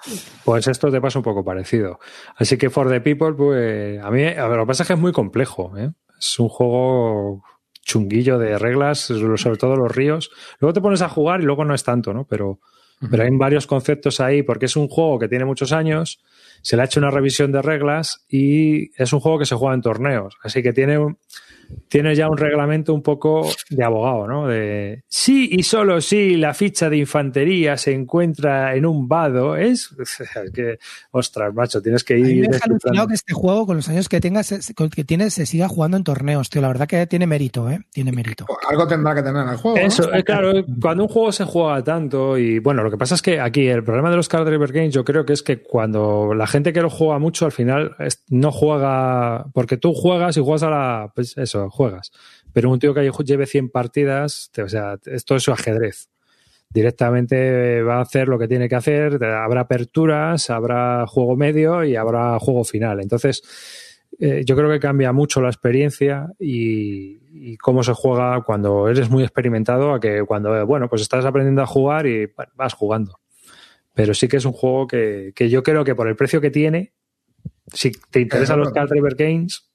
[0.45, 1.99] pues esto te pasa un poco parecido.
[2.37, 4.93] Así que For the People, pues a mí, a ver, lo que pasa es que
[4.93, 5.77] es muy complejo.
[5.77, 5.91] ¿eh?
[6.17, 7.43] Es un juego
[7.83, 10.31] chunguillo de reglas, sobre todo los ríos.
[10.59, 12.25] Luego te pones a jugar y luego no es tanto, ¿no?
[12.25, 12.59] Pero,
[13.09, 16.21] pero hay varios conceptos ahí porque es un juego que tiene muchos años,
[16.61, 19.75] se le ha hecho una revisión de reglas y es un juego que se juega
[19.75, 20.37] en torneos.
[20.41, 20.97] Así que tiene
[21.73, 24.47] un, tiene ya un reglamento un poco de abogado, ¿no?
[24.47, 29.89] De sí y solo si la ficha de infantería se encuentra en un vado, es,
[30.53, 30.77] que,
[31.11, 32.49] ostras, macho, tienes que A mí ir.
[32.49, 35.67] me alucinado que este juego, con los años que tengas, se- que tiene, se siga
[35.67, 36.61] jugando en torneos, tío.
[36.61, 37.79] La verdad que tiene mérito, ¿eh?
[37.91, 38.45] Tiene mérito.
[38.69, 39.77] Algo tendrá que tener el juego.
[39.77, 39.83] ¿no?
[39.83, 40.51] Eso, eh, claro,
[40.81, 43.83] cuando un juego se juega tanto y bueno, lo que pasa es que aquí el
[43.83, 46.81] problema de los Card Driver Games yo creo que es que cuando la gente que
[46.81, 47.95] lo juega mucho al final
[48.29, 52.11] no juega, porque tú juegas y juegas a la, pues eso, juegas,
[52.53, 56.09] pero un tío que lleve 100 partidas, te- o sea, esto es su ajedrez.
[56.69, 61.95] Directamente va a hacer lo que tiene que hacer, habrá aperturas, habrá juego medio y
[61.95, 62.99] habrá juego final.
[62.99, 63.43] Entonces,
[64.19, 69.09] eh, yo creo que cambia mucho la experiencia y, y cómo se juega cuando eres
[69.11, 72.73] muy experimentado a que cuando, eh, bueno, pues estás aprendiendo a jugar y bueno, vas
[72.73, 73.19] jugando.
[73.93, 76.49] Pero sí que es un juego que, que yo creo que por el precio que
[76.49, 76.93] tiene,
[77.71, 79.71] si te interesan los Card Driver Games,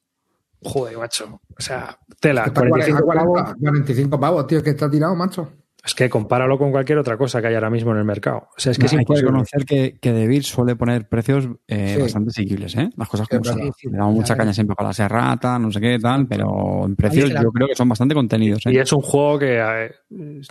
[0.63, 1.41] joder, macho.
[1.57, 3.55] O sea, tela, Está 45 a 40, pavos.
[3.61, 5.53] 45 pavos, tío, que está tirado, macho.
[5.85, 8.49] Es que compáralo con cualquier otra cosa que hay ahora mismo en el mercado.
[8.55, 11.95] O sea, es que es hay que reconocer que, que Devir suele poner precios eh,
[11.95, 12.03] Sí.
[12.03, 12.91] bastante asequibles, ¿eh?
[12.97, 13.93] Las cosas como Sí, son.
[13.93, 17.31] Le damos mucha caña siempre para la serrata, no sé qué tal, pero en precios
[17.31, 18.73] yo creo que son bastante contenidos, ¿eh?
[18.73, 19.93] Y es un juego que eh,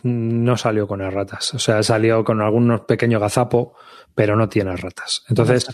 [0.03, 1.53] no salió con erratas.
[1.53, 3.75] O sea, salió con algunos pequeños gazapo,
[4.15, 5.23] pero no tiene ratas.
[5.29, 5.67] Entonces,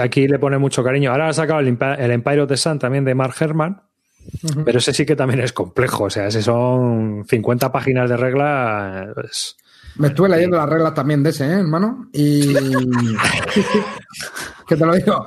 [0.00, 1.10] aquí le pone mucho cariño.
[1.10, 3.82] Ahora ha sacado el, el Empire of the Sun también de Mark Herman,
[4.64, 6.04] pero ese sí que también es complejo.
[6.04, 9.12] O sea, ese son 50 páginas de regla.
[9.14, 9.56] pues,
[9.96, 12.08] Me estuve leyendo las reglas también de ese, ¿eh, hermano?
[12.12, 12.54] Y.
[14.66, 15.24] que te lo digo.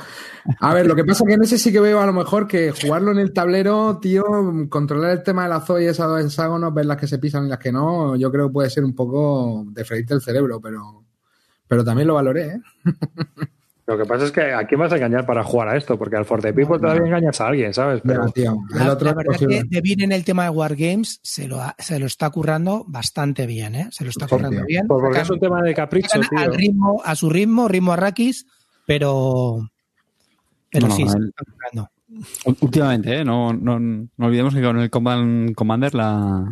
[0.59, 2.47] A ver, lo que pasa es que en ese sí que veo a lo mejor
[2.47, 4.23] que jugarlo en el tablero, tío,
[4.69, 7.47] controlar el tema de la zoe y esas dos hexágonos, ver las que se pisan
[7.47, 10.61] y las que no, yo creo que puede ser un poco de freírte el cerebro,
[10.61, 11.03] pero,
[11.67, 12.61] pero también lo valoré, ¿eh?
[13.87, 16.15] Lo que pasa es que a quién vas a engañar para jugar a esto, porque
[16.15, 18.01] al For the People todavía engañas a alguien, ¿sabes?
[18.03, 18.57] Pero tío.
[18.73, 19.57] El La, otro la es verdad posible.
[19.61, 23.45] que Devir en el tema de Wargames se lo, ha- se lo está currando bastante
[23.45, 23.87] bien, ¿eh?
[23.91, 24.65] Se lo está currando tío.
[24.65, 24.87] bien.
[24.87, 26.39] pues porque es un tema de capricho, tío.
[26.39, 28.47] al ritmo, a su ritmo, ritmo arrakis,
[28.87, 29.69] pero,
[30.71, 31.89] pero No, sí, no, se el- lo está currando.
[32.61, 33.25] Últimamente, ¿eh?
[33.25, 36.45] No, no, no olvidemos que con el Command Commander la,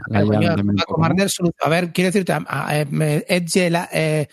[0.88, 1.30] Commander
[1.62, 4.28] a ver, quiero decirte, a- a- eh, Edge, eh,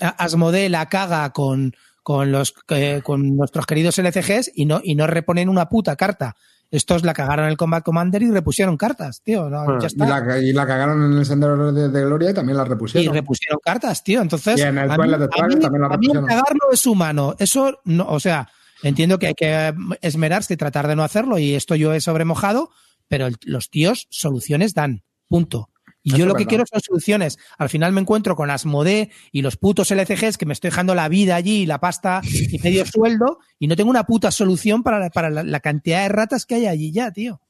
[0.00, 1.72] a- Asmodee la caga con,
[2.02, 6.34] con los eh, con nuestros queridos LCGs y no, y no reponen una puta carta.
[6.72, 9.50] Estos la cagaron en el Combat Commander y repusieron cartas, tío.
[9.50, 12.56] no, ya Y la, y la cagaron en el sendero de, de Gloria y también
[12.56, 13.12] la Y repusieron.
[13.14, 14.22] repusieron cartas, tío.
[14.22, 15.26] Entonces, Y en el a mí, de mí-
[15.60, 16.26] también la a mí el repusieron.
[16.26, 17.34] cagarlo es humano.
[17.40, 18.48] Eso, no, o sea,
[18.84, 22.70] entiendo que hay que esmerarse y tratar de no hacerlo, y esto yo he sobremojado,
[23.08, 25.02] pero el- los tíos soluciones dan.
[25.26, 25.70] Punto.
[26.02, 27.38] Y Eso yo lo que quiero son soluciones.
[27.58, 31.08] Al final me encuentro con Asmodee y los putos LCGs que me estoy dejando la
[31.08, 35.10] vida allí, la pasta y medio sueldo, y no tengo una puta solución para, la-
[35.10, 37.40] para la, la cantidad de ratas que hay allí ya, tío.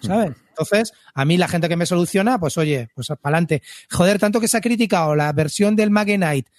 [0.00, 0.32] ¿Sabes?
[0.48, 3.62] Entonces, a mí la gente que me soluciona, pues oye, pues para adelante.
[3.90, 6.50] Joder, tanto que se ha criticado la versión del Magenite.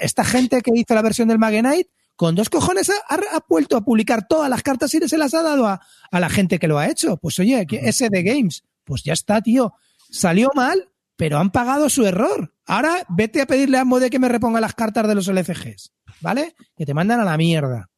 [0.00, 4.26] Esta gente que hizo la versión del Magenite, con dos cojones ha, vuelto a publicar
[4.26, 6.88] todas las cartas y se las ha dado a, a la gente que lo ha
[6.88, 7.18] hecho.
[7.18, 9.74] Pues oye, que ese de Games, pues ya está, tío.
[10.16, 12.54] Salió mal, pero han pagado su error.
[12.66, 15.92] Ahora vete a pedirle a Mode que me reponga las cartas de los LCGs,
[16.22, 16.54] ¿vale?
[16.74, 17.90] Que te mandan a la mierda.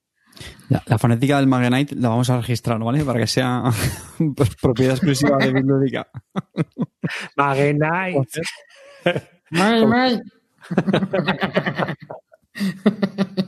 [0.69, 3.05] La, la fonética del Magenite la vamos a registrar, ¿vale?
[3.05, 3.63] Para que sea
[4.35, 6.09] pues, propiedad exclusiva de Biblioteca.
[7.37, 8.43] Magenite.
[9.51, 10.21] May.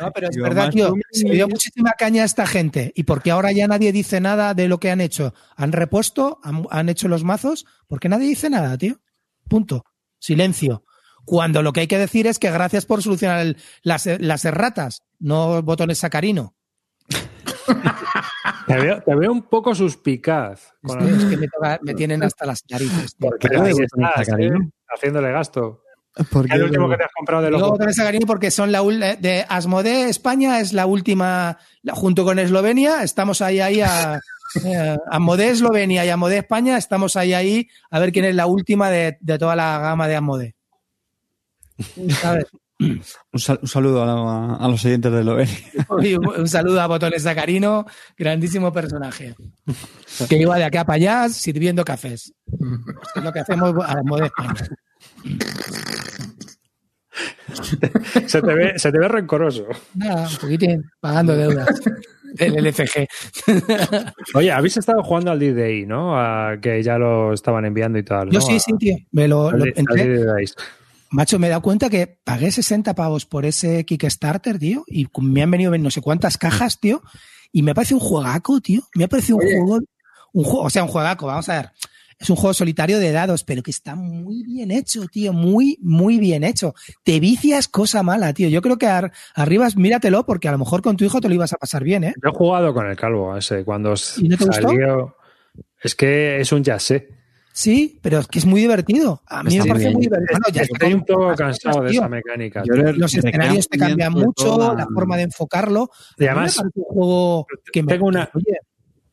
[0.00, 0.94] No, pero es Digo, verdad, tío.
[1.10, 2.92] Se dio muchísima caña a esta gente.
[2.94, 5.34] ¿Y porque ahora ya nadie dice nada de lo que han hecho?
[5.56, 6.40] ¿Han repuesto?
[6.42, 7.66] ¿Han, han hecho los mazos?
[7.88, 9.00] porque nadie dice nada, tío?
[9.48, 9.84] Punto.
[10.18, 10.84] Silencio.
[11.24, 15.02] Cuando lo que hay que decir es que gracias por solucionar el- las, las erratas,
[15.20, 16.54] no botones sacarino.
[18.66, 20.72] Te veo, te veo un poco suspicaz.
[20.82, 23.14] con es que me, toca- me tienen hasta las narices.
[23.16, 23.28] tío.
[23.30, 24.56] Porque Pero ahí de estás, sacarino.
[24.62, 24.70] ¿eh?
[24.88, 25.82] haciéndole gasto.
[26.30, 28.82] Porque ¿Qué es el último que te has comprado de los sacarino porque son la
[28.82, 31.56] ul- de Asmodee España es la última
[31.92, 34.20] junto con Eslovenia estamos ahí ahí a
[34.64, 38.90] eh, Asmodee Eslovenia y Asmodee España estamos ahí ahí a ver quién es la última
[38.90, 40.54] de, de toda la gama de Asmodee.
[42.20, 42.46] ¿Sabes?
[42.78, 45.56] un, sal- un saludo a, la- a los oyentes de Loveni.
[46.02, 47.86] Y un, un saludo a Botones Sacarino
[48.18, 49.34] grandísimo personaje.
[50.28, 52.34] Que iba de acá para allá sirviendo cafés.
[53.14, 54.54] Es lo que hacemos a Asmodee España
[58.26, 59.66] Se te ve, se te ve rencoroso.
[59.94, 61.68] nada un poquitín pagando deudas
[62.34, 63.06] del LFG.
[64.34, 66.18] Oye, habéis estado jugando al D-Day, ¿no?
[66.18, 68.30] A que ya lo estaban enviando y tal.
[68.30, 68.46] Yo ¿no?
[68.46, 68.96] sí, sí, tío.
[69.10, 70.24] Me lo, al lo entré.
[71.10, 75.42] Macho, me he dado cuenta que pagué 60 pavos por ese Kickstarter, tío, y me
[75.42, 77.02] han venido no sé cuántas cajas, tío,
[77.52, 78.82] y me parece un juegaco, tío.
[78.94, 79.80] Me ha parecido un juego,
[80.32, 81.70] un juego, o sea, un juegaco, vamos a ver.
[82.22, 86.18] Es un juego solitario de dados, pero que está muy bien hecho, tío, muy, muy
[86.18, 86.72] bien hecho.
[87.02, 88.48] Te vicias cosa mala, tío.
[88.48, 91.34] Yo creo que ar- arriba, míratelo, porque a lo mejor con tu hijo te lo
[91.34, 92.14] ibas a pasar bien, ¿eh?
[92.22, 94.62] Yo he jugado con el calvo ese cuando ¿Y no te gustó?
[94.62, 95.16] salió.
[95.82, 97.08] Es que es un yassé.
[97.52, 99.20] Sí, pero es que es muy divertido.
[99.26, 99.92] A mí me parece bien.
[99.94, 100.38] muy divertido.
[100.40, 102.62] Bueno, ya Estoy un poco cansado cosas, de esa mecánica.
[102.64, 102.84] Yo tío.
[102.84, 105.90] le- Los escenarios te cambian mucho, la forma de enfocarlo.
[106.16, 108.58] Y me además, un juego que me tengo una- oye,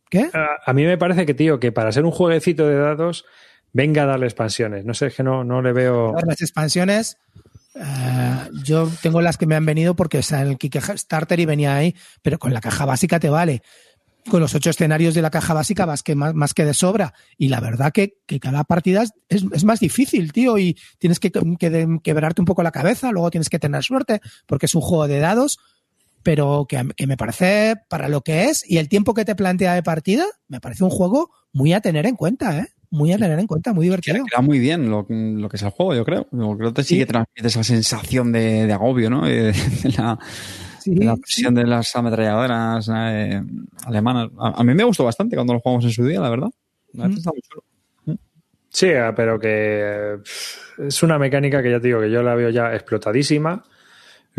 [0.10, 0.30] ¿qué?
[0.34, 3.26] a, a mí me parece que, tío, que para ser un jueguecito de dados,
[3.74, 4.86] venga a darle expansiones.
[4.86, 6.16] No sé, es que no, no le veo.
[6.26, 7.18] Las expansiones,
[7.76, 11.76] eh, yo tengo las que me han venido porque o sea, el Kickstarter y venía
[11.76, 13.62] ahí, pero con la caja básica te vale.
[14.30, 17.14] Con los ocho escenarios de la caja básica vas que más, más que de sobra.
[17.38, 21.20] Y la verdad que, que cada partida es, es, es más difícil, tío, y tienes
[21.20, 24.76] que, que de- quebrarte un poco la cabeza, luego tienes que tener suerte, porque es
[24.76, 25.58] un juego de dados,
[26.24, 29.74] pero que, que me parece para lo que es y el tiempo que te plantea
[29.74, 32.68] de partida, me parece un juego muy a tener en cuenta, ¿eh?
[32.92, 34.26] Muy a tener en cuenta, muy divertido.
[34.26, 36.28] Queda, muy bien lo, lo que es el juego, yo creo.
[36.32, 36.98] Yo creo que sí, Sí.
[37.00, 39.26] que transmite esa sensación de, de agobio, ¿no?
[39.26, 40.18] De, de la,
[40.80, 41.22] Sí, de la sí.
[41.22, 43.44] presión de las ametralladoras eh,
[43.86, 44.30] alemanas.
[44.40, 46.50] A, a mí me gustó bastante cuando lo jugamos en su día, la verdad.
[46.94, 47.20] La verdad Mm.
[47.20, 47.64] está muy chulo.
[48.72, 50.18] Sí, eh, pero que eh,
[50.88, 53.64] es una mecánica que ya te digo que yo la veo ya explotadísima.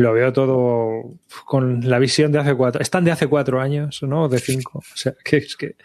[0.01, 1.15] Lo veo todo
[1.45, 2.81] con la visión de hace cuatro.
[2.81, 4.29] Están de hace cuatro años, ¿no?
[4.29, 4.79] De cinco.
[4.79, 5.77] O sea, que es que.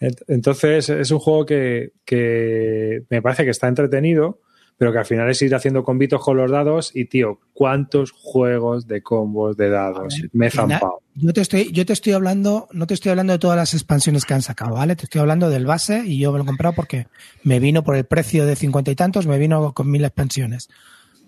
[0.00, 4.40] ent- Entonces, es un juego que, que me parece que está entretenido,
[4.78, 6.90] pero que al final es ir haciendo convitos con los dados.
[6.94, 11.00] Y, tío, ¿cuántos juegos de combos de dados ver, me he zampado?
[11.14, 14.24] Yo te estoy, yo te estoy hablando, no te estoy hablando de todas las expansiones
[14.24, 14.96] que han sacado, ¿vale?
[14.96, 17.06] Te estoy hablando del base y yo me lo he comprado porque
[17.44, 20.68] me vino por el precio de cincuenta y tantos, me vino con mil expansiones.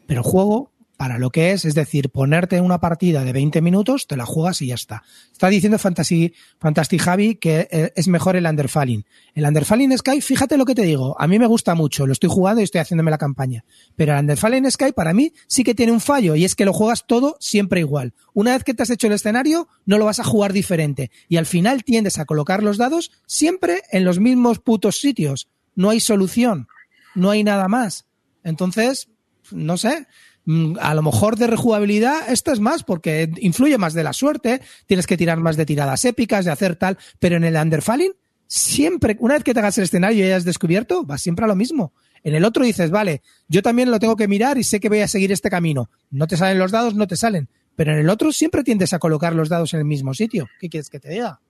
[0.06, 4.06] Pero el juego, para lo que es, es decir, ponerte una partida de 20 minutos,
[4.06, 5.02] te la juegas y ya está.
[5.32, 9.04] Está diciendo Fantasy, Fantasy Javi que eh, es mejor el Underfalling.
[9.34, 12.30] El Underfalling Sky, fíjate lo que te digo, a mí me gusta mucho, lo estoy
[12.30, 13.64] jugando y estoy haciéndome la campaña.
[13.96, 16.72] Pero el Underfalling Sky para mí sí que tiene un fallo y es que lo
[16.72, 18.14] juegas todo siempre igual.
[18.32, 21.10] Una vez que te has hecho el escenario, no lo vas a jugar diferente.
[21.28, 25.48] Y al final tiendes a colocar los dados siempre en los mismos putos sitios.
[25.74, 26.68] No hay solución.
[27.14, 28.06] No hay nada más.
[28.42, 29.08] Entonces,
[29.50, 30.06] no sé.
[30.44, 34.60] Mm, A lo mejor de rejugabilidad esto es más porque influye más de la suerte,
[34.86, 38.12] tienes que tirar más de tiradas épicas, de hacer tal, pero en el Underfalling
[38.46, 41.56] siempre, una vez que te hagas el escenario y hayas descubierto, vas siempre a lo
[41.56, 41.92] mismo.
[42.22, 45.00] En el otro dices, vale, yo también lo tengo que mirar y sé que voy
[45.00, 45.90] a seguir este camino.
[46.10, 47.48] No te salen los dados, no te salen.
[47.76, 50.48] Pero en el otro siempre tiendes a colocar los dados en el mismo sitio.
[50.58, 51.40] ¿Qué quieres que te diga?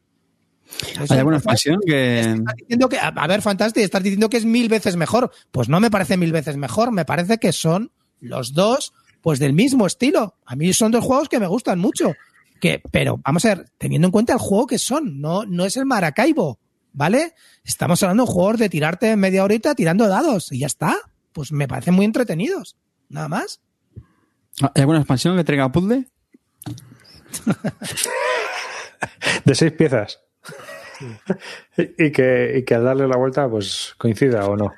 [1.00, 4.46] Eso, ¿Hay alguna expansión que, diciendo que, a a ver, Fantastic, estás diciendo que es
[4.46, 5.30] mil veces mejor.
[5.50, 7.92] Pues no me parece mil veces mejor, me parece que son
[8.24, 8.92] los dos,
[9.22, 10.36] pues del mismo estilo.
[10.44, 12.14] A mí son dos juegos que me gustan mucho.
[12.60, 15.76] Que, pero vamos a ver, teniendo en cuenta el juego que son, no, no es
[15.76, 16.58] el Maracaibo,
[16.92, 17.34] ¿vale?
[17.64, 20.96] Estamos hablando de juegos de tirarte media horita tirando dados y ya está.
[21.32, 22.76] Pues me parecen muy entretenidos.
[23.08, 23.60] Nada más.
[24.60, 26.06] ¿Hay alguna expansión que traiga puzzle?
[29.44, 30.20] De seis piezas.
[31.76, 34.72] y, que, y que al darle la vuelta, pues coincida o no.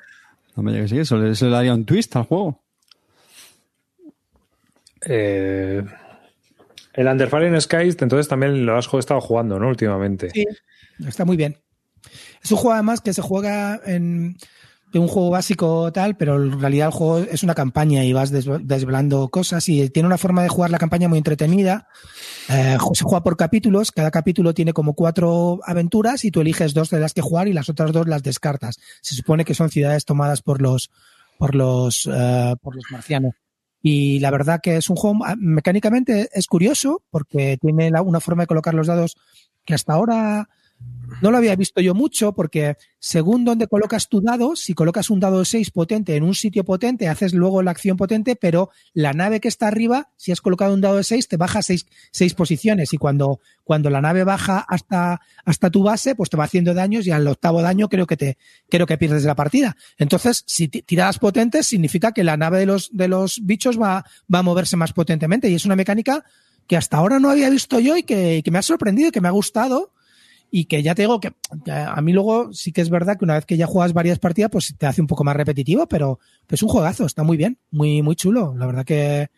[0.55, 2.63] Hombre, yo que sí, eso le, eso le daría un twist al juego.
[5.05, 5.83] Eh,
[6.93, 9.67] el Underfalling Skies, entonces también lo has estado jugando, ¿no?
[9.67, 10.29] Últimamente.
[10.31, 10.45] Sí,
[11.07, 11.57] está muy bien.
[12.43, 14.37] Es un juego además que se juega en
[14.93, 18.47] un juego básico tal, pero en realidad el juego es una campaña y vas des-
[18.61, 21.87] desvelando cosas y tiene una forma de jugar la campaña muy entretenida.
[22.49, 26.89] Eh, se juega por capítulos, cada capítulo tiene como cuatro aventuras y tú eliges dos
[26.89, 28.77] de las que jugar y las otras dos las descartas.
[29.01, 30.89] Se supone que son ciudades tomadas por los
[31.37, 33.35] por los eh, por los marcianos.
[33.81, 38.43] Y la verdad que es un juego ah, mecánicamente es curioso porque tiene una forma
[38.43, 39.15] de colocar los dados
[39.65, 40.49] que hasta ahora
[41.21, 45.19] no lo había visto yo mucho porque según donde colocas tu dado, si colocas un
[45.19, 49.13] dado de 6 potente en un sitio potente, haces luego la acción potente, pero la
[49.13, 52.33] nave que está arriba, si has colocado un dado de 6, te baja 6 seis
[52.33, 52.93] posiciones.
[52.93, 57.07] Y cuando, cuando la nave baja hasta, hasta tu base, pues te va haciendo daños
[57.07, 58.37] y al octavo daño creo que te
[58.69, 59.75] creo que pierdes la partida.
[59.97, 64.05] Entonces, si ti- tiradas potentes significa que la nave de los de los bichos va,
[64.33, 65.49] va a moverse más potentemente.
[65.49, 66.25] Y es una mecánica
[66.67, 69.21] que hasta ahora no había visto yo y que, que me ha sorprendido y que
[69.21, 69.93] me ha gustado
[70.49, 71.33] y que ya te digo que,
[71.71, 74.49] a mí luego sí que es verdad que una vez que ya juegas varias partidas,
[74.51, 76.19] pues te hace un poco más repetitivo, pero
[76.49, 78.55] es un juegazo, está muy bien, muy, muy chulo.
[78.57, 79.29] La verdad que,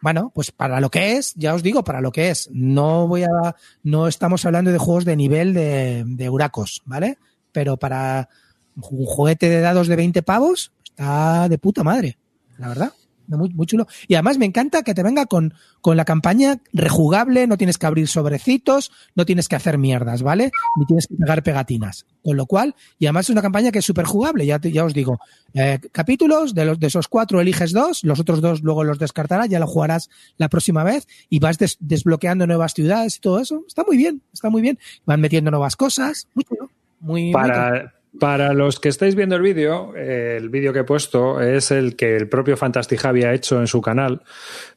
[0.00, 2.48] bueno, pues para lo que es, ya os digo, para lo que es.
[2.52, 7.18] No voy a, no estamos hablando de juegos de nivel de, de Huracos, ¿vale?
[7.52, 8.28] Pero para
[8.76, 12.16] un juguete de dados de 20 pavos, está de puta madre,
[12.58, 12.92] la verdad.
[13.28, 13.86] Muy, muy chulo.
[14.08, 17.86] Y además me encanta que te venga con, con la campaña rejugable, no tienes que
[17.86, 20.50] abrir sobrecitos, no tienes que hacer mierdas, ¿vale?
[20.76, 22.06] Ni tienes que pegar pegatinas.
[22.24, 24.84] Con lo cual, y además es una campaña que es súper jugable, ya, te- ya
[24.84, 25.18] os digo.
[25.54, 29.48] Eh, capítulos, de, los, de esos cuatro eliges dos, los otros dos luego los descartarás,
[29.48, 33.62] ya lo jugarás la próxima vez y vas des- desbloqueando nuevas ciudades y todo eso.
[33.66, 34.78] Está muy bien, está muy bien.
[35.06, 36.70] Van metiendo nuevas cosas, muy chulo.
[37.00, 37.88] Muy, muy
[38.18, 42.16] Para, los que estáis viendo el vídeo, el vídeo que he puesto es el que
[42.16, 44.22] el propio Fantastijavi ha hecho en su canal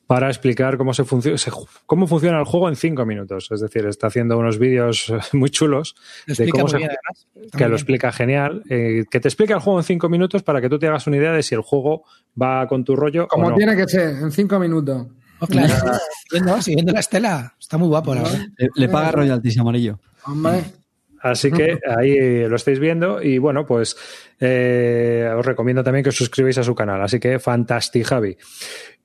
[0.07, 3.47] para explicar cómo, se ju- cómo funciona el juego en cinco minutos.
[3.51, 5.95] Es decir, está haciendo unos vídeos muy chulos
[6.27, 6.89] Lo de cómo muy se, bien,
[7.57, 10.69] que lo explica genial, eh, que te explica el juego en cinco minutos para que
[10.69, 12.03] tú te hagas una idea de si el juego
[12.39, 13.55] va con tu rollo Como o no.
[13.55, 15.07] tiene que ser, en cinco minutos.
[15.39, 15.73] Oh, claro,
[16.29, 17.55] siguiendo, siguiendo la estela.
[17.59, 18.39] Está muy guapo, la verdad.
[18.57, 19.99] Le, le paga royalties amarillo.
[20.25, 20.63] Hombre,
[21.21, 23.95] Así que ahí lo estáis viendo y bueno, pues
[24.39, 27.01] eh, os recomiendo también que os suscribáis a su canal.
[27.01, 28.37] Así que Fantastic Javi,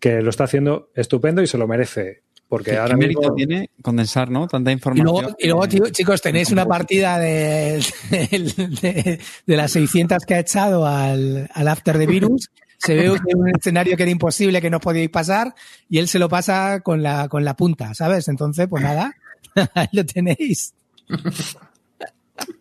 [0.00, 2.22] que lo está haciendo estupendo y se lo merece.
[2.48, 4.46] Porque ¿Qué, ahora qué mérito mismo, tiene condensar, ¿no?
[4.46, 5.04] Tanta Y información.
[5.04, 10.34] luego, y luego, Eh, tío, chicos, tenéis una partida de, de, de las 600 que
[10.34, 12.48] ha echado al, al After the Virus.
[12.78, 15.54] Se ve un escenario que era imposible, que no podíais pasar,
[15.88, 18.28] y él se lo pasa con la, con la punta, ¿sabes?
[18.28, 19.12] Entonces, pues nada,
[19.74, 20.72] ahí lo tenéis.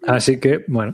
[0.07, 0.93] Así que bueno.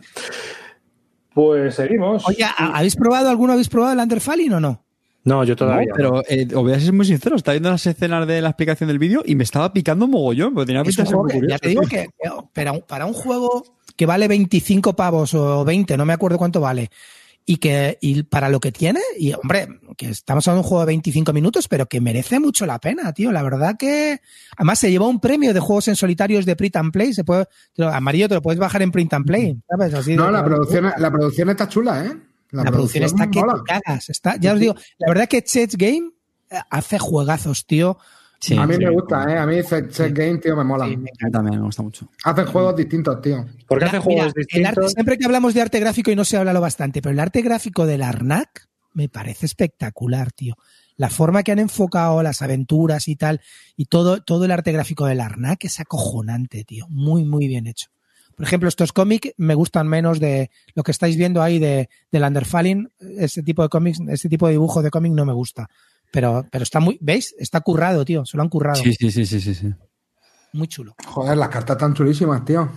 [1.34, 2.28] Pues seguimos.
[2.28, 3.54] Oye, ¿ha- ¿habéis probado alguno?
[3.54, 4.84] ¿Habéis probado el Underfalling o no?
[5.24, 5.88] No, yo todavía.
[5.90, 8.50] No, pero eh, os voy a ser muy sincero, estaba viendo las escenas de la
[8.50, 11.16] explicación del vídeo y me estaba picando mogollón, porque tenía Es pinta un de ser
[11.16, 11.54] juego muy que- curioso.
[11.56, 11.90] ya te digo tío.
[11.90, 13.64] que, un- para un juego
[13.96, 16.90] que vale 25 pavos o 20, no me acuerdo cuánto vale,
[17.46, 20.82] y que y para lo que tiene, y hombre, que estamos hablando de un juego
[20.82, 23.32] de 25 minutos, pero que merece mucho la pena, tío.
[23.32, 24.22] La verdad que
[24.58, 27.46] además se llevó un premio de juegos en solitarios de print and play, se puede,
[27.46, 29.94] te lo- amarillo te lo puedes bajar en print and play, ¿sabes?
[29.94, 32.18] Así no, de- la producción, la producción está chula, ¿eh?
[32.52, 34.10] la producción está que cagas.
[34.10, 36.12] Está, ya os digo, la verdad que Chet Game
[36.50, 37.98] eh, hace juegazos, tío.
[38.42, 38.80] Sí, a mí sí.
[38.84, 39.38] me gusta, ¿eh?
[39.38, 40.86] A mí Set, Set Game, tío, me mola.
[40.88, 42.10] Sí, me A mí también me gusta mucho.
[42.24, 43.46] Hacen juegos distintos, tío.
[43.68, 44.92] Porque hacen mira, juegos el arte- distintos.
[44.94, 47.42] siempre que hablamos de arte gráfico y no se habla lo bastante, pero el arte
[47.44, 50.56] gráfico del Arnak me parece espectacular, tío.
[50.98, 53.42] La forma que han enfocado las aventuras y tal,
[53.78, 56.88] y todo, todo el arte gráfico del Arnak es acojonante, tío.
[56.90, 57.88] Muy, muy bien hecho.
[58.36, 62.24] Por ejemplo, estos cómics me gustan menos de lo que estáis viendo ahí de, del
[62.24, 62.90] Underfalling.
[63.18, 65.70] Ese tipo de cómics, ese tipo de dibujo de cómic no me gusta.
[66.12, 67.34] Pero, pero está muy, ¿veis?
[67.40, 68.26] Está currado, tío.
[68.26, 68.76] Se lo han currado.
[68.76, 69.54] Sí, sí, sí, sí, sí.
[69.56, 69.68] sí.
[70.54, 70.94] Muy chulo.
[71.06, 72.70] Joder, las cartas tan chulísimas, tío.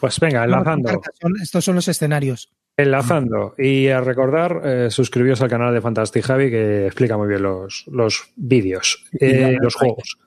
[0.00, 1.00] Pues venga, enlazando.
[1.20, 2.50] Son- estos son los escenarios.
[2.76, 3.54] Enlazando.
[3.56, 7.84] Y a recordar, eh, suscribiros al canal de Fantastic Javi que explica muy bien los,
[7.86, 9.78] los vídeos, eh, los like.
[9.78, 10.18] juegos.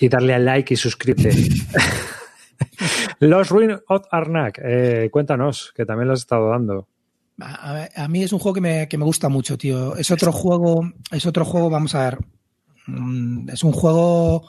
[0.00, 1.30] Y darle al like y suscríbete.
[3.20, 4.60] los Ruin of Arnak.
[4.64, 6.88] Eh, cuéntanos, que también los has estado dando.
[7.40, 9.96] A, mí es un juego que me, que me gusta mucho, tío.
[9.96, 12.18] Es otro juego, es otro juego, vamos a ver.
[12.86, 14.48] mm, Es un juego.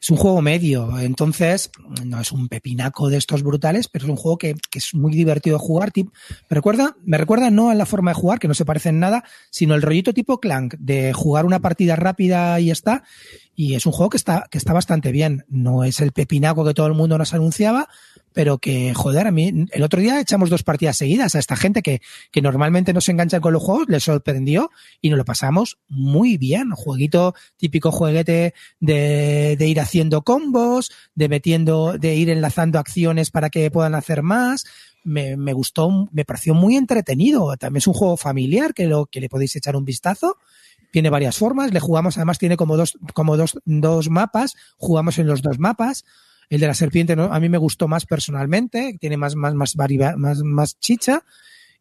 [0.00, 1.70] Es un juego medio, entonces
[2.04, 5.12] no es un pepinaco de estos brutales, pero es un juego que, que es muy
[5.12, 5.92] divertido de jugar.
[5.92, 6.10] tip-
[6.50, 8.98] Me recuerda, me recuerda no a la forma de jugar, que no se parece en
[8.98, 13.04] nada, sino el rollito tipo Clank, de jugar una partida rápida y ya está.
[13.54, 15.44] Y es un juego que está, que está bastante bien.
[15.48, 17.88] No es el pepinaco que todo el mundo nos anunciaba,
[18.32, 21.82] pero que, joder, a mí, el otro día echamos dos partidas seguidas a esta gente
[21.82, 22.00] que,
[22.30, 24.70] que normalmente no se engancha con los juegos, les sorprendió
[25.02, 26.70] y nos lo pasamos muy bien.
[26.70, 33.50] Jueguito, típico jueguete de, de ir haciendo combos, de metiendo, de ir enlazando acciones para
[33.50, 34.64] que puedan hacer más.
[35.04, 37.54] Me, me gustó, me pareció muy entretenido.
[37.58, 40.38] También es un juego familiar que lo, que le podéis echar un vistazo.
[40.92, 45.26] Tiene varias formas, le jugamos, además tiene como dos, como dos, dos mapas, jugamos en
[45.26, 46.04] los dos mapas.
[46.50, 47.32] El de la serpiente ¿no?
[47.32, 49.74] a mí me gustó más personalmente, tiene más, más, más,
[50.16, 51.24] más, más chicha.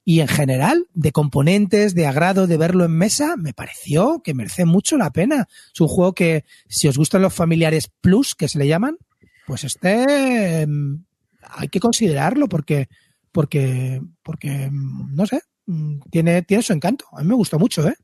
[0.06, 4.64] Y en general, de componentes, de agrado, de verlo en mesa, me pareció que merece
[4.64, 5.48] mucho la pena.
[5.74, 8.98] Es un juego que, si os gustan los familiares plus, que se le llaman,
[9.46, 11.04] pues este mm,
[11.42, 12.88] hay que considerarlo porque,
[13.34, 17.06] porque, porque, no sé, mm, tiene, tiene su encanto.
[17.12, 17.96] A mí me gustó mucho, ¿eh?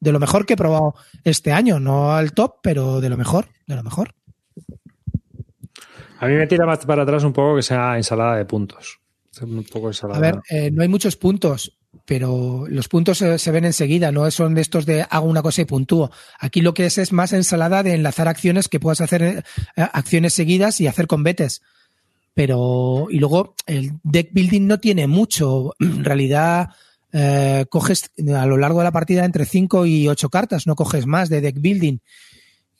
[0.00, 0.94] De lo mejor que he probado
[1.24, 4.14] este año, no al top, pero de lo mejor, de lo mejor.
[6.18, 9.00] A mí me tira más para atrás un poco que sea ensalada de puntos.
[9.40, 10.18] Un poco ensalada.
[10.18, 14.30] A ver, eh, no hay muchos puntos, pero los puntos se, se ven enseguida, no
[14.30, 16.10] son de estos de hago una cosa y puntúo.
[16.38, 19.42] Aquí lo que es es más ensalada de enlazar acciones que puedas hacer eh,
[19.76, 21.62] acciones seguidas y hacer combates.
[22.34, 25.74] Pero, y luego el deck building no tiene mucho.
[25.78, 26.70] En realidad,
[27.12, 31.06] eh, coges a lo largo de la partida entre 5 y 8 cartas, no coges
[31.06, 31.98] más de deck building.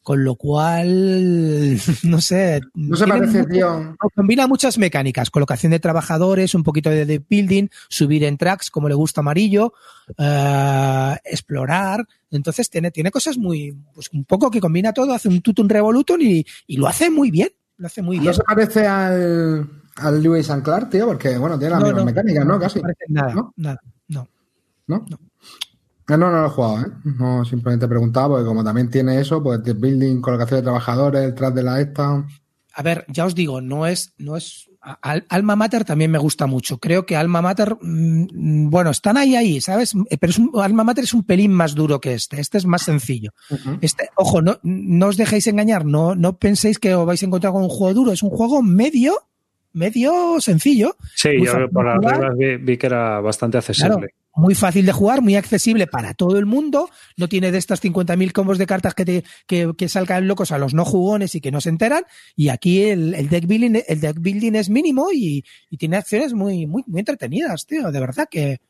[0.02, 2.62] Con lo cual, no sé.
[2.74, 3.96] No se parece, tío.
[4.14, 8.88] Combina muchas mecánicas, colocación de trabajadores, un poquito de deck building, subir en tracks como
[8.88, 9.74] le gusta Amarillo,
[10.16, 12.06] eh, explorar.
[12.30, 16.18] Entonces tiene, tiene cosas muy, pues un poco que combina todo, hace un tutun revolutum
[16.20, 17.50] y, y lo hace muy bien.
[17.76, 18.28] Lo hace muy bien.
[18.28, 22.02] No se parece al, al Lewis and Clark, tío, porque, bueno, tiene las No, mismas
[22.02, 22.58] no, mecánicas, ¿no?
[22.58, 22.80] Casi.
[22.80, 23.52] No nada, ¿No?
[23.56, 23.80] nada,
[24.10, 24.28] no.
[24.86, 25.06] ¿No?
[26.08, 26.86] Ah, No, no lo he jugado, ¿eh?
[27.18, 31.34] No, simplemente preguntaba, porque como también tiene eso, pues deck building, colocación de trabajadores, el
[31.34, 32.26] track de la esta.
[32.74, 34.66] A ver, ya os digo, no es, no es.
[35.02, 36.78] Al- Alma Mater también me gusta mucho.
[36.78, 39.94] Creo que Alma Mater, mm, bueno, están ahí, ahí, ¿sabes?
[40.08, 42.40] Eh, Pero es un- Alma Mater es un pelín más duro que este.
[42.40, 43.30] Este es más sencillo.
[43.82, 47.52] Este, ojo, no, no os dejéis engañar, no, no penséis que os vais a encontrar
[47.52, 48.12] con un juego duro.
[48.12, 49.14] Es un juego medio,
[49.72, 50.96] medio sencillo.
[51.14, 53.96] Sí, yo por las reglas vi, vi que era bastante accesible.
[53.96, 56.88] Claro, muy fácil de jugar, muy accesible para todo el mundo.
[57.16, 60.58] No tiene de estas 50.000 combos de cartas que, te, que, que salgan locos a
[60.58, 62.04] los no jugones y que no se enteran.
[62.36, 66.32] Y aquí el, el deck building, el deck building es mínimo y, y tiene acciones
[66.32, 67.90] muy, muy, muy entretenidas, tío.
[67.90, 68.60] De verdad que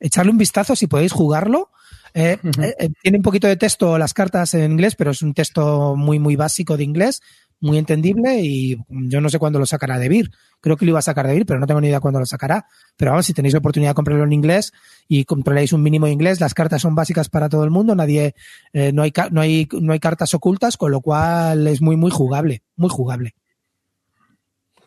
[0.00, 1.70] echarle un vistazo si podéis jugarlo.
[2.14, 5.34] Eh, eh, eh, tiene un poquito de texto las cartas en inglés, pero es un
[5.34, 7.20] texto muy, muy básico de inglés,
[7.60, 10.30] muy entendible y yo no sé cuándo lo sacará de Vir.
[10.60, 12.26] Creo que lo iba a sacar de Vir, pero no tengo ni idea cuándo lo
[12.26, 12.66] sacará.
[12.96, 14.72] Pero vamos, si tenéis la oportunidad de comprarlo en inglés
[15.08, 18.34] y controláis un mínimo de inglés, las cartas son básicas para todo el mundo, nadie,
[18.72, 22.10] eh, no, hay, no, hay, no hay cartas ocultas, con lo cual es muy, muy
[22.10, 23.34] jugable, muy jugable.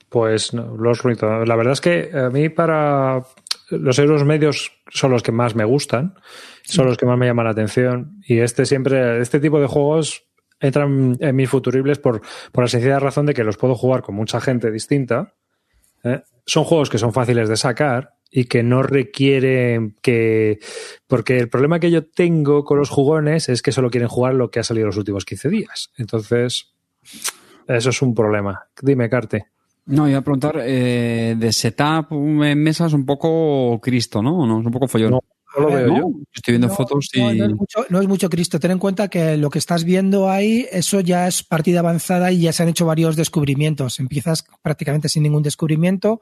[0.10, 1.48] Pues no, los ruidos.
[1.48, 3.24] La verdad es que a mí para
[3.70, 6.16] los euros medios son los que más me gustan,
[6.64, 10.26] son los que más me llaman la atención y este siempre, este tipo de juegos
[10.62, 12.22] entran en mis futuribles por,
[12.52, 15.34] por la sencilla razón de que los puedo jugar con mucha gente distinta.
[16.04, 16.22] ¿eh?
[16.46, 20.60] Son juegos que son fáciles de sacar y que no requieren que...
[21.08, 24.50] Porque el problema que yo tengo con los jugones es que solo quieren jugar lo
[24.50, 25.92] que ha salido los últimos 15 días.
[25.98, 26.74] Entonces,
[27.68, 28.68] eso es un problema.
[28.82, 29.48] Dime, Carte.
[29.86, 34.46] No, iba a preguntar, eh, de setup en mesas un poco Cristo, ¿no?
[34.46, 34.60] ¿No?
[34.60, 35.12] Es un poco follón.
[35.12, 35.24] No,
[35.56, 35.98] no lo veo ¿No?
[35.98, 36.10] yo.
[36.34, 37.22] Estoy viendo No, fotos y...
[37.22, 38.60] no, es mucho, no es mucho Cristo.
[38.60, 42.42] Ten en cuenta que lo que estás viendo ahí, eso ya es partida avanzada y
[42.42, 44.00] ya se han hecho varios descubrimientos.
[44.00, 46.22] Empiezas prácticamente sin ningún descubrimiento.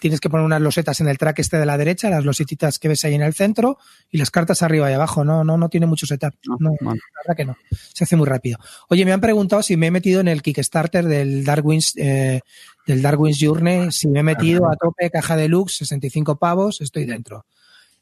[0.00, 2.88] Tienes que poner unas losetas en el track este de la derecha, las losetitas que
[2.88, 3.78] ves ahí en el centro
[4.10, 5.24] y las cartas arriba y abajo.
[5.24, 6.34] No, no, no tiene mucho setup.
[6.58, 7.56] No, la verdad que no.
[7.94, 8.58] Se hace muy rápido.
[8.88, 12.40] Oye, me han preguntado si me he metido en el Kickstarter del Darwin's, eh,
[12.88, 17.46] del Darwin's Journey, si me he metido a tope, caja deluxe, 65 pavos, estoy dentro.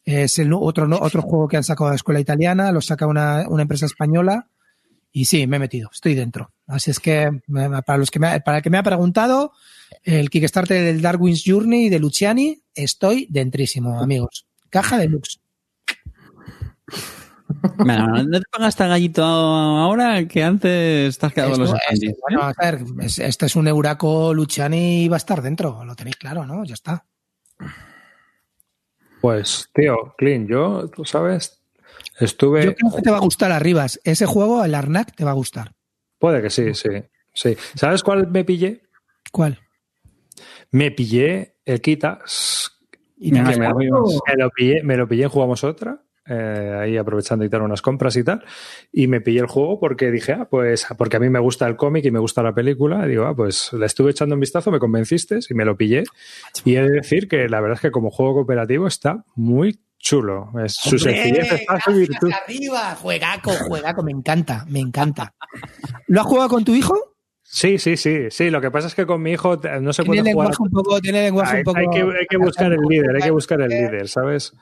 [0.07, 3.07] Es el otro, no- otro juego que han sacado de la escuela italiana, lo saca
[3.07, 4.47] una, una empresa española.
[5.13, 6.53] Y sí, me he metido, estoy dentro.
[6.67, 7.41] Así es que,
[7.85, 9.53] para los que me, ha- para el que me ha preguntado,
[10.05, 14.47] el Kickstarter del Darwin's Journey de Luciani, estoy dentrísimo, amigos.
[14.71, 15.41] Caja deluxe.
[17.79, 22.09] Bueno, no te pongas tan gallito ahora que antes estás quedado en los Esto- aprendiz,
[22.11, 25.85] este, bueno, a ver, es- este es un Euraco Luciani y va a estar dentro,
[25.85, 26.65] lo tenéis claro, ¿no?
[26.65, 27.05] Ya está.
[29.27, 31.61] Pues, tío, Clint, yo, tú sabes,
[32.21, 32.65] estuve.
[32.65, 34.01] Yo creo que te va a gustar Arribas.
[34.05, 35.73] Ese juego, el Arnak, te va a gustar.
[36.21, 36.91] Puede que sí, sí,
[37.35, 37.57] sí.
[37.75, 38.83] ¿Sabes cuál me pillé?
[39.33, 39.59] ¿Cuál?
[40.71, 42.71] Me pillé el Kitas.
[43.17, 47.83] Y me, lo pillé, me lo pillé Jugamos Otra, eh, ahí aprovechando y tal unas
[47.83, 48.45] compras y tal,
[48.93, 51.77] y me pillé el juego porque dije, ah, pues, porque a mí me gusta el
[51.77, 54.71] cómic y me gusta la película, y digo, ah, pues le estuve echando un vistazo,
[54.71, 56.05] me convenciste y me lo pillé.
[56.65, 60.51] Y he de decir que la verdad es que como juego cooperativo está muy chulo.
[60.65, 62.31] Es, su sencillez está su virtud.
[62.33, 62.95] arriba!
[62.95, 65.35] Juegaco, juegaco, me encanta, me encanta.
[66.07, 67.16] ¿Lo has jugado con tu hijo?
[67.59, 68.51] Sí, sí, sí, sí.
[68.51, 70.53] Lo que pasa es que con mi hijo eh, no se Tiene puede jugar.
[70.59, 71.79] un poco, tiene lenguaje Hay, un poco.
[71.79, 74.53] hay que, hay que buscar el líder, hay que buscar el líder, ¿sabes?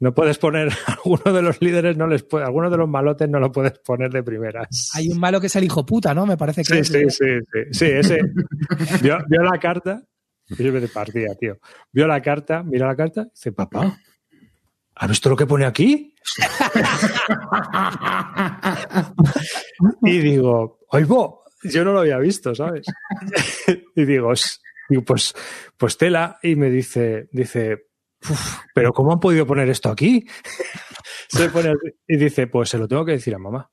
[0.00, 3.38] No puedes poner alguno de los líderes, no les puede, alguno de los malotes no
[3.38, 4.90] lo puedes poner de primeras.
[4.94, 6.24] Hay un malo que es el hijo puta, ¿no?
[6.24, 7.16] Me parece que Sí, es.
[7.16, 8.20] sí, sí, sí, sí, ese
[9.02, 10.02] vio, vio la carta,
[10.48, 11.58] yo me partía, tío.
[11.92, 13.94] Vio la carta, mira la carta, y dice, papá,
[14.94, 16.14] ¿has visto lo que pone aquí?
[20.02, 22.86] y digo, oigo, yo no lo había visto, ¿sabes?
[23.94, 24.58] y digo, "S-
[24.88, 25.34] digo, pues,
[25.76, 27.86] pues tela, y me dice, dice,
[28.28, 30.26] "Uf, pero ¿cómo han podido poner esto aquí?
[31.28, 31.74] Se pone
[32.06, 33.70] y dice, pues se lo tengo que decir a mamá.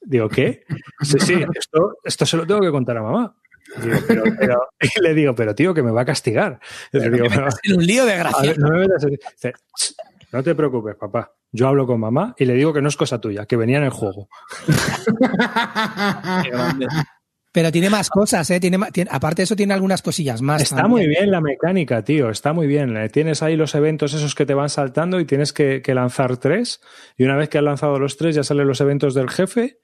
[0.00, 0.62] Digo, ¿qué?
[1.02, 3.36] Sí, sí, esto, esto se lo tengo que contar a mamá.
[3.82, 6.60] Digo, pero, pero- y le digo, pero tío, que me va a castigar.
[6.92, 8.50] Le digo, "Pero, En un lío de gracia.
[8.50, 9.10] ver, no me metas en-".
[9.10, 9.94] Dice, "Ch,
[10.32, 11.32] no te preocupes, papá.
[11.52, 13.84] Yo hablo con mamá y le digo que no es cosa tuya, que venía en
[13.84, 14.28] el juego.
[17.50, 18.60] Pero tiene más cosas, ¿eh?
[18.60, 18.78] Tiene,
[19.10, 20.62] aparte de eso, tiene algunas cosillas más.
[20.62, 20.90] Está también.
[20.90, 22.28] muy bien la mecánica, tío.
[22.30, 22.96] Está muy bien.
[22.96, 26.36] Eh, Tienes ahí los eventos esos que te van saltando y tienes que, que lanzar
[26.36, 26.80] tres.
[27.16, 29.78] Y una vez que has lanzado los tres, ya salen los eventos del jefe.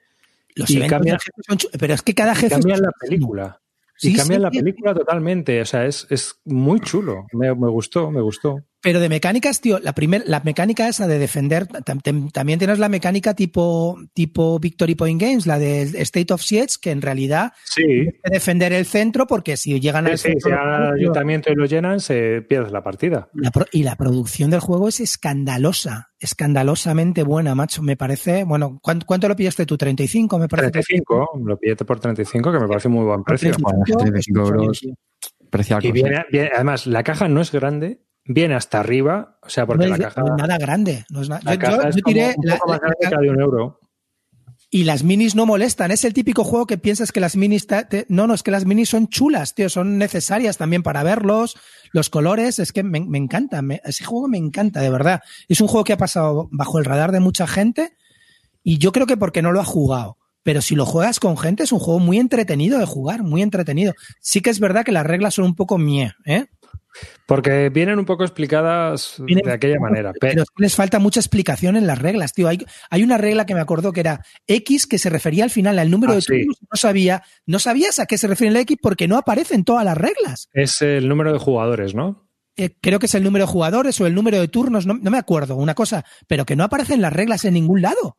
[0.55, 2.91] Los Y eventos cambia- del jefe son chu- pero es que cada jefe cambian la
[3.01, 3.61] película.
[3.97, 4.59] Sí, y cambian sí, la sí.
[4.59, 5.61] película totalmente.
[5.63, 7.27] O sea, es, es muy chulo.
[7.33, 8.59] Me, me gustó, me gustó.
[8.85, 12.79] Pero de mecánicas, tío, la primer, la mecánica esa de defender, tam- tam- también tienes
[12.79, 17.53] la mecánica tipo, tipo Victory Point Games, la de State of Siege, que en realidad
[17.65, 17.83] Sí.
[17.83, 20.51] tienes que defender el centro porque si llegan Sí, al sí, centro.
[20.51, 23.29] si al ayuntamiento y lo llenan, se pierde la partida.
[23.33, 27.83] La pro- y la producción del juego es escandalosa, escandalosamente buena, macho.
[27.83, 29.77] Me parece, bueno, ¿cuánto, cuánto lo pillaste tú?
[29.79, 30.39] ¿35?
[30.39, 30.71] Me parece.
[30.71, 33.51] 35, lo pillete por 35, que me parece muy buen precio.
[33.51, 34.83] 35, 35 es mucho euros.
[35.83, 39.85] Y viene, viene- además, la caja no es grande, viene hasta arriba, o sea, porque
[39.85, 41.05] no la es caja, no es nada grande.
[41.11, 43.21] No es na- la yo- caja yo- es yo como tiré la- más la- la
[43.21, 43.81] de un euro.
[44.71, 45.93] Y las minis no molestan.
[45.93, 47.67] Es el típico juego que piensas que las minis.
[47.69, 49.69] te- No, no, es que las minis son chulas, tío.
[49.69, 51.57] Son necesarias también para verlos.
[51.93, 53.63] Los colores, es que me, me encanta.
[53.63, 55.23] me- ese juego me encanta, de verdad.
[55.49, 57.93] Es un juego que ha pasado bajo el radar de mucha gente.
[58.65, 60.17] Y yo creo que porque no lo ha jugado.
[60.43, 63.95] Pero si lo juegas con gente, es un juego muy entretenido de jugar, muy entretenido.
[64.21, 66.47] Sí que es verdad que las reglas son un poco mie, ¿eh?
[67.27, 70.13] Porque vienen un poco explicadas Vienen- de aquella manera.
[70.13, 72.49] pe- Pero les falta mucha explicación en las reglas, tío.
[72.49, 75.79] Hay, hay una regla que me acordó que era X que se refería al final
[75.79, 76.27] al número Ah, de sí.
[76.41, 76.59] turnos.
[76.71, 79.85] No sabía, no sabías a qué se refiere el X porque no aparece en todas
[79.85, 80.49] las reglas.
[80.53, 82.29] Es el número de jugadores, ¿no?
[82.57, 85.11] Eh, creo que es el número de jugadores o el número de turnos, no, no
[85.11, 88.17] me acuerdo, una cosa, pero que no aparece en las reglas en ningún lado.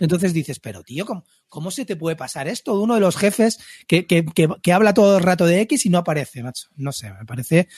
[0.00, 2.80] Entonces dices, pero tío, ¿cómo, cómo se te puede pasar esto?
[2.80, 5.90] Uno de los jefes que, que, que, que habla todo el rato de X y
[5.90, 6.66] no aparece, macho.
[6.74, 7.68] No sé, me parece.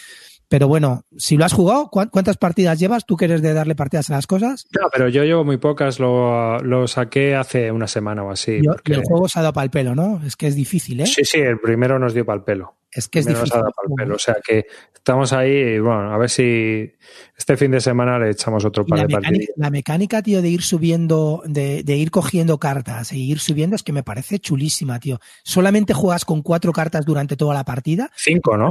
[0.49, 3.05] Pero bueno, si lo has jugado, ¿cuán- ¿cuántas partidas llevas?
[3.05, 4.67] ¿Tú que eres de darle partidas a las cosas?
[4.81, 8.61] No, pero yo llevo muy pocas, lo, lo saqué hace una semana o así.
[8.65, 10.23] Yo- porque- y el juego se ha dado para el pelo, ¿no?
[10.25, 11.07] Es que es difícil, ¿eh?
[11.07, 12.78] Sí, sí, el primero nos dio para el pelo.
[12.91, 13.59] Es que es Primero nos difícil.
[13.61, 14.15] ha dado pa'l pelo.
[14.15, 16.91] O sea que estamos ahí bueno, a ver si
[17.37, 20.63] este fin de semana le echamos otro par la, de la mecánica, tío, de ir
[20.63, 25.21] subiendo, de, de ir cogiendo cartas e ir subiendo es que me parece chulísima, tío.
[25.45, 28.11] Solamente juegas con cuatro cartas durante toda la partida.
[28.17, 28.71] Cinco, ¿no?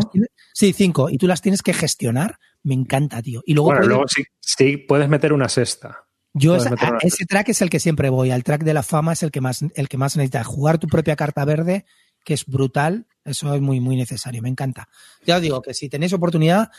[0.54, 1.10] Sí, cinco.
[1.10, 2.40] Y tú las tienes que gestionar.
[2.64, 3.44] Me encanta, tío.
[3.46, 6.06] Y luego, Bueno, puedes- luego sí, sí puedes meter una sexta.
[6.34, 8.32] yo esa- una ese track es el que siempre voy.
[8.32, 10.46] Al track de la fama es el que más, el que más necesitas.
[10.48, 11.86] Jugar tu propia carta verde,
[12.28, 13.06] que es brutal.
[13.24, 14.42] Eso es muy, muy necesario.
[14.42, 14.90] Me encanta.
[15.26, 16.70] Ya os digo que si tenéis oportunidad,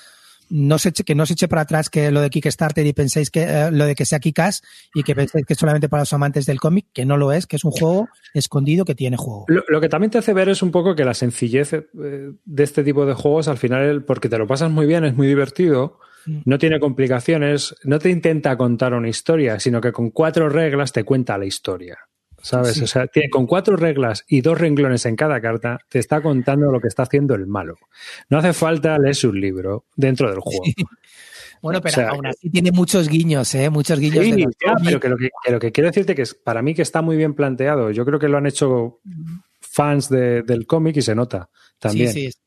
[0.51, 3.31] no se eche, que no se eche para atrás que lo de Kickstarter y penséis
[3.31, 4.61] que eh, lo de que sea Kikas
[4.95, 7.47] y que penséis que es solamente para los amantes del cómic, que no lo es,
[7.47, 9.47] que es un juego escondido que tiene juego.
[9.49, 12.62] Lo, lo que también te hace ver es un poco que la sencillez eh, de
[12.62, 15.99] este tipo de juegos, al final, porque te lo pasas muy bien, es muy divertido,
[16.29, 16.41] Mm.
[16.45, 21.05] no tiene complicaciones, no te intenta contar una historia, sino que con cuatro reglas te
[21.05, 21.99] cuenta la historia.
[22.49, 22.75] ¿Sabes?
[22.75, 22.85] Sí.
[22.85, 26.70] O sea, tiene, con cuatro reglas y dos renglones en cada carta, te está contando
[26.73, 27.77] lo que está haciendo el malo.
[28.31, 30.62] No hace falta leer un libro dentro del juego.
[31.61, 33.69] Bueno, pero O sea, aún así tiene muchos guiños, ¿eh?
[33.69, 34.87] Muchos guiños Sí, de los ya, cómics.
[34.87, 37.03] pero que lo que, que lo que quiero decirte que es, para mí que está
[37.03, 37.91] muy bien planteado.
[37.91, 39.01] Yo creo que lo han hecho
[39.61, 41.51] fans de- del cómic y se nota
[41.81, 42.12] también.
[42.12, 42.39] Sí, sí,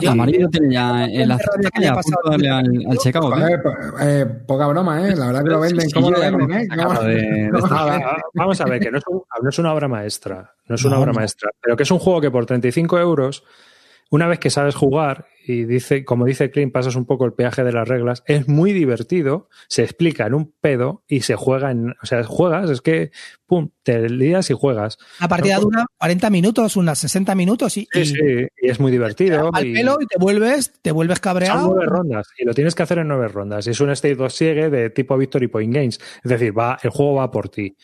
[0.00, 3.34] Yo- Amarillo tiene ya en la rabia que ya punto darle al, al checkout.
[3.36, 3.40] ¿eh?
[3.40, 5.14] Joder, po- eh, poca broma, ¿eh?
[5.16, 5.86] La verdad que lo venden.
[5.88, 6.66] Sí, ¿Cómo lo venden, eh?
[6.68, 9.22] que acabo de- de ¿Cómo- Ah, va, va, Vamos a ver, que no es, un-
[9.42, 11.18] no es una obra maestra, no es una No, obra no.
[11.18, 13.44] maestra, pero que es un juego que por 35 euros,
[14.10, 17.64] una vez que sabes jugar y dice, como dice Clint, pasas un poco el peaje
[17.64, 21.90] de las reglas, es muy divertido, se explica en un pedo y se juega en,
[22.02, 23.10] o sea, juegas, es que,
[23.46, 24.98] pum, te lías y juegas.
[25.20, 28.14] La partida No, dura 40 minutos, unas 60 minutos y, Sí, y sí,
[28.60, 29.50] y es muy divertido.
[29.52, 31.66] al y- pelo y te vuelves, te vuelves Son cabreado.
[31.74, 33.66] nueve rondas y lo tienes que hacer en nueve rondas.
[33.66, 36.00] Y es un State of Siege de tipo Victory Point Games.
[36.22, 37.76] Es decir, va, el juego va por ti.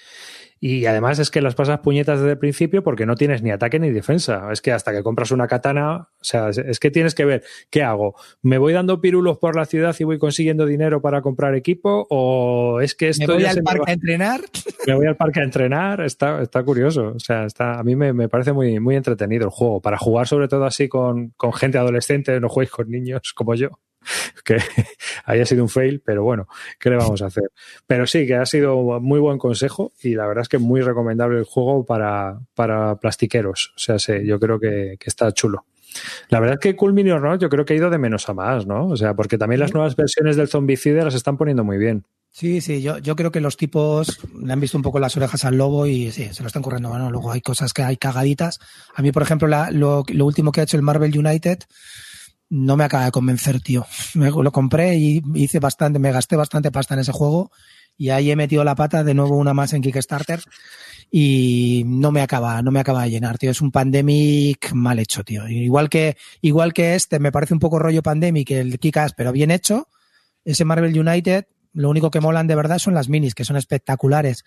[0.60, 3.78] Y además es que las pasas puñetas desde el principio porque no tienes ni ataque
[3.78, 4.48] ni defensa.
[4.52, 7.82] Es que hasta que compras una katana, o sea, es que tienes que ver qué
[7.82, 8.14] hago.
[8.42, 12.06] ¿Me voy dando pirulos por la ciudad y voy consiguiendo dinero para comprar equipo?
[12.10, 14.40] ¿O es que Me esto voy ya al se me parque va- a entrenar.
[14.86, 16.00] me voy al parque a entrenar?
[16.02, 17.12] Está, está curioso.
[17.16, 19.80] O sea, está, a mí me, me parece muy, muy entretenido el juego.
[19.80, 23.70] Para jugar sobre todo así con, con gente adolescente, no juguéis con niños como yo
[24.44, 24.56] que
[25.24, 26.46] haya sido un fail, pero bueno,
[26.78, 27.44] ¿qué le vamos a hacer?
[27.86, 31.38] Pero sí, que ha sido muy buen consejo y la verdad es que muy recomendable
[31.38, 33.72] el juego para, para plastiqueros.
[33.76, 35.66] O sea, sí, yo creo que, que está chulo.
[36.28, 38.34] La verdad es que Cool Mini Horror yo creo que ha ido de menos a
[38.34, 38.86] más, ¿no?
[38.88, 42.04] O sea, porque también las nuevas versiones del Zombicide las están poniendo muy bien.
[42.30, 45.44] Sí, sí, yo, yo creo que los tipos le han visto un poco las orejas
[45.44, 46.90] al lobo y sí, se lo están corriendo.
[46.90, 48.58] Bueno, luego hay cosas que hay cagaditas.
[48.94, 51.60] A mí, por ejemplo, la- lo, lo último que ha hecho el Marvel United
[52.50, 53.86] no me acaba de convencer, tío.
[54.14, 57.50] Me, lo compré y hice bastante, me gasté bastante pasta en ese juego
[57.96, 60.40] y ahí he metido la pata de nuevo una más en Kickstarter
[61.10, 63.50] y no me acaba, no me acaba de llenar, tío.
[63.50, 65.48] Es un pandemic mal hecho, tío.
[65.48, 69.50] Igual que, igual que este, me parece un poco rollo pandemic el Kikas, pero bien
[69.50, 69.88] hecho.
[70.44, 74.44] Ese Marvel United, lo único que molan de verdad son las minis, que son espectaculares.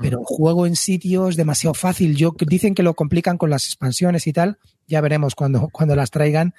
[0.00, 2.16] pero el juego en sitio es demasiado fácil.
[2.16, 4.58] Yo dicen que lo complican con las expansiones y tal.
[4.88, 6.54] Ya veremos cuando, cuando las traigan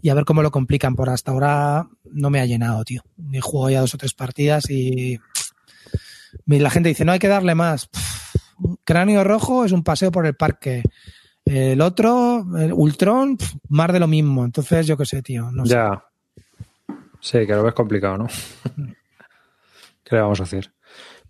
[0.00, 0.94] y a ver cómo lo complican.
[0.94, 3.02] Por hasta ahora no me ha llenado, tío.
[3.32, 5.20] He jugado ya dos o tres partidas y
[6.46, 7.90] la gente dice, no hay que darle más.
[8.84, 10.82] Cráneo rojo es un paseo por el parque.
[11.44, 14.44] El otro, el Ultron, más de lo mismo.
[14.44, 15.50] Entonces, yo qué sé, tío.
[15.50, 16.04] No ya.
[17.20, 18.26] Sí, que lo ves complicado, ¿no?
[20.04, 20.72] ¿Qué le vamos a hacer?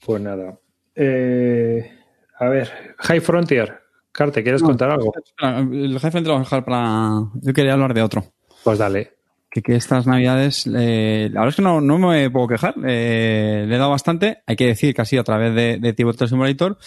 [0.05, 0.59] Pues nada.
[0.95, 1.91] Eh,
[2.39, 3.81] a ver, High Frontier.
[4.13, 5.13] Carte, ¿quieres contar algo?
[5.39, 7.23] el High Frontier lo vamos a dejar para.
[7.35, 8.25] Yo quería hablar de otro.
[8.65, 9.18] Pues dale.
[9.51, 12.75] Que, que estas navidades, eh, la verdad es que no, no me puedo quejar.
[12.85, 14.43] Eh, le he dado bastante.
[14.47, 16.79] Hay que decir que ha sido a través de, de Tibot Simulator.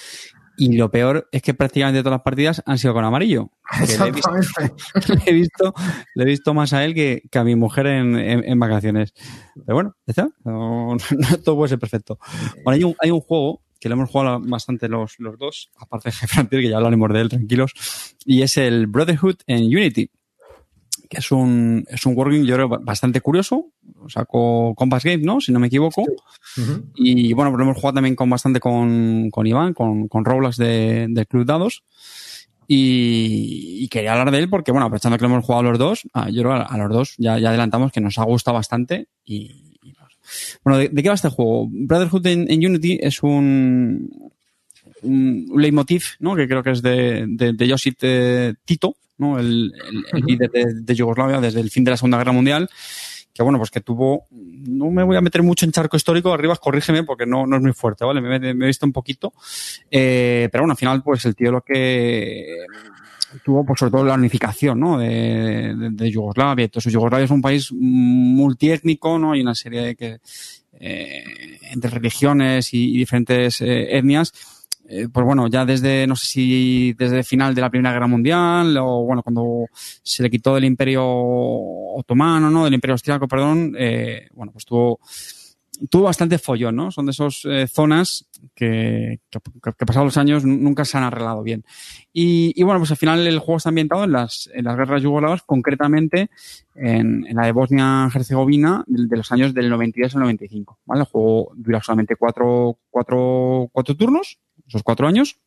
[0.57, 3.49] Y lo peor es que prácticamente todas las partidas han sido con amarillo.
[3.88, 4.31] Le he, visto,
[5.07, 5.73] le he, visto,
[6.13, 9.13] le he, visto, más a él que, que a mi mujer en, en, en, vacaciones.
[9.65, 10.29] Pero bueno, está.
[10.43, 12.19] No, no, todo puede ser perfecto.
[12.63, 16.09] Bueno, hay un, hay un juego que lo hemos jugado bastante los, los dos, aparte
[16.09, 17.73] de Frontier, que ya hablaremos de él, tranquilos,
[18.23, 20.11] y es el Brotherhood en Unity,
[21.11, 23.65] que es un, es un working, yo creo, bastante curioso,
[24.29, 25.41] con Compass Game, ¿no?
[25.41, 26.03] Si no me equivoco.
[26.03, 26.83] Uh -huh.
[26.95, 31.07] Y bueno, lo hemos jugado también con bastante con, con Iván, con, con Roblox de,
[31.09, 31.83] de Club Dados.
[32.65, 36.03] Y, y, quería hablar de él porque, bueno, aprovechando que lo hemos jugado los dos,
[36.13, 39.09] ah, yo creo a, a los dos ya, ya adelantamos que nos ha gustado bastante
[39.25, 39.51] y,
[40.63, 41.67] bueno, ¿de, ¿de, qué va este juego?
[41.69, 44.31] Brotherhood en, Unity es un,
[45.01, 46.38] un, leitmotiv, ¿no?
[46.38, 49.39] Que creo que es de, de, de Josip de Tito, ¿no?
[49.39, 52.69] El, el, el líder de, de, Yugoslavia desde el fin de la Segunda Guerra Mundial.
[53.34, 56.53] Que bueno, pues que tuvo, no me voy a meter mucho en charco histórico, arriba
[56.57, 58.19] corrígeme porque no, no es muy fuerte, ¿vale?
[58.19, 59.31] Me, me, me he visto un poquito.
[59.89, 62.57] Eh, pero bueno, al final, pues el tío lo que
[63.43, 64.98] tuvo pues sobre todo la unificación ¿no?
[64.98, 66.65] de, de, de Yugoslavia.
[66.65, 69.31] Entonces Yugoslavia es un país multiétnico, ¿no?
[69.31, 70.18] Hay una serie de que
[70.80, 74.34] eh, entre religiones y, y diferentes eh, etnias.
[74.93, 78.07] Eh, pues bueno, ya desde, no sé si desde el final de la Primera Guerra
[78.07, 82.65] Mundial, o bueno, cuando se le quitó del Imperio Otomano, ¿no?
[82.65, 84.99] Del Imperio Austriaco, perdón, eh, bueno, pues tuvo
[85.89, 86.91] tuvo bastante follón, ¿no?
[86.91, 91.41] Son de esas eh, zonas que, que, que, pasados los años nunca se han arreglado
[91.43, 91.63] bien.
[92.13, 95.01] Y, y, bueno, pues al final el juego está ambientado en las, en las guerras
[95.01, 96.30] yugoslavas, concretamente
[96.76, 101.01] en, en la de Bosnia-Herzegovina de, de, los años del 92 al 95, ¿vale?
[101.01, 104.39] El juego dura solamente cuatro, cuatro, cuatro turnos,
[104.72, 105.38] esos cuatro años,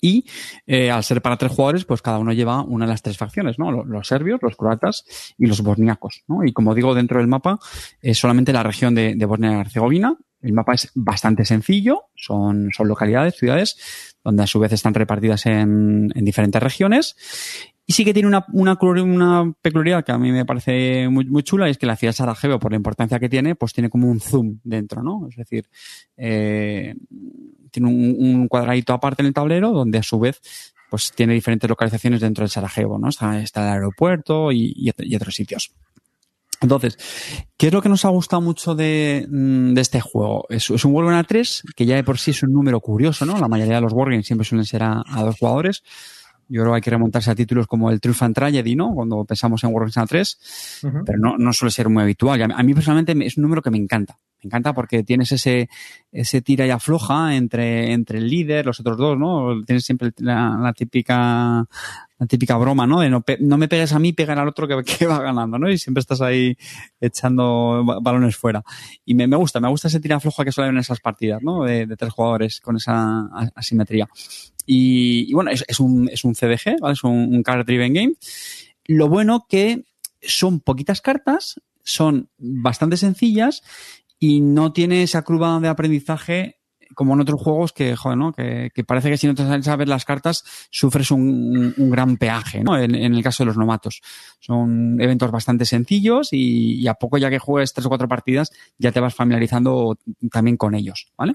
[0.00, 0.26] y
[0.66, 3.58] eh, al ser para tres jugadores, pues cada uno lleva una de las tres facciones,
[3.58, 3.72] ¿no?
[3.72, 5.04] Los, serbios, los croatas
[5.38, 6.44] y los bosniacos, ¿no?
[6.44, 7.58] Y como digo, dentro del mapa
[8.02, 10.16] es solamente la región de, de Bosnia y Herzegovina.
[10.40, 15.46] El mapa es bastante sencillo, son, son localidades, ciudades, donde a su vez están repartidas
[15.46, 17.16] en, en diferentes regiones.
[17.90, 21.68] Y sí que tiene una, una, peculiaridad que a mí me parece muy, muy chula,
[21.68, 24.10] y es que la ciudad de Sarajevo, por la importancia que tiene, pues tiene como
[24.10, 25.26] un zoom dentro, ¿no?
[25.26, 25.66] Es decir,
[26.14, 26.94] eh,
[27.70, 30.38] tiene un, cuadradito aparte en el tablero donde a su vez
[30.90, 33.08] pues tiene diferentes localizaciones dentro del Sarajevo, ¿no?
[33.08, 35.72] Está, está el aeropuerto y, otros sitios.
[36.60, 36.98] Entonces,
[37.56, 40.44] ¿qué es lo que nos ha gustado mucho de, mm, este juego?
[40.50, 43.24] Es, es un Wargame a 3, que ya de por sí es un número curioso,
[43.24, 43.38] ¿no?
[43.38, 45.82] La mayoría de los Wargames siempre suelen ser a dos jugadores.
[46.48, 48.94] Yo creo que hay que remontarse a títulos como el Triumph and Tragedy, ¿no?
[48.94, 50.38] Cuando pensamos en Wargames a 3,
[50.82, 51.02] uh -huh.
[51.04, 52.40] pero no, no suele ser muy habitual.
[52.42, 54.18] A mí personalmente es un número que me encanta.
[54.42, 55.68] Me encanta porque tienes ese,
[56.12, 59.64] ese tira y afloja entre, entre el líder, los otros dos, ¿no?
[59.64, 61.66] Tienes siempre la, la típica,
[62.18, 63.00] la típica broma, ¿no?
[63.00, 65.68] De no, no, me pegues a mí, pega al otro que, que, va ganando, ¿no?
[65.68, 66.56] Y siempre estás ahí
[67.00, 68.62] echando balones fuera.
[69.04, 71.42] Y me, me gusta, me gusta ese tira afloja que suele haber en esas partidas,
[71.42, 71.64] ¿no?
[71.64, 74.08] De, de tres jugadores con esa asimetría.
[74.70, 76.92] Y, bueno, es, es, un, es un CDG, ¿vale?
[76.92, 78.12] Es un, card driven game.
[78.84, 79.86] Lo bueno que
[80.20, 83.62] son poquitas cartas, son bastante sencillas
[84.18, 86.56] y no tiene esa curva de aprendizaje
[86.94, 88.32] como en otros juegos que, joder, ¿no?
[88.32, 92.76] Que, parece que si no te sabes las cartas sufres un, un gran peaje, ¿no?
[92.76, 94.02] En, en, el caso de los nomatos.
[94.38, 98.50] Son eventos bastante sencillos y, y, a poco ya que juegues tres o cuatro partidas
[98.76, 99.96] ya te vas familiarizando
[100.30, 101.34] también con ellos, ¿vale?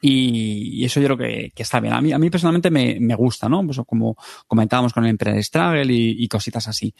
[0.00, 1.92] Y, y, eso yo creo que, que, está bien.
[1.92, 3.64] A mí, a mí personalmente me, me gusta, ¿no?
[3.64, 6.94] Pues como comentábamos con el Emperor Struggle y, y, cositas así.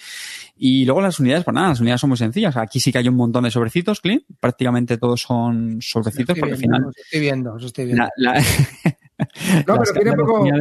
[0.57, 2.57] Y luego las unidades, pues nada, las unidades son muy sencillas.
[2.57, 4.25] Aquí sí que hay un montón de sobrecitos, Clint.
[4.39, 6.93] Prácticamente todos son sobrecitos porque viendo, al final.
[6.97, 8.05] estoy viendo, estoy viendo.
[8.17, 8.41] La, la...
[9.67, 10.61] no, pero tiene poco, tiene,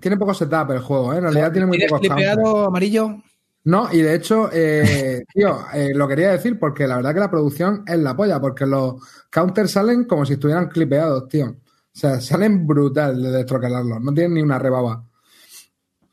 [0.00, 1.16] tiene, poco setup el juego, ¿eh?
[1.16, 3.22] En realidad tiene muy poco clipeado amarillo?
[3.64, 7.30] No, y de hecho, eh, tío, eh, lo quería decir porque la verdad que la
[7.30, 8.96] producción es la polla, porque los
[9.30, 11.46] counters salen como si estuvieran clipeados, tío.
[11.46, 15.04] O sea, salen brutal de destroquelarlos, no tienen ni una rebaba.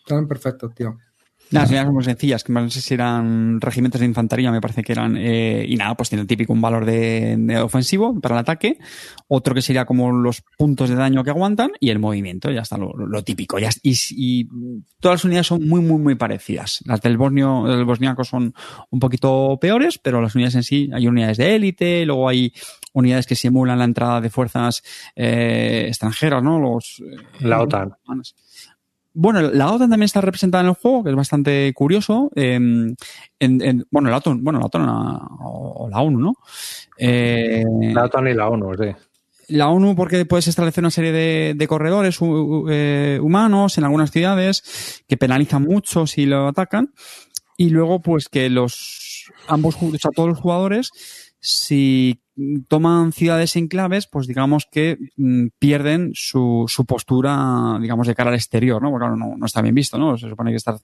[0.05, 0.97] Salen perfectos, tío.
[1.51, 4.83] Las unidades son muy sencillas, que no sé si eran regimientos de infantería, me parece
[4.83, 5.17] que eran.
[5.17, 8.77] eh, y nada, pues tiene el típico un valor de, de ofensivo para el ataque.
[9.27, 12.77] Otro que sería como los puntos de daño que aguantan y el movimiento, ya está
[12.77, 13.59] lo, lo típico.
[13.59, 14.47] Ya, y, y
[14.99, 16.79] todas las unidades son muy, muy, muy parecidas.
[16.85, 18.53] Las del bosnio, del bosniaco son
[18.89, 22.53] un poquito peores, pero las unidades en sí, hay unidades de élite, luego hay
[22.93, 24.83] unidades que simulan la entrada de fuerzas
[25.15, 26.59] eh, extranjeras, ¿no?
[26.59, 27.93] Los, eh, La OTAN.
[29.13, 32.31] Bueno, la OTAN también está representada en el juego, que es bastante curioso.
[32.35, 32.95] Eh, en,
[33.39, 36.33] en- bueno, la OTAN, bueno, la OTAN la- o, o la ONU, ¿no?
[36.97, 37.63] Eh,
[37.93, 38.95] La OTAN y la ONU, sí.
[39.49, 42.19] la ONU porque puedes establecer una serie de, de corredores
[42.69, 46.93] eh, humanos en algunas ciudades que penalizan mucho si lo atacan
[47.57, 50.91] y luego pues que los ambos o sea, todos los jugadores
[51.41, 52.21] si
[52.69, 58.35] toman ciudades enclaves pues digamos que mm, pierden su, su postura digamos de cara al
[58.35, 60.79] exterior no porque claro no, está bien visto no se supone que estar-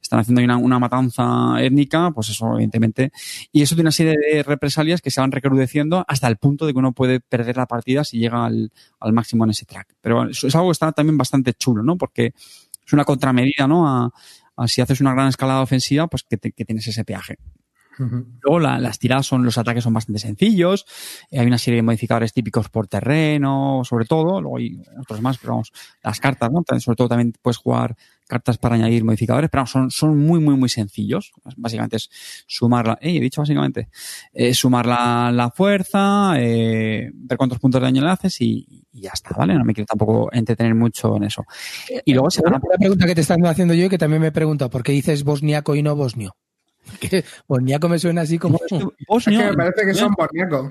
[0.00, 3.12] están haciendo una, matanza étnica pues eso evidentemente
[3.50, 6.72] y eso tiene una serie de represalias que se van recrudeciendo hasta el punto de
[6.72, 8.70] que uno puede perder la partida si llega al,
[9.00, 9.94] al máximo en ese track.
[10.00, 11.96] Pero bueno, es algo que está también bastante chulo, ¿no?
[11.96, 12.32] Porque
[12.86, 13.86] es una contramedida, ¿no?
[13.88, 14.12] A,
[14.66, 17.38] si haces una gran escalada ofensiva, pues que tienes ese peaje.
[17.98, 20.86] Luego la- las tiradas son, los ataques son bastante sencillos.
[21.30, 24.40] Eh, hay una serie de modificadores típicos por terreno, sobre todo.
[24.40, 25.72] Luego hay otros más, pero vamos,
[26.02, 26.62] las cartas, ¿no?
[26.78, 27.96] Sobre todo también puedes jugar
[28.26, 31.32] cartas para añadir modificadores, pero vamos, son, son muy, muy, muy sencillos.
[31.56, 32.08] Básicamente es
[32.46, 33.88] sumar la, eh, he dicho básicamente,
[34.32, 39.00] eh, sumar la, la fuerza, eh, ver cuántos puntos de daño le haces y, y
[39.02, 39.54] ya está, ¿vale?
[39.54, 41.44] No me quiero tampoco entretener mucho en eso.
[42.04, 44.32] Y luego se Una, pregunta que te están haciendo yo y que también me he
[44.32, 46.36] preguntado, ¿por qué dices bosniaco y no bosnio?
[47.00, 48.58] Que bosniaco me suena así como...
[48.70, 50.70] Es Bosnio- que me parece que son bosniacos.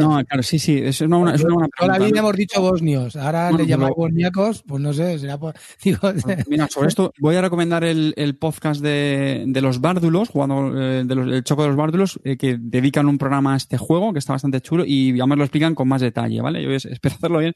[0.00, 2.28] No, claro, sí, sí, es una, una- es una buena Toda la pregunta, vida ¿no?
[2.28, 5.54] hemos dicho bosnios, ahora le llamáis pero- bosniacos, pues no sé, será por...
[5.84, 6.12] Digo,
[6.48, 11.04] Mira, sobre esto voy a recomendar el, el podcast de, de los Bárdulos, jugando eh,
[11.04, 14.12] de los, el Choco de los Bárdulos, eh, que dedican un programa a este juego,
[14.12, 16.64] que está bastante chulo, y además lo explican con más detalle, ¿vale?
[16.64, 17.52] Yo es- espero hacerlo bien.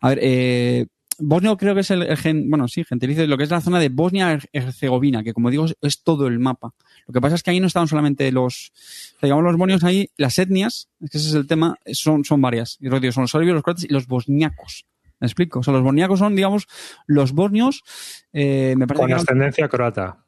[0.00, 0.86] A ver, eh,
[1.18, 3.78] Bosnia creo que es el, el gen, bueno, sí, gentilicio lo que es la zona
[3.78, 6.72] de Bosnia-Herzegovina, que como digo, es, todo el mapa.
[7.06, 8.72] Lo que pasa es que ahí no están solamente los,
[9.20, 12.76] digamos, los bosnios ahí, las etnias, es que ese es el tema, son, son varias.
[12.80, 14.86] Y lo digo, son los serbios, los croatas y los bosniacos.
[15.20, 15.60] ¿Me explico?
[15.60, 16.66] O sea, los bosniacos son, digamos,
[17.06, 17.82] los bosnios,
[18.32, 20.24] eh, me parece Con que ascendencia croata.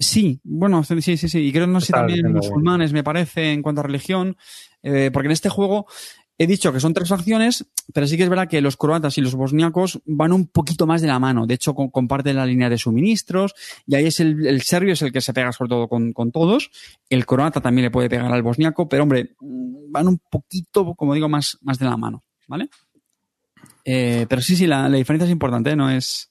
[0.00, 1.40] Sí, bueno, sí, sí, sí.
[1.40, 4.36] Y creo, no sé, también musulmanes, me parece, en cuanto a religión.
[4.82, 5.86] eh, porque en este juego
[6.38, 9.20] he dicho que son tres facciones, pero sí que es verdad que los croatas y
[9.20, 11.46] los bosniacos van un poquito más de la mano.
[11.46, 13.54] De hecho, co- comparten la línea de suministros.
[13.86, 16.30] Y ahí es el, el serbio es el que se pega sobre todo con, con
[16.30, 16.70] todos.
[17.10, 21.12] El croata también le puede pegar al bosniaco, pero hombre, mm, van un poquito, como
[21.14, 22.22] digo, más, más de la mano.
[22.46, 22.68] ¿Vale?
[23.84, 25.76] Eh, pero sí, sí, la, la diferencia es importante, ¿eh?
[25.76, 26.30] no es.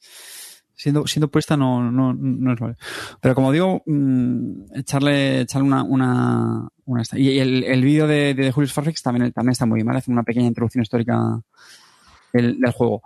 [0.80, 2.76] Siendo, siendo puesta no, no, no es vale.
[3.20, 5.84] Pero como digo, mm, echarle, echarle una,
[6.86, 9.90] una, Y el, el vídeo de, de Julius Farfix también, también está muy bien.
[9.95, 11.41] Hace una pequeña introducción histórica
[12.32, 13.02] del, del juego.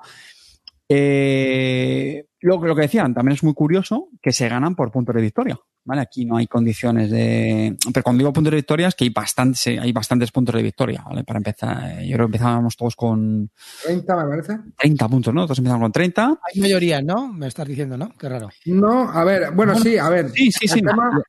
[0.90, 5.22] Eh, lo, lo que decían, también es muy curioso que se ganan por puntos de
[5.22, 5.58] victoria.
[5.84, 6.02] ¿Vale?
[6.02, 7.76] Aquí no hay condiciones de.
[7.92, 11.04] Pero cuando digo puntos de victoria es que hay bastantes, hay bastantes puntos de victoria,
[11.04, 11.24] ¿vale?
[11.24, 13.50] Para empezar, yo creo que empezábamos todos con
[13.84, 14.60] 30, me parece.
[14.78, 15.46] 30 puntos, ¿no?
[15.46, 16.40] Todos empezamos con 30.
[16.54, 17.34] hay mayoría, ¿no?
[17.34, 18.12] Me estás diciendo, ¿no?
[18.16, 18.50] Qué raro.
[18.66, 20.30] No, a ver, bueno, sí, a ver.
[20.30, 20.82] Sí, sí, sí.
[20.82, 21.20] Tema-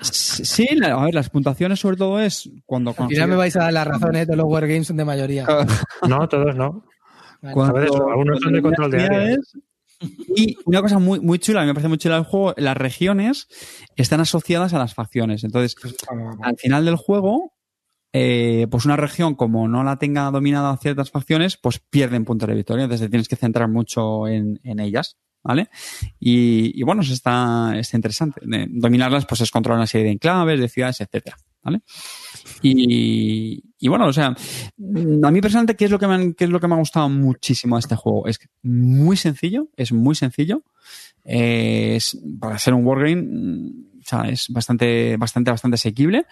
[0.00, 3.72] Sí, a ver, las puntuaciones sobre todo es cuando Al final me vais a dar
[3.72, 4.24] la razón, ¿eh?
[4.26, 5.46] Todos los Wargames son de mayoría.
[6.08, 6.84] No, todos no.
[7.42, 7.54] Vale.
[7.54, 9.18] Cuando- A ver, eso, algunos son de control de área.
[9.18, 9.52] unidades-
[10.36, 13.48] Y una cosa muy, muy chula, me parece muy chula del juego, las regiones
[13.96, 15.44] están asociadas a las facciones.
[15.44, 15.74] Entonces,
[16.08, 16.38] Vamos, vamos.
[16.42, 17.54] al final del juego,
[18.12, 22.54] eh, pues una región, como no la tenga dominada ciertas facciones, pues pierden puntos de
[22.54, 22.84] victoria.
[22.84, 25.16] Entonces te tienes que centrar mucho en, en ellas.
[25.42, 25.68] ¿Vale?
[26.18, 28.40] Y, y bueno, eso está, está interesante.
[28.68, 31.36] Dominarlas, pues es controlar una serie de enclaves, de ciudades, etcétera.
[31.62, 31.82] ¿Vale?
[32.62, 36.44] Y, y bueno, o sea, a mí personalmente, ¿qué es lo que me, han- qué
[36.44, 38.26] es lo que me ha gustado muchísimo de este juego?
[38.26, 40.62] Es muy sencillo, es muy sencillo.
[41.24, 43.70] Eh, es, para ser un wargame, mm,
[44.00, 46.26] o sea, es bastante, bastante, bastante asequible.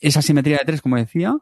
[0.00, 1.36] Esa simetría de tres, como decía,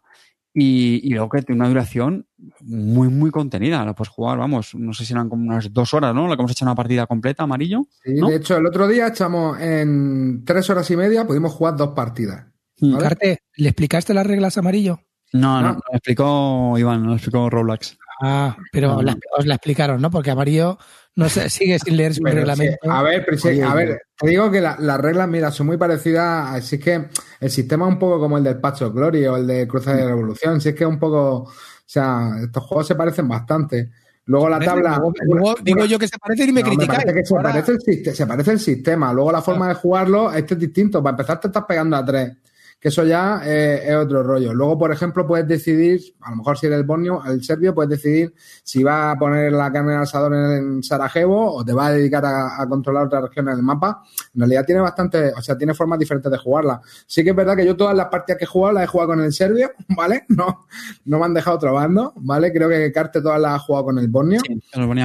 [0.55, 2.27] y, y luego que tiene una duración
[2.63, 3.85] muy, muy contenida.
[3.85, 6.27] La puedes jugar, vamos, no sé si eran como unas dos horas, ¿no?
[6.27, 7.83] La que hemos hecho una partida completa, amarillo.
[8.03, 8.29] Sí, ¿no?
[8.31, 12.47] De hecho, el otro día echamos en tres horas y media, pudimos jugar dos partidas.
[12.81, 12.99] ¿Vale?
[12.99, 15.01] Carte, ¿le explicaste las reglas amarillo?
[15.33, 15.73] No, no, Ah.
[15.73, 17.99] no, lo explicó Iván, no lo explicó Roblox.
[18.23, 19.21] Ah, pero No, la- no.
[19.39, 20.11] os la explicaron, ¿no?
[20.11, 20.79] Porque amarillo
[21.15, 22.77] no sé, sigue sin leer su Pero reglamento.
[22.81, 25.51] sí, a ver, pero sí, Oye, a ver, te digo que la- las reglas, mira,
[25.51, 26.51] son muy parecidas.
[26.51, 27.09] Así es que
[27.41, 29.97] el sistema es un poco como el del Patch of Glory o el de Cruzada
[29.99, 30.61] de Revolución.
[30.61, 31.43] Si es que es un poco.
[31.43, 33.91] O sea, estos juegos se parecen bastante.
[34.27, 35.01] Luego la Parece- tabla.
[35.23, 36.99] luego- digo yo que se parecen y me No, criticáis.
[37.05, 39.13] parece que se, parece el, se parece el sistema.
[39.13, 41.03] Luego la forma de jugarlo este es distinto.
[41.03, 42.33] Para empezar, te estás pegando a tres.
[42.81, 44.55] Que eso ya eh, es otro rollo.
[44.55, 47.91] Luego, por ejemplo, puedes decidir, a lo mejor si eres el bosnio, el serbio, puedes
[47.91, 48.33] decidir
[48.63, 52.25] si va a poner la carne al asador en Sarajevo o te va a dedicar
[52.25, 54.03] a, a controlar otra región en el mapa.
[54.35, 56.81] En realidad tiene bastante, o sea, tiene formas diferentes de jugarla.
[57.07, 59.11] Sí que es verdad que yo todas las partidas que he jugado las he jugado
[59.11, 60.25] con el serbio, ¿vale?
[60.29, 60.67] No,
[61.05, 62.53] no me han dejado otro bando, ¿vale?
[62.53, 64.09] Creo que Carte todas las ha jugado con el.
[64.47, 64.61] Sí,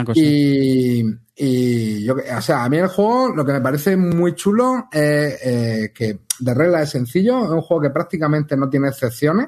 [0.06, 0.24] cosas.
[0.24, 1.04] Y,
[1.36, 5.40] y yo, o sea, a mí el juego lo que me parece muy chulo es
[5.44, 9.48] eh, que de regla es sencillo, es un juego que prácticamente no tiene excepciones,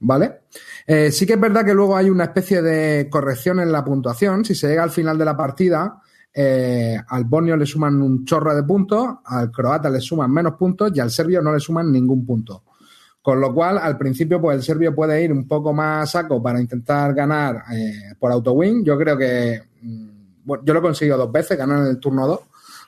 [0.00, 0.42] ¿vale?
[0.86, 4.44] Eh, sí que es verdad que luego hay una especie de corrección en la puntuación.
[4.44, 6.00] Si se llega al final de la partida,
[6.32, 10.92] eh, al bosnio le suman un chorro de puntos, al croata le suman menos puntos
[10.94, 12.64] y al serbio no le suman ningún punto.
[13.22, 16.42] Con lo cual, al principio, pues el serbio puede ir un poco más a saco
[16.42, 17.62] para intentar ganar
[18.18, 18.82] por auto-win.
[18.84, 20.17] Yo creo que mm,
[20.48, 22.40] bueno, yo lo he conseguido dos veces, ganar en el turno 2,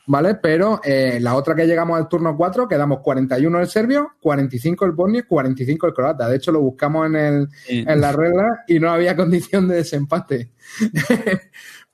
[0.07, 0.37] ¿vale?
[0.37, 4.93] Pero eh, la otra que llegamos al turno 4, quedamos 41 el serbio, 45 el
[4.93, 6.27] bosnio, 45 el croata.
[6.27, 7.85] De hecho, lo buscamos en, el, Sí.
[7.87, 10.53] en la regla y no había condición de desempate.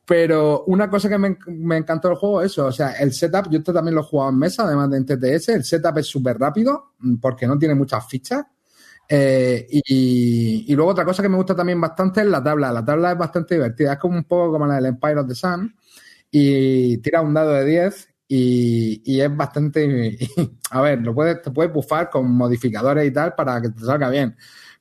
[0.07, 3.59] Pero una cosa que me, me encantó del juego, eso, o sea, el setup, yo
[3.59, 6.39] esto también lo he jugado en mesa, además de en TTS, el setup es súper
[6.39, 8.45] rápido porque no tiene muchas fichas.
[9.09, 12.73] Eh, y, y luego otra cosa que me gusta también bastante es la tabla.
[12.73, 15.35] La tabla es bastante divertida, es como un poco como la del Empire of the
[15.35, 15.75] Sun
[16.31, 20.19] y tira un dado de 10 y, y es bastante...
[20.71, 24.11] a ver, lo puedes, te puedes buffar con modificadores y tal para que te salga
[24.11, 24.37] bien.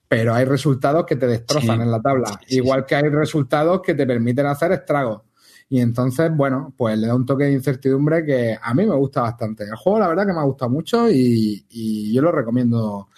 [0.07, 1.83] Pero hay resultados que te destrozan Sí.
[1.83, 2.27] en la tabla.
[2.41, 5.21] Sí, sí, Igual que hay resultados que te permiten hacer estragos.
[5.67, 9.21] Y entonces, bueno, pues le da un toque de incertidumbre que a mí me gusta
[9.21, 9.63] bastante.
[9.63, 13.09] El juego, la verdad, que me ha gustado mucho y, y yo lo recomiendo.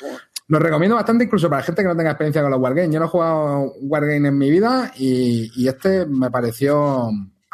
[0.49, 2.91] Lo recomiendo bastante incluso para gente que no tenga experiencia con los Wargames.
[2.91, 7.09] Yo no he jugado Wargame en mi vida y, y este me pareció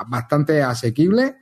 [0.08, 1.38] bastante asequible.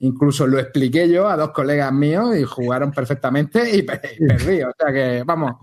[0.00, 4.62] Incluso lo expliqué yo a dos colegas míos y jugaron perfectamente y, pe- y perdí.
[4.62, 5.54] O sea que, vamos,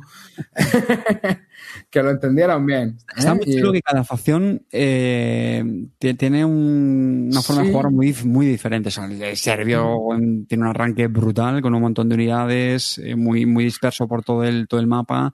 [1.89, 2.97] que lo entendieron bien.
[2.99, 3.13] ¿eh?
[3.17, 5.63] Está muy Y- chulo que cada facción eh,
[5.99, 7.67] ti- tiene un- una forma Sí.
[7.67, 8.89] de jugar muy, muy diferente.
[8.89, 13.15] O sea, el serbio mm, tiene un arranque brutal con un montón de unidades, eh,
[13.15, 15.33] muy, muy disperso por todo el, todo el mapa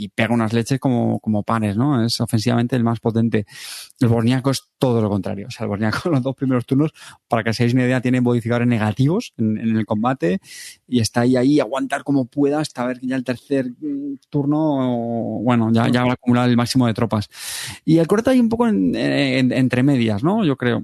[0.00, 2.04] y pega unas leches como, como panes, ¿no?
[2.04, 3.46] Es ofensivamente el más potente.
[3.98, 5.48] El bosniaco es todo lo contrario.
[5.48, 6.92] O sea, el bosniaco en los dos primeros turnos,
[7.26, 10.40] para que seáis una idea, tiene modificadores negativos en, en el combate
[10.86, 15.40] y está ahí, ahí, aguantar como pueda hasta ver que ya el tercer mm, turno,
[15.42, 17.28] bueno, ya, ya va a acumular el máximo de tropas.
[17.84, 20.44] Y el corte hay un poco en- en- entre medias, ¿no?
[20.44, 20.82] Yo creo.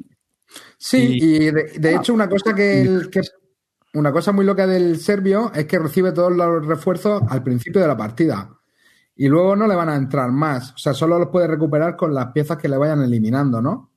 [0.78, 3.20] Sí, Y- y de, de hecho una cosa que, el- que-
[3.94, 7.86] una cosa muy loca del serbio es que recibe todos los refuerzos al principio de
[7.86, 8.50] la partida
[9.16, 12.14] y luego no le van a entrar más, o sea, solo los puede recuperar con
[12.14, 13.92] las piezas que le vayan eliminando, ¿no?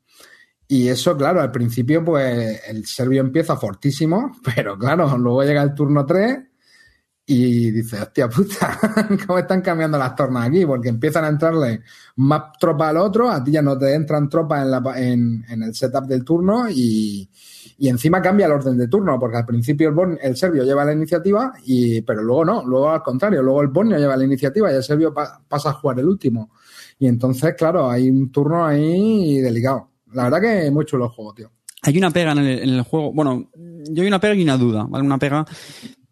[0.68, 5.74] Y eso, claro, al principio pues el serbio empieza fortísimo, pero claro, luego llega el
[5.74, 6.40] turno 3
[7.30, 8.80] y dice, hostia puta,
[9.28, 10.66] ¿cómo están cambiando las tornas aquí?
[10.66, 11.82] Porque empiezan a entrarle
[12.16, 15.64] más tropas al otro, a ti ya no te entran tropas en, la, en, en
[15.64, 17.30] el setup del turno y,
[17.80, 20.86] y encima cambia el orden de turno, porque al principio el, bosn- el serbio lleva
[20.86, 24.72] la iniciativa, y, pero luego no, luego al contrario, luego el bosnio lleva la iniciativa
[24.72, 26.52] y el serbio pa- pasa a jugar el último.
[26.98, 29.90] Y entonces, claro, hay un turno ahí delicado.
[30.14, 31.52] La verdad que es muy chulo el juego, tío.
[31.84, 33.14] Hay una pega en el juego.
[33.14, 33.50] Bueno,
[33.90, 35.06] yo hay una pega y una duda, ¿vale?
[35.06, 35.46] Una pega.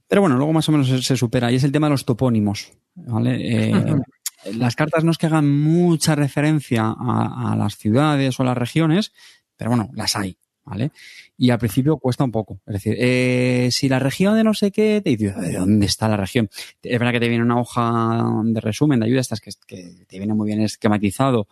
[0.07, 1.51] Pero bueno, luego más o menos se, se supera.
[1.51, 3.69] Y es el tema de los topónimos, ¿vale?
[3.69, 3.73] Eh,
[4.57, 8.57] las cartas no es que hagan mucha referencia a, a las ciudades o a las
[8.57, 9.13] regiones,
[9.57, 10.91] pero bueno, las hay, ¿vale?
[11.37, 12.61] Y al principio cuesta un poco.
[12.65, 16.07] Es decir, eh, si la región de no sé qué, te dices, ¿de dónde está
[16.07, 16.49] la región?
[16.83, 20.17] Es verdad que te viene una hoja de resumen de ayuda, estas que, que te
[20.17, 21.47] viene muy bien esquematizado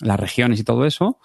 [0.00, 1.18] las regiones y todo eso.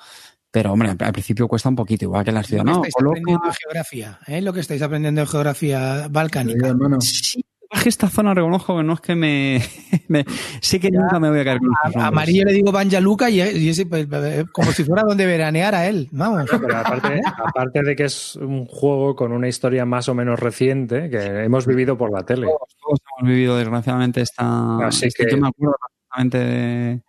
[0.52, 2.66] Pero, hombre, al principio cuesta un poquito, igual que en las ciudades.
[2.66, 4.42] Lo No, que estáis coloca- aprendiendo de geografía, ¿eh?
[4.42, 6.76] Lo que estáis aprendiendo de geografía balcánica.
[7.02, 7.46] Sí,
[7.86, 9.62] esta zona, reconozco que no es que me.
[10.08, 10.26] me-
[10.60, 11.70] sé que nunca me voy a caer con
[12.02, 12.08] A, a.
[12.08, 15.76] Amarillo le digo Banja Luka y, y ese, pues, eh, como si fuera donde veranear
[15.76, 16.08] a él.
[16.12, 16.50] Vamos.
[16.50, 21.12] Pero aparte, aparte de que es un juego con una historia más o menos reciente
[21.12, 22.48] que hemos vivido por la tele.
[22.48, 24.88] Todos, todos hemos vivido, desgraciadamente, esta.
[24.88, 27.02] Así este- que- Yo me acuerdo perfectamente de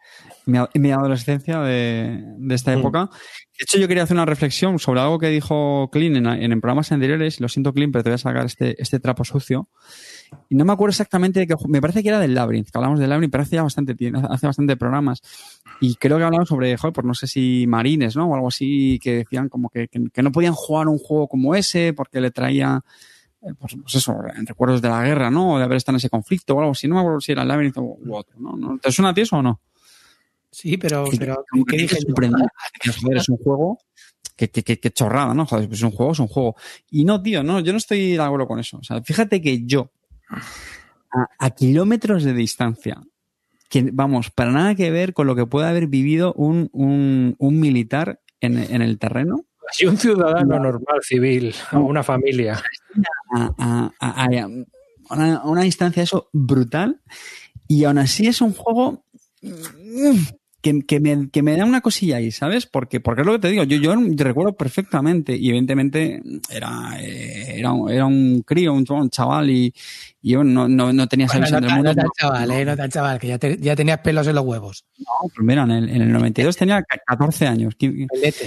[0.50, 2.78] mi, ad- mi adolescencia de, de esta Mm.
[2.80, 3.10] época.
[3.58, 6.90] De hecho, yo quería hacer una reflexión sobre algo que dijo Clean en, en, programas
[6.92, 7.40] anteriores.
[7.40, 9.68] Lo siento, Clean, pero te voy a sacar este, este trapo sucio.
[10.48, 13.00] Y no me acuerdo exactamente de qué Me parece que era del Labyrinth, que hablamos
[13.00, 13.94] del Labyrinth, pero hace ya bastante
[14.30, 15.20] hace bastante programas.
[15.80, 18.28] Y creo que hablamos sobre, joder, pues no sé si marines, ¿no?
[18.28, 21.54] O algo así, que decían como que, que, que no podían jugar un juego como
[21.54, 22.80] ese porque le traía,
[23.42, 24.14] eh, pues, pues eso,
[24.46, 25.54] recuerdos de la guerra, ¿no?
[25.54, 26.86] O de haber estado en ese conflicto o algo así.
[26.88, 28.38] No me acuerdo si era el Labyrinth u, otro.
[28.38, 28.78] ¿No?
[28.78, 29.60] ¿Te suena a ti eso o no?
[30.52, 31.98] Sí, pero, Y pero como que ¿qué dije
[33.00, 33.78] joder, es un juego
[34.36, 35.46] que, que, que, que chorrada, ¿no?
[35.46, 36.56] Joder, es un juego, es un juego.
[36.90, 38.78] Y no, tío, no, yo no estoy de acuerdo con eso.
[38.78, 39.90] O sea, fíjate que yo,
[41.12, 43.00] a, a kilómetros de distancia,
[43.68, 47.60] que vamos, para nada que ver con lo que puede haber vivido un, un, un
[47.60, 49.44] militar en, en el terreno,
[49.78, 52.60] Y un ciudadano normal, civil, una familia.
[53.32, 54.48] a, a- a- a- a
[55.14, 57.00] una, una distancia eso brutal
[57.68, 59.04] y aún así es un juego
[60.62, 62.66] que, que me, que me da una cosilla ahí, ¿sabes?
[62.66, 67.54] Porque, porque es lo que te digo, yo, yo recuerdo perfectamente y evidentemente era, eh,
[67.58, 69.72] era, un- era un crío, un, chaval y
[70.22, 71.94] yo no, no, no tenía esa Bueno, visión no, del mundo.
[71.94, 74.44] no tan chaval, eh, no tan chaval, que ya, te- ya tenías pelos en los
[74.44, 74.84] huevos.
[74.98, 77.74] no, pues mira, en el, en el 92 tenía 14 años.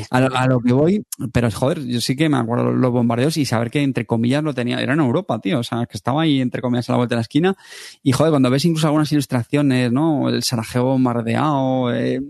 [0.09, 3.37] A lo, a lo que voy, pero joder, yo sí que me acuerdo los bombardeos
[3.37, 6.21] y saber que entre comillas lo tenía, era en Europa, tío, o sea, que estaba
[6.23, 7.55] ahí entre comillas a la vuelta de la esquina.
[8.03, 10.29] Y joder, cuando ves incluso algunas ilustraciones, ¿no?
[10.29, 12.21] El Sarajevo bombardeado, eh,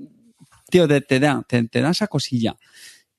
[0.70, 2.56] tío, te, te da, te, te da esa cosilla.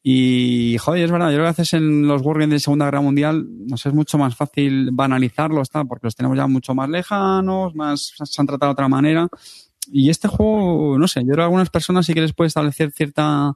[0.07, 3.01] Y, joder, es verdad, yo creo que a veces en los Wargames de Segunda Guerra
[3.01, 7.75] Mundial nos es mucho más fácil banalizarlos, tal, porque los tenemos ya mucho más lejanos,
[7.75, 9.27] más, se han tratado de otra manera.
[9.91, 12.49] Y este juego, no sé, yo creo que a algunas personas sí que les puede
[12.49, 13.55] establecer cierta,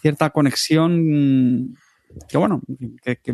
[0.00, 1.76] cierta conexión
[2.28, 2.62] que bueno,
[3.02, 3.32] que, que-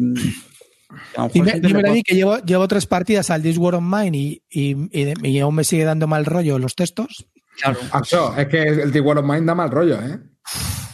[1.60, 4.70] Dime, a mí que llevo, llevo tres partidas al This War of Mine y, y,
[4.98, 7.26] y- y aún me sigue dando mal rollo los textos.
[7.92, 10.18] Acho, es que el The World of Mine da mal rollo, ¿eh?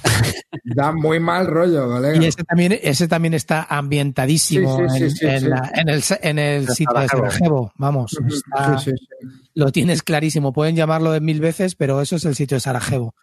[0.65, 2.23] da muy mal rollo, colega.
[2.23, 5.47] Y ese también, ese también está ambientadísimo Sí, sí, sí, en, sí, en sí.
[5.49, 7.31] la- en el, en el sitio de Sarajevo.
[7.31, 7.73] Sarajevo.
[7.77, 9.27] Vamos, está- Sí, sí, sí.
[9.55, 10.53] lo tienes clarísimo.
[10.53, 13.15] Pueden llamarlo de mil veces, pero eso es el sitio de Sarajevo.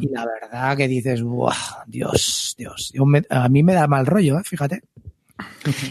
[0.00, 1.54] Y la verdad que dices, ¡buah!
[1.86, 2.90] Dios, Dios.
[2.94, 4.42] Yo me- a mí me da mal rollo, ¿eh?
[4.44, 4.82] fíjate.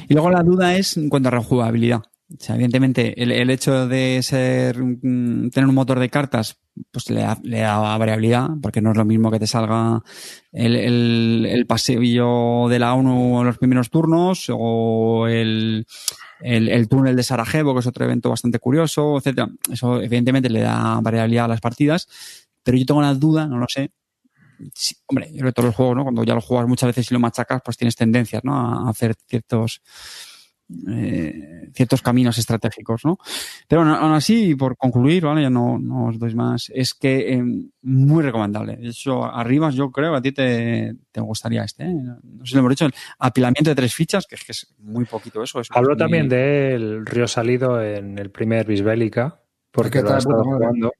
[0.09, 1.99] Y luego la duda es en cuanto a rejugabilidad.
[1.99, 6.57] O sea, evidentemente, el, el hecho de ser tener un motor de cartas,
[6.91, 10.01] pues le da, le da variabilidad, porque no es lo mismo que te salga
[10.51, 15.85] el, el, el de la ONU en los primeros turnos, o el,
[16.41, 19.49] el, el túnel de Sarajevo, que es otro evento bastante curioso, etcétera.
[19.71, 22.07] Eso, evidentemente, le da variabilidad a las partidas,
[22.63, 23.91] pero yo tengo la duda, no lo sé.
[24.73, 26.03] Sí, hombre, yo creo que todos los juegos, ¿no?
[26.03, 28.55] Cuando ya lo juegas muchas veces y lo machacas, pues tienes tendencias, ¿no?
[28.55, 29.81] A hacer ciertos
[30.89, 33.17] eh, ciertos caminos estratégicos, ¿no?
[33.67, 35.41] Pero bueno, aún así, por concluir, ¿vale?
[35.43, 36.71] Ya no, no os doy más.
[36.73, 37.43] Es que eh,
[37.81, 38.77] muy recomendable.
[38.77, 41.93] De hecho, arriba yo creo que a ti te, te gustaría este, ¿eh?
[41.93, 44.73] No sé si lo hemos dicho, el apilamiento de tres fichas, que es que es
[44.79, 45.59] muy poquito eso.
[45.59, 49.39] es Habló también del río salido en el primer Bisbélica,
[49.71, 50.57] porque lo ha estado madre.
[50.57, 50.91] jugando.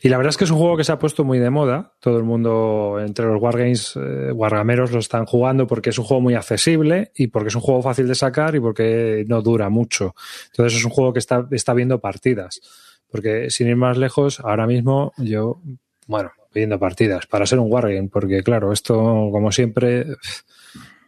[0.00, 1.92] Y la verdad es que es un juego que se ha puesto muy de moda.
[2.00, 6.20] Todo el mundo, entre los Wargames, eh, Wargameros, lo están jugando porque es un juego
[6.20, 10.14] muy accesible y porque es un juego fácil de sacar y porque no dura mucho.
[10.50, 12.60] Entonces es un juego que está, está viendo partidas.
[13.10, 15.60] Porque sin ir más lejos, ahora mismo yo,
[16.06, 18.96] bueno, viendo partidas para ser un Wargame, porque claro, esto
[19.30, 20.06] como siempre,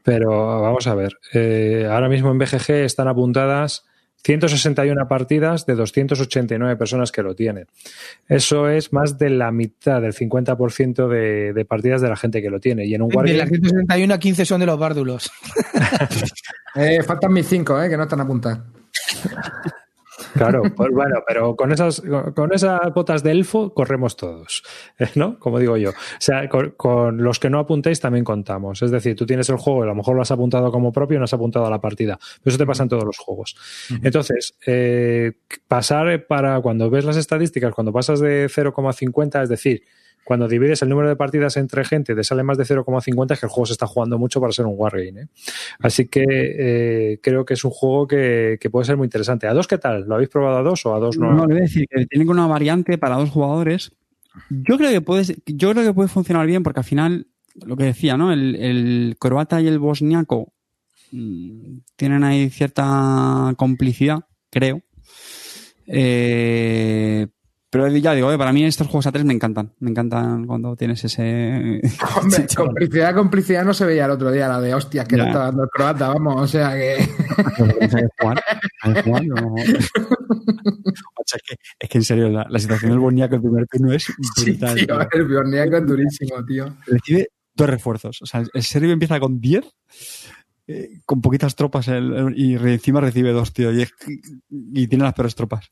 [0.02, 3.84] pero vamos a ver, eh, ahora mismo en BGG están apuntadas
[4.24, 7.66] 161 partidas de 289 personas que lo tienen.
[8.26, 12.51] Eso es más de la mitad, del 50% de, de partidas de la gente que
[12.51, 12.86] lo tiene.
[12.86, 15.30] Y en un De las Wargame, 161 a 15 son de los bárdulos.
[16.76, 17.88] Eh, faltan mis cinco, ¿eh?
[17.88, 18.59] Que no están apuntadas.
[20.35, 22.02] claro, pues bueno, pero con esas,
[22.35, 24.62] con esas botas de elfo corremos todos,
[25.15, 25.39] ¿no?
[25.39, 25.90] Como digo yo.
[25.90, 28.82] O sea, con, con los que no apuntéis también contamos.
[28.82, 31.19] Es decir, tú tienes el juego a lo mejor lo has apuntado como propio y
[31.19, 32.19] no has apuntado a la partida.
[32.43, 33.56] Pero eso te pasa en todos los juegos.
[34.02, 35.32] Entonces, eh,
[35.69, 39.82] pasar para cuando ves las estadísticas, cuando pasas de 0,50, es decir,
[40.24, 43.46] cuando divides el número de partidas entre gente, te sale más de 0,50, es que
[43.46, 45.22] el juego se está jugando mucho para ser un Wargame.
[45.22, 45.28] ¿eh?
[45.80, 49.46] Así que eh, creo que es un juego que, puede ser muy interesante.
[49.46, 50.05] ¿A dos qué tal?
[50.09, 51.32] ¿Lo habéis probado a dos o a dos no?
[51.32, 53.92] No, le voy decir que tienen una variante para dos jugadores.
[54.48, 57.26] Yo creo que puede, yo creo que puede funcionar bien porque al final,
[57.64, 58.32] lo que decía, ¿no?
[58.32, 60.52] El, el croata y el bosniaco
[61.12, 64.82] mm, tienen ahí cierta complicidad, creo.
[65.86, 67.26] Eh,
[67.74, 69.72] pero ya digo, eh, para mí estos juegos a tres me encantan.
[69.80, 71.80] Me encantan cuando tienes ese...
[72.22, 75.24] Hombre, complicidad, complicidad no se veía el otro día, la de hostias que Ya.
[75.24, 77.05] le estaba dando el croata, vamos, o sea que.
[77.48, 77.64] Macho,
[81.34, 84.06] es, que, es que en serio, la, la situación del bosniaco en primer turno es
[84.40, 84.76] brutal.
[84.76, 85.09] tío, tío.
[85.10, 86.76] el biorniaco es durísimo, tío.
[86.86, 87.26] recibe
[87.56, 88.22] dos refuerzos.
[88.22, 89.64] O sea, el serbio empieza con 10,
[90.66, 93.73] eh, con poquitas tropas, el- y encima recibe dos, tío.
[93.73, 93.93] Y, es
[94.49, 95.69] y tiene las peores tropas.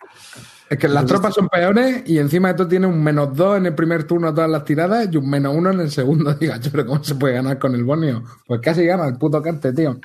[0.69, 3.67] Es que las tropas son peores y encima de todo tiene un menos dos en
[3.67, 6.35] el primer turno a todas las tiradas y un menos uno en el segundo.
[6.41, 8.23] Diga, yo, pero ¿cómo se puede ganar con el bonio?
[8.47, 9.99] Pues casi gana el puto carte, tío.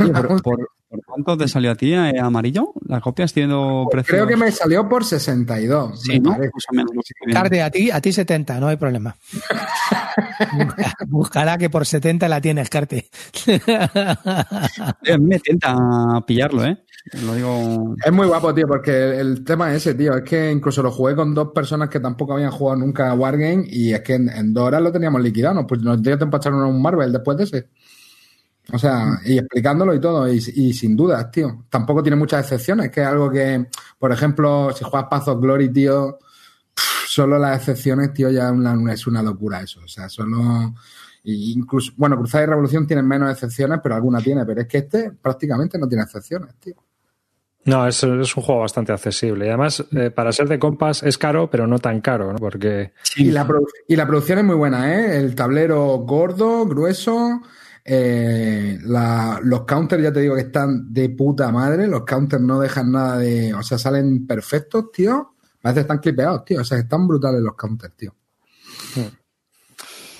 [0.00, 2.74] Oye, por, por- ¿Por cuánto te salió a ti eh, amarillo?
[2.86, 4.12] ¿La copia siendo precio?
[4.14, 6.02] Creo que me salió por 62.
[6.02, 6.36] Sí, ¿no?
[6.38, 6.50] bien.
[7.32, 9.16] Carte, a ti, a ti 70, no hay problema.
[10.52, 13.08] Busca- Buscará que por 70 la tienes, Carte.
[15.04, 15.74] Eh, Me tienta
[16.26, 16.76] pillarlo, ¿eh?
[17.24, 17.96] Lo digo.
[18.04, 20.14] Es muy guapo, tío, porque el, el tema es ese, tío.
[20.16, 23.64] Es que incluso lo jugué con dos personas que tampoco habían jugado nunca a Wargame
[23.66, 25.66] y es que en, en dos horas lo teníamos liquidado.
[25.66, 27.68] Pues nos dio tiempo a echar un Marvel después de ese.
[28.70, 31.64] O sea, y explicándolo y todo, y, y sin dudas, tío.
[31.68, 33.66] Tampoco tiene muchas excepciones, que es algo que,
[33.98, 36.18] por ejemplo, si juegas Path of Glory, tío,
[37.06, 39.80] solo las excepciones, tío, ya es una, es una locura eso.
[39.84, 40.74] O sea, solo.
[41.24, 44.46] incluso, bueno, Cruzada y Revolución tienen menos excepciones, pero alguna tiene.
[44.46, 46.76] Pero es que este prácticamente no tiene excepciones, tío.
[47.64, 49.46] No, es, es un juego bastante accesible.
[49.46, 52.38] Y además, eh, para ser de compas es caro, pero no tan caro, ¿no?
[52.38, 53.46] Porque Y la,
[53.86, 55.18] y la producción es muy buena, ¿eh?
[55.18, 57.42] El tablero gordo, grueso.
[57.84, 61.86] Eh, la- los counters, ya te digo que están de puta madre.
[61.88, 63.52] Los counters no dejan nada de.
[63.54, 65.34] O sea, salen perfectos, tío.
[65.60, 66.60] Parece que están clipeados, tío.
[66.60, 68.14] O sea, están brutales los counters, tío.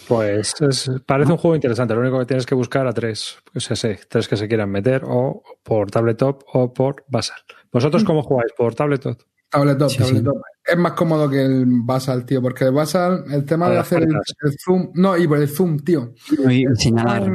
[0.09, 1.95] Pues es- parece un juego interesante.
[1.95, 5.03] Lo único que tienes que buscar a tres, pues ese, tres que se quieran meter,
[5.07, 7.39] o por tabletop o por Basal.
[7.73, 8.53] ¿Vosotros cómo jugáis?
[8.57, 9.19] ¿Por tabletop?
[9.53, 10.37] Tabletop, Sí, tabletop.
[10.65, 14.15] Es más cómodo que el Basal, tío, porque el Basal, el tema de hacer el,
[14.15, 14.91] el zoom.
[14.95, 16.15] No, y por el zoom, tío.
[16.51, 17.31] Y señalar.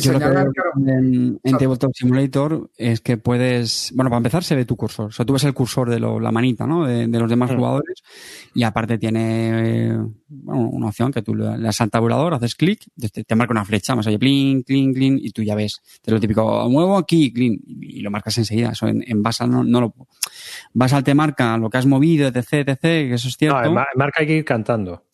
[0.00, 0.52] Yo lo que veo
[0.86, 5.10] en, en Tabletop Simulator es que puedes, bueno, para empezar se ve tu cursor, o
[5.10, 6.86] sea, tú ves el cursor de lo- la manita, ¿no?
[6.86, 7.56] De, de los demás Mm.
[7.56, 8.02] jugadores
[8.54, 9.98] y aparte tiene eh,
[10.28, 13.52] bueno, una opción que tú le le das al tabulador, haces clic, te, te marca
[13.52, 16.96] una flecha, más oye, plin, clin, clin, y tú ya ves, de lo típico, muevo
[16.96, 19.94] aquí, clin, y, lo marcas enseguida, eso en, en Basal no, no lo,
[20.72, 23.60] Basal te marca lo que has movido, etc, etc, que eso es cierto.
[23.60, 25.04] No, en Marca hay que ir cantando.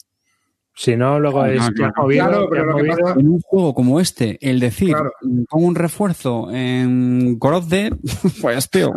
[0.79, 3.99] Si no, luego No, es movido, Claro, pero lo que pasa- en un juego como
[3.99, 5.11] este, el decir, Claro.
[5.49, 7.97] pongo un refuerzo en Gorozde,
[8.43, 8.93] pues tío,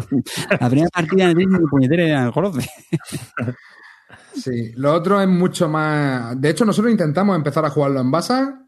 [0.59, 2.67] la primera partida de Disney puñetera era en Gorozde.
[4.33, 6.39] Sí, lo otro es mucho más.
[6.39, 8.61] De hecho, nosotros intentamos empezar a jugarlo en Basa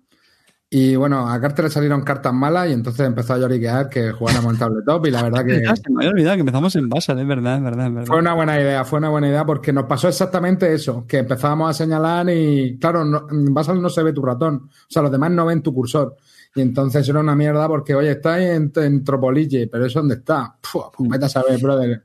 [0.74, 4.54] y bueno, a Carter le salieron cartas malas y entonces empezó a lloriquear que jugáramos
[4.54, 7.28] en tabletop y la verdad que se me había olvidado que empezamos en Basal, es
[7.28, 8.08] verdad, es verdad, es verdad.
[8.08, 11.72] fue una buena idea, fue una buena idea porque nos pasó exactamente eso, que empezábamos
[11.72, 15.12] a señalar y claro, no, en Basal no se ve tu ratón, o sea, los
[15.12, 16.16] demás no ven tu cursor.
[16.56, 20.16] Y entonces era una mierda porque, oye, está ahí en, en Tropolille, pero ¿eso dónde
[20.16, 20.56] está?
[20.62, 22.04] Puf, pues vete a saber, brother.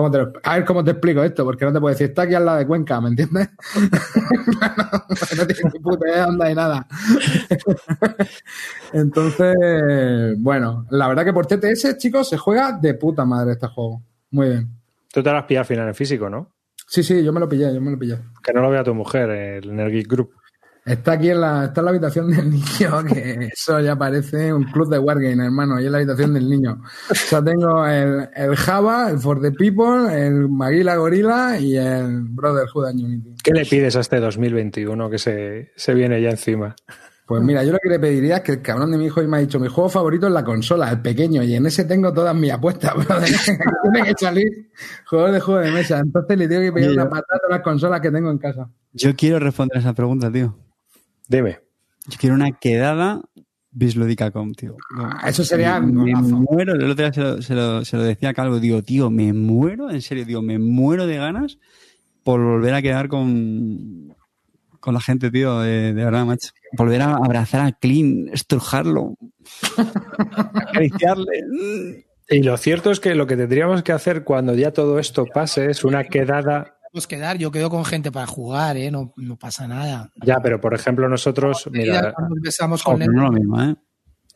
[0.00, 2.22] ¿Cómo te lo- a ver cómo te explico esto, porque no te puedo decir, está
[2.22, 3.50] aquí al lado de Cuenca, ¿me entiendes?
[5.36, 6.86] no tienes ni puta idea de dónde hay nada.
[8.92, 9.54] Entonces,
[10.38, 14.02] bueno, la verdad que por TTS, chicos, se juega de puta madre este juego.
[14.30, 14.68] Muy bien.
[15.12, 16.52] Tú te lo has pillado al final en físico, ¿no?
[16.86, 18.18] Sí, sí, yo me lo pillé, yo me lo pillé.
[18.42, 20.32] Que no lo vea tu mujer el- en el Geek Group.
[20.90, 24.64] Está aquí en la, está en la habitación del niño, que eso ya parece un
[24.64, 26.82] club de Wargame, hermano, y es la habitación del niño.
[27.08, 32.22] O sea, tengo el, el Java, el For the People, el Maguila Gorila y el
[32.22, 33.34] Brotherhood and Unity.
[33.42, 36.74] ¿Qué le pides a este 2021 que se, se viene ya encima?
[37.24, 39.36] Pues mira, yo lo que le pediría es que el cabrón de mi hijo me
[39.36, 42.34] ha dicho, mi juego favorito es la consola, el pequeño, y en ese tengo todas
[42.34, 43.28] mis apuestas, brother.
[43.92, 44.72] Tiene que salir
[45.06, 46.00] juegos de juego de mesa.
[46.00, 48.68] Entonces le tengo que pedir una patata a las consolas que tengo en casa.
[48.92, 50.58] Yo quiero responder a esa pregunta, tío.
[51.30, 51.60] Dime.
[52.08, 53.20] Yo quiero una quedada
[53.70, 54.76] bisludicacom, tío.
[54.98, 58.30] Ah, eso sería me muero, el otro día se lo, se lo- se lo decía
[58.30, 61.58] a Calvo, digo, tío, me muero, en serio, digo, me muero de ganas
[62.24, 64.12] por volver a quedar con,
[64.80, 66.48] con la gente, tío, de, de verdad, macho.
[66.76, 69.14] Volver a abrazar a Clean, estrujarlo,
[70.56, 72.04] acariciarle.
[72.28, 75.70] Y lo cierto es que lo que tendríamos que hacer cuando ya todo esto pase
[75.70, 76.76] es una quedada.
[76.90, 78.90] Podemos quedar, yo quedo con gente para jugar, ¿eh?
[78.90, 80.10] No, no pasa nada.
[80.24, 83.76] Ya, pero por ejemplo, nosotros, mira, Cuando empezamos con Joder, el- no lo mismo, ¿eh?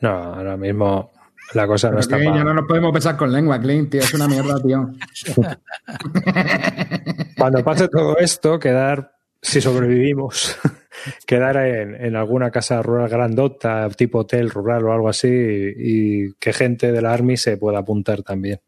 [0.00, 1.10] no, ahora mismo
[1.52, 4.14] la cosa no está pa- ya no nos podemos besar con lengua, Clint, tío, es
[4.14, 4.88] una mierda, tío.
[7.36, 9.12] Cuando pase todo esto, quedar,
[9.42, 10.56] si sobrevivimos,
[11.26, 16.32] quedar en, en alguna casa rural grandota, tipo hotel rural o algo así, y, y
[16.34, 18.60] que gente de la Army se pueda apuntar también.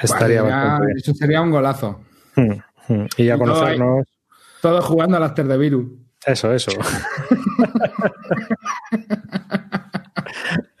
[0.00, 0.98] Estaría ya, bastante bien.
[0.98, 2.00] Eso sería un golazo.
[2.36, 2.62] Mm, mm.
[2.88, 4.06] Y ya Y todo conocernos.
[4.60, 5.86] Todos jugando al After the Virus.
[6.24, 6.70] Eso, eso.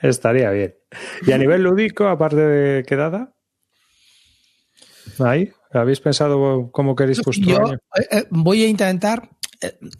[0.00, 0.74] Estaría bien.
[1.26, 3.32] Y a nivel lúdico, aparte de quedada,
[5.18, 5.50] ¿ahí?
[5.72, 7.74] ¿Habéis pensado cómo queréis Yo año?
[7.74, 9.30] eh, eh, voy a intentar,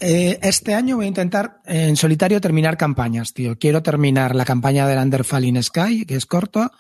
[0.01, 3.57] eh, este año voy a intentar eh, en solitario terminar campañas, tío.
[3.59, 6.71] Quiero terminar la campaña del Under Falling Sky, que es corto.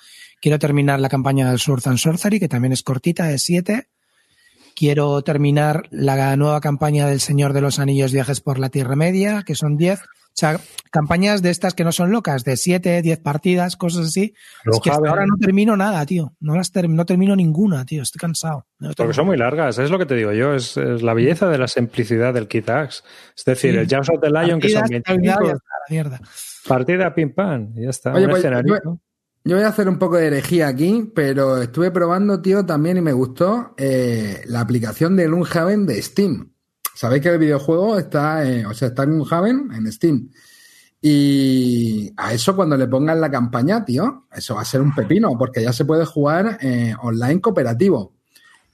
[0.40, 3.88] Quiero terminar la campaña del Sword and Sorcery, que también es cortita, de 7.
[4.74, 9.42] Quiero terminar la nueva campaña del Señor de los Anillos Viajes por la Tierra Media,
[9.46, 10.00] que son 10.
[10.00, 10.58] O sea,
[10.90, 14.32] campañas de estas que no son locas, de 7, 10 partidas, cosas así.
[14.64, 16.32] Pero, es que hasta Javi- ahora no termino nada, tío.
[16.40, 18.02] No, las ter- no termino ninguna, tío.
[18.02, 18.64] Estoy cansado.
[18.78, 19.14] No Porque termino.
[19.14, 21.68] son muy largas, es lo que te digo yo, es, es la belleza de la
[21.68, 23.02] simplicidad del Kit Axe.
[23.36, 23.76] Es decir, Sí.
[23.78, 26.20] el Jaws of the Lion, que son Partidas, terminado, 25, ya está, la mierda.
[26.66, 28.12] partida pim pam, y ya está.
[28.14, 28.74] Oye, un pues, escenarito.
[28.84, 28.98] Yo
[29.44, 33.12] voy a hacer un poco de herejía aquí, pero estuve probando, tío, también y me
[33.12, 36.52] gustó eh, la aplicación de Gloomhaven de Steam.
[36.94, 40.30] Sabéis que el videojuego está, eh, o sea, está en Gloomhaven en Steam.
[41.00, 45.36] Y a eso cuando le pongan la campaña, tío, eso va a ser un pepino,
[45.36, 48.12] porque ya se puede jugar eh, online cooperativo.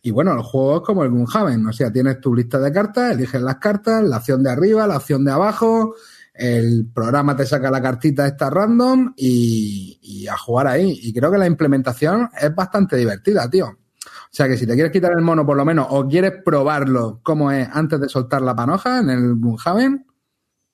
[0.03, 3.13] Y bueno, el juego es como el Gloomhaven, o sea, tienes tu lista de cartas,
[3.13, 5.95] eliges las cartas, la opción de arriba, la opción de abajo,
[6.39, 10.97] el programa te saca la cartita esta random y, y a jugar ahí.
[11.03, 13.67] Y creo que la implementación es bastante divertida, tío.
[13.67, 17.21] O sea que si te quieres quitar el mono por lo menos o quieres probarlo
[17.25, 20.07] como es antes de soltar la panoja en el Gloomhaven,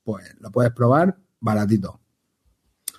[0.03, 1.99] pues lo puedes probar baratito.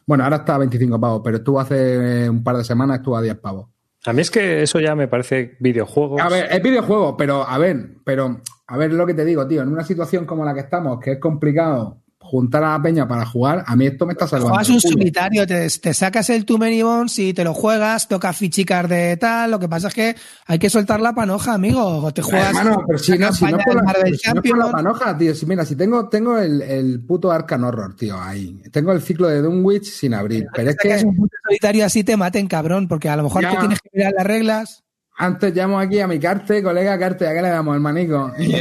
[0.07, 3.21] Bueno, ahora está a 25 pavos, pero estuvo hace un par de semanas, estuvo a
[3.21, 3.67] 10 pavos.
[4.05, 6.19] A mí es que eso ya me parece videojuegos.
[6.19, 9.61] A ver, es videojuego, pero a ver, pero a ver lo que te digo, tío,
[9.61, 13.25] en una situación como la que estamos, que es complicado juntar a la peña para
[13.25, 14.49] jugar, a mí esto me está salvando.
[14.55, 18.33] Juegas un solitario, te, te sacas el Too Many Bones y te lo juegas, toca
[18.33, 19.51] fichicas de tal.
[19.51, 20.15] Lo que pasa es que
[20.47, 21.81] hay que soltar la panoja, amigo.
[21.85, 22.49] O te juegas.
[22.49, 25.35] Hermano, pero si no, si no por la, pero si no por la panoja, tío.
[25.35, 28.61] Si, mira, si tengo, tengo el, el puto Arcan Horror, tío, ahí.
[28.71, 30.47] Tengo el ciclo de Dunwich sin abrir.
[30.53, 33.23] Pero es que es que un puto solitario así te maten, cabrón, porque a lo
[33.23, 33.51] mejor Ya.
[33.51, 34.84] te tienes que mirar las reglas.
[35.17, 38.31] Antes llamo aquí a mi carte, colega Carte, ¿a qué le damos el manico?
[38.37, 38.53] Y.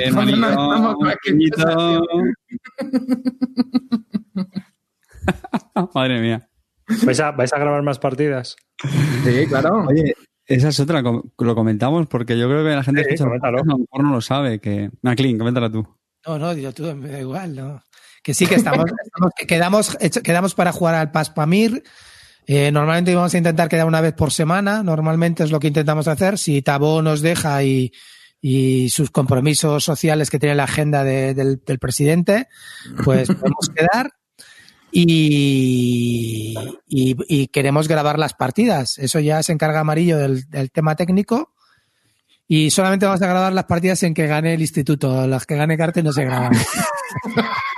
[5.95, 6.49] Madre mía.
[7.05, 8.57] ¿Vais, a, vais a grabar más partidas?
[9.25, 9.87] Sí, claro.
[9.89, 10.15] Oye,
[10.47, 13.65] esa es otra, lo comentamos porque yo creo que la gente Sí, escucha a lo
[13.65, 14.61] mejor no lo sabe.
[14.61, 14.91] Que...
[15.03, 15.87] Coméntala tú.
[16.27, 17.83] No, no, yo tú, me da igual, ¿no?
[18.23, 21.83] Que sí, que estamos, estamos- que quedamos, quedamos para jugar al Paspamir.
[22.47, 24.83] Eh, normalmente vamos a intentar quedar una vez por semana.
[24.83, 26.39] Normalmente es lo que intentamos hacer.
[26.39, 27.93] Si Tabo nos deja y,
[28.41, 32.49] y sus compromisos sociales que tiene la agenda de- del, del presidente,
[33.05, 34.11] pues podemos quedar.
[34.97, 36.55] Y,
[36.87, 38.99] y- y queremos grabar las partidas.
[38.99, 41.53] Eso ya se encarga Amarillo del, del tema técnico.
[42.47, 45.27] Y solamente vamos a grabar las partidas en que gane el instituto.
[45.27, 46.53] Las que gane Carte no se graban.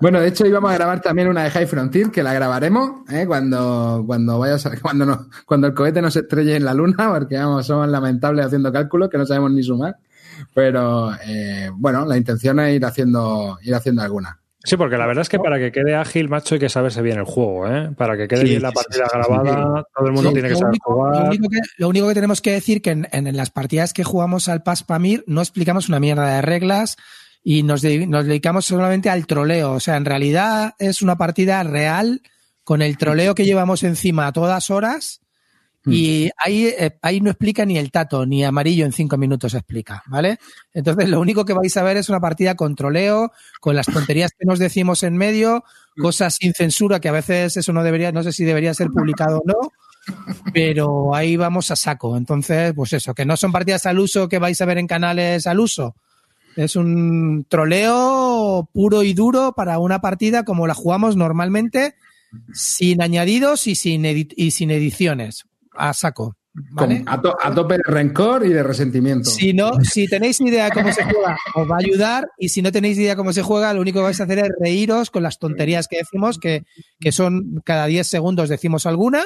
[0.00, 3.24] Bueno, de hecho íbamos a grabar también una de High Frontier, que la grabaremos ¿eh?
[3.26, 7.36] cuando, cuando vayas a- cuando, no- cuando el cohete nos estrelle en la luna, porque
[7.36, 9.96] vamos, somos lamentables haciendo cálculos que no sabemos ni sumar.
[10.52, 14.40] Pero eh, bueno, la intención es ir haciendo, ir haciendo alguna.
[14.66, 17.18] Sí, porque la verdad es que para que quede ágil, macho, hay que saberse bien
[17.18, 17.90] el juego, ¿eh?
[17.96, 20.34] Para que quede Sí, bien la sí, partida sí, sí, grabada, todo el mundo Sí,
[20.34, 21.26] tiene que saber único, lo jugar.
[21.28, 24.48] único que, lo único que tenemos que decir que en, en las partidas que jugamos
[24.48, 26.96] al Paspamir no explicamos una mierda de reglas
[27.44, 29.72] y nos, de- nos dedicamos solamente al troleo.
[29.74, 32.22] O sea, en realidad es una partida real
[32.64, 35.20] con el troleo que llevamos encima a todas horas
[35.86, 40.02] y ahí, eh, ahí no explica ni el tato, ni amarillo en cinco minutos explica,
[40.06, 40.38] ¿vale?
[40.72, 44.30] Entonces lo único que vais a ver es una partida con troleo, con las tonterías
[44.32, 45.62] que nos decimos en medio,
[46.00, 49.40] cosas sin censura, que a veces eso no debería, no sé si debería ser publicado
[49.40, 49.72] o no,
[50.54, 52.16] pero ahí vamos a saco.
[52.16, 55.46] Entonces, pues eso, que no son partidas al uso que vais a ver en canales
[55.46, 55.94] al uso.
[56.56, 61.94] Es un troleo puro y duro para una partida como la jugamos normalmente,
[62.52, 65.44] sin añadidos y sin, edi- y sin ediciones.
[65.72, 66.36] A saco.
[66.72, 66.98] ¿vale?
[67.04, 69.28] Con- a, to- a tope de rencor y de resentimiento.
[69.28, 72.28] Si no, si tenéis idea de cómo se juega, os va a ayudar.
[72.38, 74.38] Y si no tenéis idea de cómo se juega, lo único que vais a hacer
[74.38, 76.64] es reíros con las tonterías que decimos, que,
[77.00, 79.24] que son cada 10 segundos decimos alguna,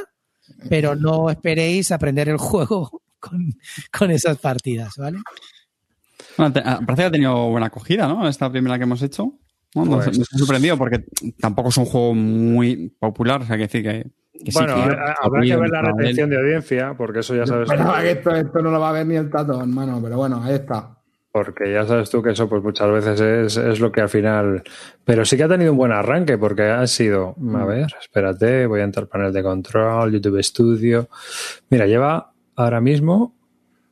[0.71, 3.53] pero no esperéis aprender el juego con,
[3.93, 5.19] con esas partidas, ¿vale?
[6.39, 8.27] Bueno, te- ah, parece que ha tenido buena acogida, ¿no?
[8.27, 9.35] Esta primera que hemos hecho.
[9.75, 9.85] ¿no?
[9.85, 11.05] Nos, Pues- nos ha sorprendido porque
[11.41, 13.43] tampoco es un juego muy popular.
[13.43, 14.11] O sea, que decir que.
[14.45, 17.45] que sí, bueno, que- eh, habrá que ver la retención de audiencia, porque eso ya
[17.47, 20.43] sabes que esto, esto no lo va a ver ni el tato, hermano, pero bueno,
[20.43, 20.95] ahí está.
[21.31, 24.63] porque ya sabes tú que eso pues muchas veces es, es lo que al final...
[25.05, 27.37] Pero sí que ha tenido un buen arranque, porque ha sido...
[27.55, 31.09] A ver, espérate, voy a entrar panel de control, YouTube Studio...
[31.71, 33.37] Mira, lleva ahora mismo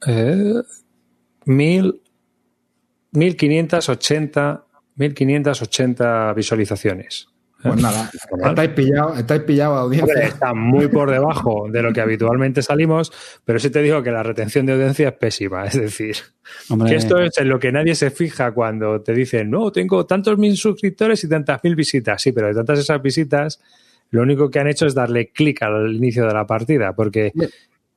[0.09, 0.55] eh,
[1.45, 2.01] mil,
[3.17, 4.65] 1580,
[4.97, 7.29] 1580 visualizaciones.
[7.63, 8.11] Pues nada,
[8.45, 10.29] estáis pillados, estáis pillados, Hombre, audiencia.
[10.29, 13.11] está muy por debajo de lo que habitualmente salimos,
[13.45, 15.65] pero sí te digo que la retención de audiencia es pésima.
[15.65, 16.17] Es decir,
[16.69, 20.05] Hombre, que esto es en lo que nadie se fija cuando te dicen, no, tengo
[20.07, 22.21] tantos mil suscriptores y tantas mil visitas.
[22.21, 23.61] Sí, pero de tantas esas visitas,
[24.11, 27.33] lo único que han hecho es darle clic al inicio de la partida, porque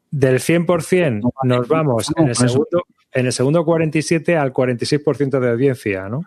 [0.09, 2.85] del 100% nos vamos en el segundo.
[3.11, 6.21] En el segundo 47 al 46% de audiencia, ¿no?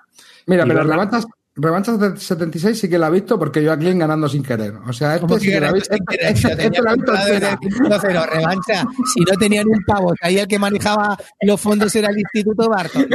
[0.46, 3.70] Mira, Y pero verla- revanchas, revanchas de 76 sí que la he visto porque yo
[3.72, 4.72] a Clint ganando sin querer.
[4.88, 5.94] O sea, este ¿Cómo sí que la he visto.
[5.94, 7.58] Este, este la he visto entera.
[8.00, 8.84] cero, revancha.
[9.14, 13.06] Si no tenían un pavo, ahí el que manejaba los fondos era el Instituto Barton.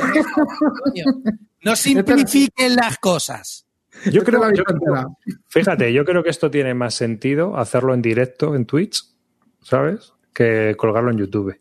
[1.64, 3.66] No simplifiquen las cosas.
[4.06, 5.18] Yo Este creo, la yo creo-
[5.48, 9.04] fíjate, yo creo que esto tiene más sentido hacerlo en directo en Twitch,
[9.62, 10.14] ¿sabes?
[10.34, 11.56] Que colgarlo en YouTube.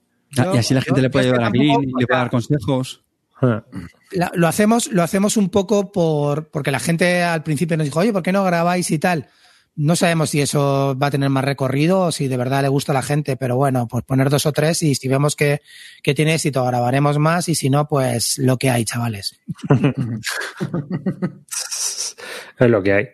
[0.45, 3.03] Yo- y así la gente yo- le puede ayudar a o le puede dar consejos.
[3.43, 3.65] Ah.
[4.13, 8.01] La- lo hacemos, lo hacemos un poco por porque la gente al principio nos dijo,
[8.01, 9.29] oye, ¿por qué no grabáis y tal?
[9.79, 12.93] No sabemos si eso va a tener más recorrido o si de verdad le gusta
[12.93, 15.61] a la gente, pero bueno, pues poner dos o tres y si vemos que,
[16.03, 19.39] que tiene éxito, grabaremos más y si no, pues lo que hay, chavales.
[22.59, 23.07] Es lo que hay.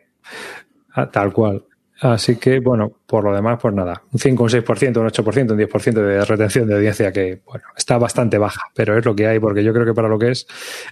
[0.94, 1.64] Ah, Tal cual.
[2.02, 4.02] Así que, bueno, por lo demás, pues nada.
[4.12, 7.96] Un 5, un 6%, un 8%, un 10% de retención de audiencia que, bueno, está
[7.96, 10.44] bastante baja, pero es lo que hay porque yo creo que para lo que es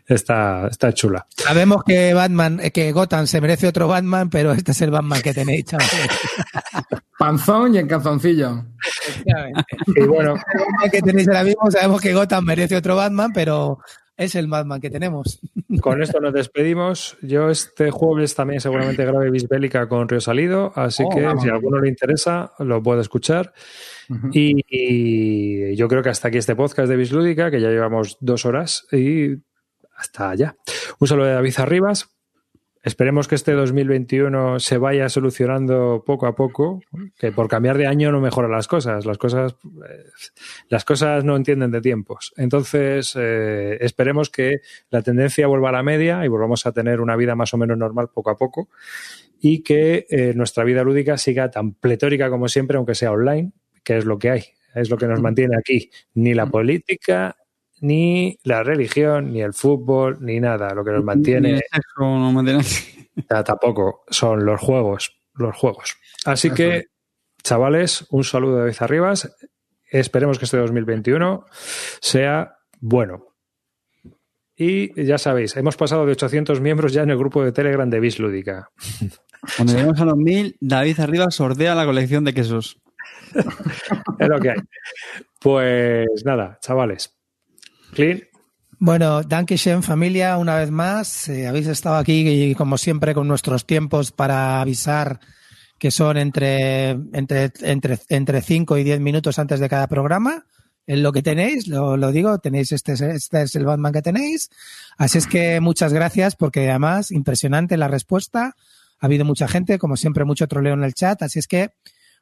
[0.06, 1.26] está, está chula.
[1.36, 5.20] Sabemos que Batman, eh, que Gotham se merece otro Batman, pero este es el Batman
[5.20, 5.90] que tenéis, chavales.
[7.18, 8.64] Panzón y en calzoncillo.
[9.88, 10.36] Y bueno,
[10.92, 13.80] que tenéis ahora mismo, sabemos que Gotham merece otro Batman, pero
[14.24, 15.40] es el Batman que tenemos.
[15.80, 17.16] con esto nos despedimos.
[17.22, 21.42] Yo este jueves también seguramente grabe Bisbélica con Río Salido, así Oh, que vamos.
[21.42, 23.52] si a alguno le interesa, lo puede escuchar.
[24.32, 28.44] y, y yo creo que hasta aquí este podcast de Bislúdica, que ya llevamos dos
[28.44, 29.36] horas y
[29.96, 30.56] hasta allá.
[30.98, 32.08] Un saludo de David Arribas.
[32.82, 36.80] Esperemos que este 2021 se vaya solucionando poco a poco,
[37.18, 39.04] que por cambiar de año no mejoran las cosas.
[39.04, 39.54] Las cosas,
[39.86, 40.04] eh,
[40.70, 42.32] las cosas no entienden de tiempos.
[42.38, 47.16] Entonces, eh, esperemos que la tendencia vuelva a la media y volvamos a tener una
[47.16, 48.70] vida más o menos normal poco a poco
[49.40, 53.52] y que eh, nuestra vida lúdica siga tan pletórica como siempre, aunque sea online,
[53.84, 54.44] que es lo que hay,
[54.74, 55.90] es lo que nos mantiene aquí.
[56.14, 57.36] Ni la política,
[57.80, 60.74] ni la religión, ni el fútbol, ni nada.
[60.74, 62.64] Lo que nos Ni mantiene el sexo no mantiene-
[63.44, 65.96] tampoco son los juegos, los juegos.
[66.24, 66.86] Así que,
[67.42, 69.34] chavales, un saludo de vez arribas.
[69.90, 71.44] Esperemos que este 2021
[72.00, 73.26] sea bueno.
[74.56, 77.98] Y ya sabéis, hemos pasado de 800 miembros ya en el grupo de Telegram de
[77.98, 78.68] Bis Lúdica.
[79.56, 82.78] Cuando lleguemos a los mil, David arriba sordea la colección de quesos.
[84.18, 84.58] Es lo que hay.
[85.40, 87.18] Pues nada, chavales.
[87.92, 88.22] Clean,
[88.78, 91.28] Bueno, Dankeschön familia, una vez más.
[91.28, 95.20] Eh, habéis estado aquí, y, como siempre, con nuestros tiempos para avisar
[95.78, 100.46] que son entre, entre, entre, entre 5 y 10 minutos antes de cada programa.
[100.86, 104.02] Es lo que tenéis, lo, lo digo, tenéis este, es- este es el Batman que
[104.02, 104.50] tenéis.
[104.98, 108.56] Así es que muchas gracias, porque además, impresionante la respuesta.
[108.98, 111.22] Ha habido mucha gente, como siempre, mucho troleo en el chat.
[111.22, 111.70] Así es que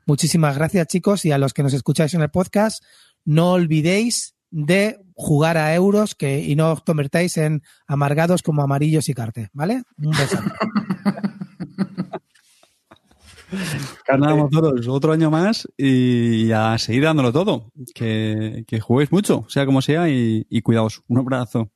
[0.07, 2.83] muchísimas gracias, chicos, y a los que nos escucháis en el podcast,
[3.25, 9.09] no olvidéis de jugar a euros que, y no os convertáis en amargados como amarillos
[9.09, 9.83] y carte, ¿vale?
[9.99, 10.39] Un beso.
[14.17, 17.73] Nada, motoros, otro año más y a seguir dándolo todo.
[17.95, 21.03] Que, que juguéis mucho, sea como sea, y, y cuidaos.
[21.09, 21.73] Un abrazo.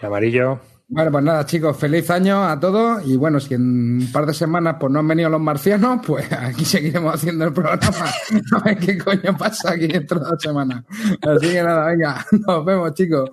[0.00, 0.60] amarillo.
[0.86, 3.06] Bueno, pues nada, chicos, feliz año a todos.
[3.06, 6.30] Y bueno, si en un par de semanas pues no han venido los marcianos, pues
[6.32, 8.06] aquí seguiremos haciendo el programa.
[8.52, 10.84] A ver qué coño pasa aquí dentro de dos semanas.
[11.22, 13.30] Así que nada, venga, nos vemos, chicos.